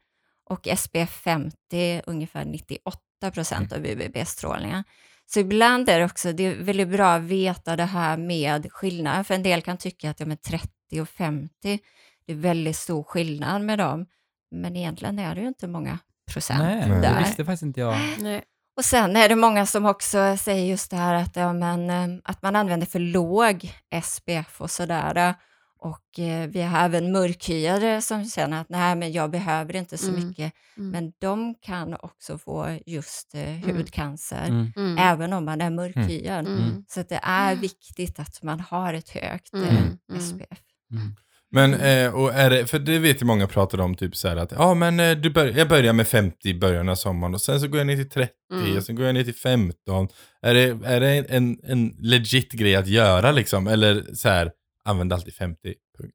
och 0.48 0.68
SPF 0.78 1.10
50 1.10 2.02
ungefär 2.06 2.44
98 2.44 3.00
procent 3.32 3.72
av 3.72 3.86
UVB-strålningen. 3.86 4.84
Så 5.26 5.40
ibland 5.40 5.88
är 5.88 5.98
det 5.98 6.04
också 6.04 6.32
det 6.32 6.46
är 6.46 6.54
väldigt 6.54 6.88
bra 6.88 7.12
att 7.12 7.22
veta 7.22 7.76
det 7.76 7.84
här 7.84 8.16
med 8.16 8.72
skillnaden, 8.72 9.24
för 9.24 9.34
en 9.34 9.42
del 9.42 9.62
kan 9.62 9.76
tycka 9.76 10.10
att 10.10 10.20
ja, 10.20 10.26
men 10.26 10.36
30 10.36 10.68
och 11.00 11.08
50, 11.08 11.78
det 12.26 12.32
är 12.32 12.36
väldigt 12.36 12.76
stor 12.76 13.02
skillnad 13.02 13.62
med 13.62 13.78
dem, 13.78 14.06
men 14.50 14.76
egentligen 14.76 15.18
är 15.18 15.34
det 15.34 15.40
ju 15.40 15.48
inte 15.48 15.66
många 15.66 15.98
procent 16.32 16.60
Nej, 16.60 16.76
Nej. 16.76 16.88
det 16.88 17.00
där. 17.00 17.18
visste 17.18 17.44
faktiskt 17.44 17.62
inte 17.62 17.80
jag. 17.80 17.96
Nej. 18.18 18.42
Och 18.76 18.84
sen 18.84 19.16
är 19.16 19.28
det 19.28 19.36
många 19.36 19.66
som 19.66 19.86
också 19.86 20.36
säger 20.36 20.64
just 20.66 20.90
det 20.90 20.96
här 20.96 21.14
att, 21.14 21.36
ja, 21.36 21.52
men, 21.52 21.90
eh, 21.90 22.20
att 22.24 22.42
man 22.42 22.56
använder 22.56 22.86
för 22.86 22.98
låg 22.98 23.72
SPF 24.02 24.60
och 24.60 24.70
sådär. 24.70 25.34
Och 25.80 26.18
eh, 26.18 26.48
vi 26.48 26.62
har 26.62 26.84
även 26.84 27.12
mörkhyade 27.12 28.02
som 28.02 28.24
känner 28.24 28.60
att 28.60 28.68
nej, 28.68 28.96
men 28.96 29.12
jag 29.12 29.30
behöver 29.30 29.76
inte 29.76 29.98
så 29.98 30.08
Mm. 30.10 30.28
mycket. 30.28 30.52
Mm. 30.76 30.90
Men 30.90 31.12
de 31.18 31.54
kan 31.54 31.94
också 31.94 32.38
få 32.38 32.78
just 32.86 33.34
eh, 33.34 33.52
hudcancer, 33.76 34.44
Mm. 34.48 34.72
Mm. 34.76 34.98
även 34.98 35.32
om 35.32 35.44
man 35.44 35.60
är 35.60 35.70
mörkhyad. 35.70 36.46
Mm. 36.46 36.84
Så 36.88 37.00
att 37.00 37.08
det 37.08 37.20
är 37.22 37.54
viktigt 37.56 38.18
att 38.18 38.42
man 38.42 38.60
har 38.60 38.94
ett 38.94 39.08
högt 39.10 39.52
Mm. 39.54 39.64
eh, 39.68 39.76
Mm. 40.10 40.20
SPF. 40.20 40.58
Mm. 40.92 41.14
Men, 41.50 41.74
eh, 41.74 42.14
och 42.14 42.34
är 42.34 42.50
det, 42.50 42.66
för 42.66 42.78
det 42.78 42.98
vet 42.98 43.22
ju 43.22 43.26
många 43.26 43.46
pratar 43.46 43.80
om, 43.80 43.94
typ 43.94 44.16
så 44.16 44.28
här 44.28 44.36
att, 44.36 44.52
ja 44.52 44.74
men 44.74 45.00
eh, 45.00 45.16
du 45.16 45.30
bör, 45.30 45.46
jag 45.58 45.68
börjar 45.68 45.92
med 45.92 46.08
50 46.08 46.48
i 46.48 46.54
början 46.58 46.88
av 46.88 46.94
sommaren 46.94 47.34
och 47.34 47.40
sen 47.40 47.60
så 47.60 47.68
går 47.68 47.78
jag 47.78 47.86
ner 47.86 47.96
till 47.96 48.10
30 48.10 48.32
Mm. 48.52 48.76
och 48.76 48.82
sen 48.82 48.96
går 48.96 49.06
jag 49.06 49.14
ner 49.14 49.24
till 49.24 49.34
15. 49.34 50.08
Är 50.42 50.54
det, 50.54 50.78
är 50.84 51.00
det 51.00 51.08
en, 51.28 51.58
en 51.62 51.96
legit 51.98 52.52
grej 52.52 52.76
att 52.76 52.86
göra 52.86 53.32
liksom? 53.32 53.66
Eller 53.66 54.14
så 54.14 54.28
här, 54.28 54.50
använd 54.88 55.12
alltid 55.12 55.34
50, 55.34 55.74
punkt. 55.98 56.14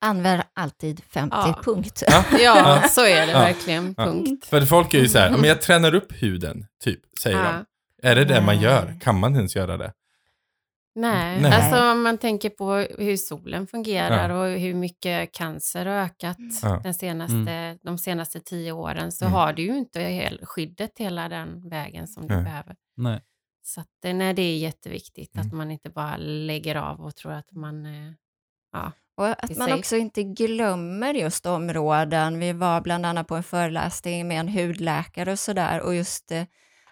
Använd 0.00 0.42
alltid 0.54 1.02
50 1.04 1.36
Ja. 1.36 1.60
punkt. 1.64 2.02
Ja. 2.08 2.24
Ja, 2.42 2.88
så 2.88 3.00
är 3.00 3.26
det 3.26 3.32
Ja. 3.32 3.38
verkligen. 3.38 3.94
Ja. 3.96 4.04
Punkt. 4.04 4.46
För 4.46 4.60
folk 4.62 4.94
är 4.94 4.98
ju 4.98 5.08
så 5.08 5.18
här, 5.18 5.30
"Ja, 5.30 5.36
men 5.36 5.48
jag 5.48 5.62
tränar 5.62 5.94
upp 5.94 6.12
huden, 6.22 6.66
typ, 6.84 7.00
säger 7.20 7.38
Ja. 7.38 7.52
de. 8.02 8.08
Är 8.08 8.14
det 8.14 8.24
det 8.24 8.40
man 8.42 8.54
Nej. 8.54 8.64
gör? 8.64 8.96
Kan 9.00 9.20
man 9.20 9.34
ens 9.36 9.56
göra 9.56 9.76
det? 9.76 9.92
Nej. 10.96 11.40
Nej. 11.40 11.52
alltså 11.52 11.90
om 11.92 12.02
man 12.02 12.18
tänker 12.18 12.50
på 12.50 12.72
hur 12.98 13.16
solen 13.16 13.66
fungerar 13.66 14.30
och 14.30 14.58
hur 14.58 14.74
mycket 14.74 15.32
cancer 15.34 15.86
har 15.86 15.94
ökat 15.94 16.36
Ja. 16.62 16.80
den 16.82 16.94
senaste, 16.94 17.78
de 17.82 17.98
senaste 17.98 18.40
tio 18.40 18.72
åren 18.72 19.12
så 19.12 19.24
Mm. 19.24 19.32
har 19.34 19.52
du 19.52 19.62
ju 19.62 19.78
inte 19.78 20.30
skyddet 20.42 20.90
hela 20.98 21.28
den 21.28 21.68
vägen 21.68 22.08
som 22.08 22.26
du 22.28 22.34
Nej. 22.34 22.44
behöver. 22.44 22.74
Nej. 22.96 23.20
Så 23.66 23.80
att, 23.80 24.04
eh, 24.04 24.14
nej, 24.14 24.34
det 24.34 24.42
är 24.42 24.56
jätteviktigt 24.58 25.34
Mm. 25.34 25.46
att 25.46 25.52
man 25.52 25.70
inte 25.70 25.90
bara 25.90 26.16
lägger 26.16 26.74
av 26.74 27.00
och 27.00 27.16
tror 27.16 27.32
att 27.32 27.52
man... 27.52 27.86
eh, 27.86 28.12
Ja. 28.72 28.92
Och 29.16 29.28
att 29.44 29.56
man 29.56 29.68
sig. 29.68 29.78
också 29.78 29.96
inte 29.96 30.22
glömmer 30.22 31.14
just 31.14 31.46
områden. 31.46 32.38
Vi 32.38 32.52
var 32.52 32.80
bland 32.80 33.06
annat 33.06 33.26
på 33.28 33.36
en 33.36 33.42
föreläsning 33.42 34.28
med 34.28 34.40
en 34.40 34.48
hudläkare 34.48 35.32
och 35.32 35.38
sådär 35.38 35.80
och 35.80 35.94
just 35.94 36.32
eh, 36.32 36.44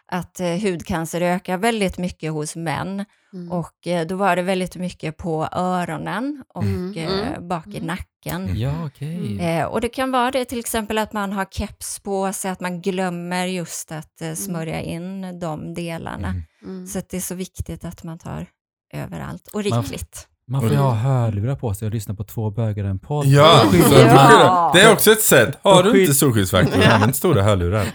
att 0.07 0.41
hudcancer 0.63 1.21
ökar 1.21 1.57
väldigt 1.59 1.99
mycket 1.99 2.33
hos 2.33 2.57
män 2.57 3.05
Mm. 3.35 3.53
och 3.53 3.75
då 4.09 4.17
var 4.17 4.37
det 4.37 4.43
väldigt 4.43 4.77
mycket 4.77 5.17
på 5.17 5.49
öronen 5.53 6.45
och 6.49 6.63
Mm, 6.63 6.95
mm, 6.97 7.49
bak 7.49 7.67
i 7.67 7.77
mm. 7.77 7.87
Nacken. 8.27 8.57
Ja, 8.59 8.87
okej. 8.87 9.41
Eh, 9.41 9.65
och 9.65 9.81
det 9.81 9.89
kan 9.89 10.11
vara 10.13 10.31
det 10.31 10.45
till 10.45 10.59
exempel 10.59 10.99
att 10.99 11.13
man 11.13 11.33
har 11.33 11.45
keps 11.45 11.99
på 12.01 12.33
sig, 12.33 12.51
att 12.51 12.61
man 12.61 12.81
glömmer 12.81 13.47
just 13.47 13.93
att 13.93 14.21
eh, 14.23 14.33
smörja 14.35 14.81
in 14.81 15.39
de 15.41 15.75
delarna. 15.75 16.29
Mm. 16.29 16.43
Mm. 16.65 16.87
Så 16.87 16.99
att 16.99 17.09
det 17.09 17.17
är 17.17 17.21
så 17.21 17.35
viktigt 17.35 17.85
att 17.85 18.03
man 18.05 18.19
tar 18.19 18.47
överallt 18.95 19.49
och 19.49 19.65
Man- 19.71 19.83
rikligt. 19.83 20.29
Man 20.47 20.61
får 20.61 20.71
ju 20.71 20.77
ha 20.77 20.95
hörlurar 20.95 21.57
på 21.57 21.75
sig 21.75 21.87
och 21.87 21.93
lyssna 21.95 22.15
på 22.15 22.25
två 22.25 22.51
bögar 22.51 22.85
en 22.85 22.99
podd. 22.99 23.27
Ja, 23.27 23.63
man- 23.73 23.81
Ja. 23.91 24.71
det 24.75 24.81
är 24.81 24.93
också 24.93 25.13
ett 25.13 25.23
sätt. 25.23 25.59
Har 25.63 25.83
du 25.83 26.01
inte 26.01 26.15
solskyddsfaktor, 26.15 26.83
använd 26.85 27.17
stora 27.17 27.43
hörlurar. 27.43 27.87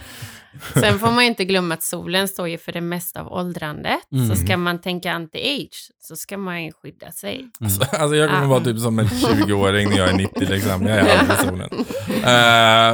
Sen 0.74 0.98
får 0.98 1.10
man 1.10 1.24
inte 1.24 1.44
glömma 1.44 1.74
att 1.74 1.82
solen 1.82 2.28
står 2.28 2.48
ju 2.48 2.58
för 2.58 2.72
det 2.72 2.80
mesta 2.80 3.20
av 3.20 3.32
åldrandet. 3.32 3.98
Mm. 4.12 4.28
Så 4.28 4.36
ska 4.36 4.56
man 4.56 4.80
tänka 4.80 5.12
anti-age 5.12 5.90
så 6.00 6.16
ska 6.16 6.38
man 6.38 6.64
ju 6.64 6.72
skydda 6.72 7.12
sig. 7.12 7.44
Alltså, 7.60 7.82
alltså 7.96 8.16
jag 8.16 8.28
kommer 8.30 8.42
Ja. 8.42 8.48
vara 8.48 8.64
typ 8.64 8.78
som 8.78 8.98
en 8.98 9.06
20-åring 9.08 9.90
när 9.90 9.98
jag 9.98 10.08
är 10.08 10.14
90 10.16 10.48
liksom. 10.50 10.86
Jag 10.86 10.96
är 10.98 11.18
aldrig 11.18 11.38
i 11.38 11.42
solen. 11.48 11.70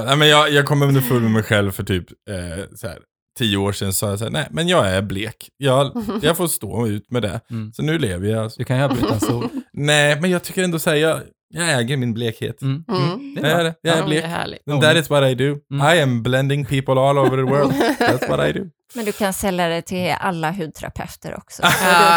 Nej, 0.06 0.16
men 0.16 0.28
jag, 0.28 0.50
jag 0.50 0.66
kom 0.66 0.82
underfund 0.82 1.22
med 1.22 1.30
mig 1.30 1.42
själv 1.42 1.70
för 1.72 1.82
typ 1.84 2.06
eh, 2.30 2.64
så 2.76 2.86
här, 2.88 2.98
tio 3.38 3.56
år 3.56 3.72
sedan. 3.72 3.92
sa 3.92 4.08
jag 4.10 4.18
så 4.18 4.24
här, 4.24 4.32
nej 4.32 4.46
men 4.50 4.68
jag 4.68 4.90
är 4.90 5.02
blek. 5.02 5.48
Jag, 5.56 6.04
jag 6.22 6.36
får 6.36 6.46
stå 6.46 6.86
ut 6.86 7.10
med 7.10 7.22
det. 7.22 7.40
Mm. 7.50 7.72
Så 7.72 7.82
nu 7.82 7.98
lever 7.98 8.28
jag. 8.28 8.50
Du 8.56 8.64
kan 8.64 8.78
ju 8.78 8.84
utan 8.84 9.20
sol. 9.20 9.48
Nej, 9.72 10.20
men 10.20 10.30
jag 10.30 10.42
tycker 10.42 10.62
ändå 10.64 10.78
så 10.78 10.90
här, 10.90 10.96
jag, 10.96 11.20
jag 11.54 11.80
äger 11.80 11.96
min 11.96 12.14
blekhet. 12.14 12.62
Mm. 12.62 12.84
Mm. 12.88 13.34
Det 13.34 13.48
Jag 13.48 13.60
är 13.60 13.64
det. 13.64 13.74
Jag 13.82 13.94
är 13.94 13.98
Ja, 13.98 14.06
blek. 14.06 14.22
Det 14.22 14.26
är 14.26 14.30
härligt. 14.30 14.68
And 14.68 14.82
that 14.82 14.96
is 14.96 15.10
what 15.10 15.30
I 15.30 15.34
do. 15.34 15.56
Mm. 15.72 15.96
I 15.96 16.02
am 16.02 16.22
blending 16.22 16.64
people 16.64 16.94
all 17.00 17.18
over 17.18 17.36
the 17.36 17.42
world. 17.42 17.72
That's 17.98 18.28
what 18.28 18.48
I 18.48 18.52
do. 18.52 18.64
Men 18.94 19.04
du 19.04 19.12
kan 19.12 19.32
sälja 19.32 19.68
det 19.68 19.82
till 19.82 20.14
alla 20.20 20.50
hudterapeuter 20.52 21.36
också. 21.36 21.62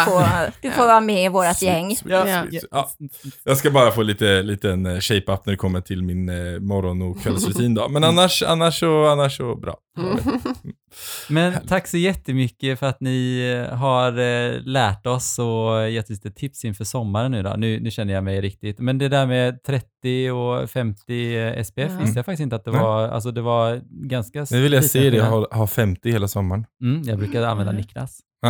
Du, 0.06 0.10
får, 0.12 0.52
du 0.62 0.70
får 0.70 0.86
vara 0.86 1.00
med 1.00 1.24
i 1.24 1.28
vårt 1.28 1.62
gäng. 1.62 1.96
Sweet, 1.96 1.98
sweet, 1.98 2.28
Ja. 2.28 2.44
sweet. 2.48 2.64
Ja. 2.70 2.88
Jag 3.44 3.56
ska 3.56 3.70
bara 3.70 3.90
få 3.90 4.02
lite 4.02 4.42
liten 4.42 4.86
eh, 4.86 4.98
shape-up 5.00 5.46
när 5.46 5.50
det 5.52 5.56
kommer 5.56 5.80
till 5.80 6.02
min 6.02 6.28
eh, 6.28 6.60
morgon 6.60 7.02
och 7.02 7.20
kvällsrutin 7.22 7.74
då. 7.74 7.88
Men 7.88 8.04
annars, 8.04 8.42
annars, 8.42 8.78
så, 8.80 9.06
annars 9.06 9.36
så 9.36 9.56
bra. 9.56 9.76
Men 11.28 11.54
tack 11.68 11.86
så 11.86 11.96
jättemycket 11.96 12.78
för 12.78 12.86
att 12.86 13.00
ni 13.00 13.40
eh, 13.70 13.76
har 13.76 14.18
eh, 14.18 14.60
lärt 14.64 15.06
oss 15.06 15.38
och 15.38 15.90
gett 15.90 16.10
lite 16.10 16.30
tips 16.30 16.64
inför 16.64 16.84
sommaren 16.84 17.30
nu 17.30 17.42
då. 17.42 17.54
Nu, 17.56 17.80
nu 17.80 17.90
känner 17.90 18.14
jag 18.14 18.24
mig 18.24 18.40
riktigt. 18.40 18.78
Men 18.78 18.98
det 18.98 19.08
där 19.08 19.26
med 19.26 19.62
30 19.62 20.30
och 20.30 20.70
50 20.70 21.64
SPF 21.64 21.92
visste 22.00 22.18
jag 22.18 22.26
faktiskt 22.26 22.40
inte 22.40 22.56
att 22.56 22.64
det 22.64 22.70
var, 22.70 23.08
alltså 23.08 23.30
det 23.30 23.40
var 23.40 23.80
ganska 24.08 24.46
Nu 24.50 24.62
vill 24.62 24.72
jag 24.72 24.84
se 24.84 25.00
skillnad. 25.00 25.28
ha, 25.28 25.46
ha 25.50 25.66
50 25.66 26.10
hela 26.10 26.28
sommaren. 26.28 26.64
Mm, 26.82 27.02
jag 27.02 27.18
brukar 27.18 27.42
använda 27.42 27.72
Niklas. 27.72 28.20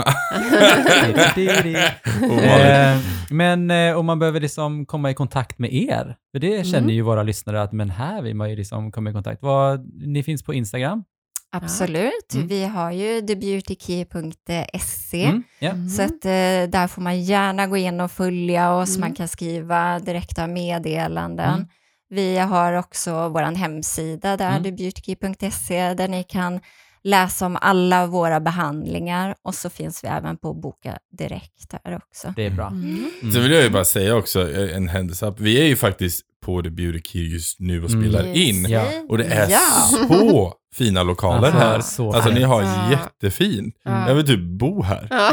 Ovanligt. 2.23 2.45
Eh, 2.45 2.99
men 3.31 3.71
eh, 3.71 3.97
om 3.97 4.07
man 4.07 4.19
behöver 4.19 4.41
liksom 4.41 4.87
komma 4.87 5.11
i 5.11 5.15
kontakt 5.15 5.59
med 5.59 5.73
er, 5.75 6.17
för 6.33 6.39
det 6.39 6.67
känner 6.67 6.79
Mm. 6.79 6.91
ju 6.95 7.03
våra 7.03 7.23
lyssnare 7.23 7.63
att 7.63 7.73
men 7.73 7.91
här 7.91 8.23
vill 8.23 8.35
man 8.35 8.51
ju 8.51 8.57
liksom 8.57 8.93
komma 8.93 9.11
i 9.11 9.13
kontakt. 9.13 9.43
Vad, 9.43 9.91
ni 10.07 10.23
finns 10.23 10.43
på 10.43 10.55
Instagram? 10.55 11.05
Absolut. 11.53 12.35
Mm. 12.35 12.47
Vi 12.47 12.65
har 12.65 12.91
ju 12.93 13.21
thebeautykey.se. 13.21 15.25
Mm, 15.25 15.43
ja. 15.59 15.73
Så 15.97 16.03
att, 16.03 16.25
eh, 16.25 16.71
där 16.71 16.87
får 16.87 17.03
man 17.03 17.23
gärna 17.23 17.66
gå 17.66 17.77
in 17.77 18.01
och 18.01 18.11
följa 18.12 18.75
oss. 18.75 18.89
Mm. 18.97 19.01
Man 19.01 19.14
kan 19.14 19.29
skriva 19.29 19.99
direkta 19.99 20.47
meddelanden. 20.47 21.55
Mm. 21.55 21.66
Vi 22.11 22.39
har 22.39 22.73
också 22.73 23.29
vår 23.29 23.57
hemsida 23.57 24.37
där, 24.37 24.51
Mm. 24.51 24.62
thebeautykey.se, 24.62 25.95
där 25.95 26.09
ni 26.09 26.23
kan 26.25 26.61
läsa 27.03 27.46
om 27.46 27.59
alla 27.61 28.07
våra 28.07 28.40
behandlingar 28.40 29.34
och 29.42 29.55
så 29.55 29.70
finns 29.70 30.05
vi 30.05 30.09
även 30.09 30.36
på 30.36 30.55
Boka 30.55 30.99
Direkt 31.18 31.74
här 31.84 31.96
också. 31.96 32.32
Det 32.36 32.46
är 32.46 32.51
bra. 32.51 32.66
Mm. 32.66 33.11
Mm. 33.22 33.32
Så 33.32 33.40
vill 33.40 33.53
jag 33.53 33.62
ju 33.62 33.70
bara 33.70 33.84
säga 33.84 34.16
också 34.16 34.51
eh, 34.51 34.76
en 34.76 34.88
händelse. 34.88 35.34
Vi 35.38 35.61
är 35.61 35.64
ju 35.64 35.76
faktiskt 35.76 36.24
på 36.49 36.62
The 36.62 36.70
Beauty 36.70 37.01
Key 37.05 37.22
just 37.28 37.61
nu 37.61 37.84
och 37.84 37.90
Mm. 37.90 38.03
spelar 38.03 38.36
in. 38.36 38.66
Ja. 38.68 38.84
Och 39.09 39.18
det 39.18 39.24
är 39.24 39.51
Ja. 39.51 39.61
så 40.09 40.55
fina 40.74 41.03
lokaler 41.03 41.46
Alltså, 41.49 41.59
här. 41.59 41.80
så 41.80 42.12
Alltså 42.12 42.30
ni 42.30 42.42
har 42.42 42.62
Ja. 42.62 42.90
jättefint. 42.90 43.74
Ja. 43.84 44.09
Jag 44.09 44.14
vill 44.14 44.26
typ 44.26 44.40
bo 44.40 44.82
här. 44.82 45.07
Ja. 45.11 45.30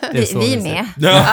Det 0.00 0.06
är 0.18 0.20
Vi, 0.20 0.26
så 0.26 0.38
vi 0.38 0.44
mysigt. 0.56 0.62
med. 0.64 0.86
Ja. 0.96 1.24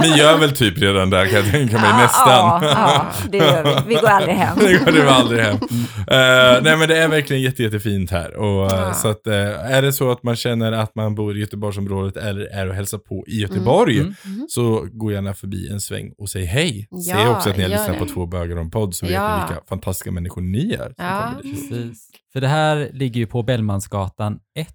Ni 0.00 0.08
gör 0.18 0.38
väl 0.38 0.52
typ 0.56 0.78
redan 0.78 1.10
där 1.10 1.26
kan 1.26 1.34
jag 1.34 1.50
tänka 1.50 1.74
mig, 1.78 1.90
Ja, 1.90 1.96
nästan. 1.96 2.28
Ja, 2.28 2.60
ja, 2.62 3.06
det 3.30 3.38
gör 3.38 3.64
vi. 3.64 3.94
Vi 3.94 4.00
går 4.00 4.08
aldrig 4.08 4.34
hem. 4.36 4.58
det 4.60 4.84
går 4.84 4.92
du 4.92 5.08
aldrig 5.08 5.40
hem. 5.40 5.56
Eh, 6.10 6.62
nej 6.62 6.76
men 6.76 6.88
det 6.88 6.98
är 6.98 7.08
verkligen 7.08 7.42
jätte, 7.42 7.62
jättefint 7.62 8.10
här. 8.10 8.36
Och, 8.36 8.72
eh, 8.72 8.78
Ja. 8.80 8.94
Så 8.94 9.08
att, 9.08 9.26
eh, 9.26 9.72
är 9.74 9.82
det 9.82 9.92
så 9.92 10.10
att 10.10 10.22
man 10.22 10.36
känner 10.36 10.72
att 10.72 10.94
man 10.94 11.14
bor 11.14 11.36
i 11.36 11.40
Göteborgsområdet 11.40 12.16
eller 12.16 12.44
är 12.44 12.68
och 12.68 12.74
hälsar 12.74 12.98
på 12.98 13.24
i 13.28 13.40
Göteborg, 13.40 13.98
Mm. 13.98 14.14
så 14.48 14.86
gå 14.92 15.12
gärna 15.12 15.34
förbi 15.34 15.68
en 15.72 15.80
sväng 15.80 16.12
och 16.18 16.28
säg 16.30 16.44
hej. 16.44 16.88
Ja, 16.90 17.14
Säg 17.16 17.28
också 17.28 17.50
att 17.50 17.56
ni 17.56 17.62
har 17.62 17.70
lyssnat 17.70 17.98
på 17.98 18.06
två 18.06 18.26
bögar 18.40 18.56
om 18.56 18.70
podd 18.70 18.94
så 18.94 19.06
vet 19.06 19.14
Ja. 19.14 19.36
ni 19.36 19.42
vilka 19.48 19.62
fantastiska 19.68 20.10
människor 20.10 20.42
ni 20.42 20.72
är. 20.72 20.94
Ja. 20.96 21.32
Precis. 21.42 22.08
För 22.32 22.40
det 22.40 22.48
här 22.48 22.90
ligger 22.92 23.20
ju 23.20 23.26
på 23.26 23.42
Bellmansgatan 23.42 24.38
1. 24.58 24.68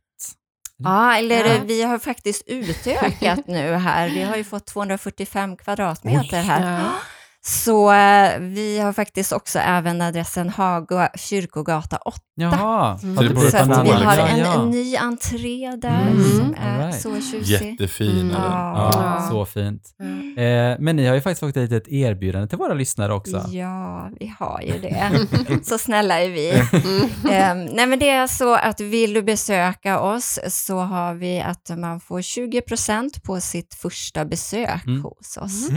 Ja, 0.78 1.16
eller 1.18 1.46
Ja. 1.56 1.62
vi 1.66 1.84
har 1.84 2.00
faktiskt 2.00 2.44
utökat 2.48 3.48
nu 3.48 3.74
här. 3.74 4.10
Vi 4.10 4.22
har 4.24 4.36
ju 4.36 4.44
fått 4.44 4.66
245 4.66 5.58
kvadratmeter 5.58 6.42
här. 6.42 6.82
Ja. 6.84 6.90
Så 7.46 7.94
eh, 7.94 8.40
vi 8.40 8.80
har 8.80 8.94
faktiskt 8.94 9.32
också 9.32 9.60
även 9.60 10.02
adressen 10.02 10.50
Haga 10.50 11.10
kyrkogata 11.16 11.98
8. 11.98 12.18
Jaha. 12.36 13.00
Mm. 13.04 13.18
Har 13.18 13.24
du 13.24 13.36
Så 13.36 13.50
Så 13.50 13.58
att 13.58 13.86
vi 13.88 13.92
har 13.92 14.18
en, 14.18 14.38
Ja. 14.40 14.62
en 14.64 14.70
ny 14.70 14.96
entré 14.98 15.76
där 15.78 16.02
Mm, 16.08 16.24
som 16.24 16.56
är 16.62 16.74
all 16.74 16.80
right. 16.88 17.02
så 17.02 17.22
tjusig. 17.22 17.70
Jättefin 17.72 18.10
är 18.10 18.34
den. 18.34 18.52
Ja. 18.52 18.92
Ja, 18.94 19.28
så 19.30 19.46
fint. 19.46 19.96
Ja. 20.36 20.42
Eh, 20.44 20.76
men 20.80 20.96
ni 20.96 21.06
har 21.08 21.16
ju 21.16 21.22
faktiskt 21.22 21.40
fått 21.40 21.50
ett 21.50 21.56
litet 21.72 21.88
erbjudande 21.88 22.48
till 22.48 22.58
våra 22.58 22.74
lyssnare 22.74 23.14
också. 23.14 23.46
Ja, 23.50 24.10
vi 24.20 24.34
har 24.40 24.62
ju 24.62 24.80
det. 24.80 25.28
Så 25.64 25.78
snälla 25.78 26.22
är 26.22 26.30
vi. 26.30 26.50
Mm. 26.52 27.10
Ehm, 27.32 27.66
nej, 27.76 27.88
men 27.88 28.00
det 28.00 28.10
är 28.10 28.28
så 28.28 28.56
att 28.56 28.80
vill 28.82 29.14
du 29.14 29.24
besöka 29.24 30.00
oss 30.00 30.40
så 30.50 30.80
har 30.80 31.14
vi 31.14 31.42
att 31.42 31.72
man 31.78 32.00
får 32.00 32.22
20% 32.22 33.22
på 33.24 33.40
sitt 33.42 33.74
första 33.74 34.26
besök 34.26 34.86
Mm. 34.88 35.04
hos 35.04 35.38
oss. 35.38 35.70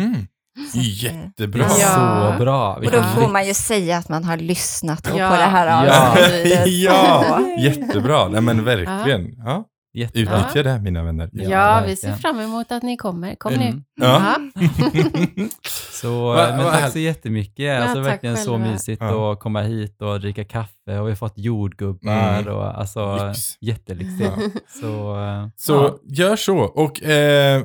Så 0.72 0.78
eh, 0.78 1.04
Jättebra. 1.04 1.64
Ja. 1.80 2.32
Så 2.38 2.44
bra. 2.44 2.74
Och 2.74 2.82
Vilken 2.82 3.02
då 3.02 3.08
får 3.20 3.28
man 3.32 3.46
ju 3.46 3.54
säga 3.54 3.96
att 3.96 4.08
man 4.08 4.24
har 4.24 4.36
lyssnat 4.36 5.00
Ja. 5.16 5.30
på 5.30 5.36
det 5.36 5.42
här 5.42 5.86
Ja. 5.86 6.10
avsnittet. 6.12 6.66
ja, 6.72 7.40
jättebra. 7.58 8.28
Nej 8.28 8.40
men 8.40 8.64
verkligen. 8.64 9.34
Ja. 9.44 9.64
Jättebra. 9.94 10.38
Utnyttja 10.40 10.62
det 10.62 10.78
mina 10.78 11.02
vänner. 11.02 11.30
Ja, 11.32 11.50
Ja, 11.50 11.82
vi 11.86 11.96
ser 11.96 12.12
fram 12.12 12.40
emot 12.40 12.72
att 12.72 12.82
ni 12.82 12.96
kommer. 12.96 13.34
Kom 13.34 13.52
Mm. 13.54 13.74
nu. 13.76 13.82
Ja. 14.06 14.36
Så, 15.92 16.32
Va- 16.32 16.54
men 16.56 16.64
tack 16.66 16.92
så 16.92 16.98
jättemycket. 16.98 17.82
Alltså 17.82 18.00
verkligen 18.00 18.36
så 18.36 18.58
mysigt 18.58 19.02
Ja. 19.02 19.32
att 19.32 19.40
komma 19.40 19.60
hit 19.60 20.02
och 20.02 20.20
dricka 20.20 20.44
kaffe 20.44 20.98
och 20.98 21.06
vi 21.06 21.10
har 21.10 21.14
fått 21.16 21.38
jordgubbar 21.38 22.38
Mm. 22.38 22.54
och 22.56 22.78
alltså 22.78 23.26
Lyx. 23.28 23.38
jättelyxigt. 23.60 24.32
Så, 24.80 25.20
eh, 25.24 25.46
Så 25.56 25.72
ja. 25.74 25.96
gör 26.24 26.36
så. 26.36 26.58
Och 26.58 27.02
eh, 27.02 27.62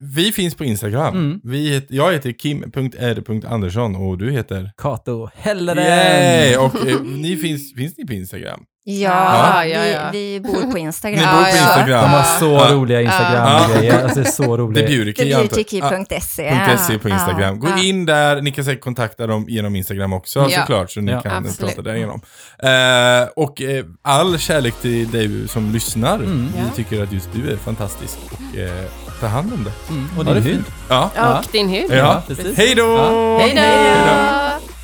vi 0.00 0.32
finns 0.32 0.54
på 0.54 0.64
Instagram. 0.64 1.14
Mm. 1.16 1.40
Vi 1.44 1.74
heter, 1.74 1.94
jag 1.94 2.12
heter 2.12 2.32
kim.r.andersson 2.32 3.96
och 3.96 4.18
du 4.18 4.30
heter? 4.32 4.70
Kato 4.82 5.30
Helleren! 5.36 5.84
Yay! 5.86 6.56
Och 6.56 6.88
eh, 6.88 7.00
ni 7.02 7.36
finns, 7.36 7.74
finns 7.74 7.94
ni 7.98 8.06
på 8.06 8.12
Instagram? 8.12 8.60
Ja, 8.84 8.94
Ja, 9.04 9.64
ja, 9.64 9.86
ja. 9.86 10.10
Vi, 10.12 10.32
vi 10.32 10.40
bor 10.40 10.72
på 10.72 10.78
Instagram. 10.78 11.18
Ni 11.20 11.26
bor 11.26 11.32
på 11.32 11.38
Ja, 11.40 11.48
ja. 11.56 11.62
Instagram. 11.62 12.02
De 12.02 12.08
har 12.10 12.22
så 12.38 12.46
Ja. 12.46 12.68
roliga 12.74 13.00
Instagram-grejer. 13.02 14.02
Alltså 14.02 14.20
det 14.20 14.28
är 14.28 14.32
så 14.32 14.56
roligt. 14.56 14.86
TheBeautyKey.se. 14.86 16.98
På 16.98 17.08
Instagram. 17.08 17.58
Gå 17.60 17.68
in 17.82 18.06
där, 18.06 18.40
ni 18.42 18.50
kan 18.52 18.64
säkert 18.64 18.84
kontakta 18.84 19.26
dem 19.26 19.44
genom 19.48 19.76
Instagram 19.76 20.12
också 20.12 20.46
Ja. 20.50 20.60
såklart, 20.60 20.90
så 20.90 21.00
ni 21.00 21.12
Ja. 21.12 21.20
kan 21.20 21.46
Absolut. 21.46 21.76
prata 21.76 21.82
därigenom. 21.90 22.20
Eh, 22.62 23.28
och 23.36 23.62
eh, 23.62 23.84
all 24.02 24.38
kärlek 24.38 24.74
till 24.74 25.10
dig 25.10 25.48
som 25.48 25.72
lyssnar. 25.72 26.14
Mm. 26.14 26.46
Vi 26.56 26.58
Ja. 26.58 26.64
tycker 26.76 27.02
att 27.02 27.12
just 27.12 27.28
du 27.32 27.50
är 27.52 27.56
fantastisk 27.56 28.18
och 28.32 28.58
eh, 28.58 28.84
ta 29.20 29.26
hand 29.26 29.52
om 29.52 29.64
det. 29.64 29.72
Mm. 29.92 30.08
Och 30.18 30.24
din 30.24 30.34
det 30.34 30.40
hud. 30.40 30.64
Ja. 30.88 31.10
Ja. 31.14 31.38
Och 31.38 31.44
din 31.52 31.68
hud. 31.68 31.90
Ja. 31.90 32.22
precis. 32.26 32.56
Hej 32.56 32.74
då! 32.74 32.82
Ja. 32.82 33.38
Hej 33.38 33.54
då! 33.54 34.79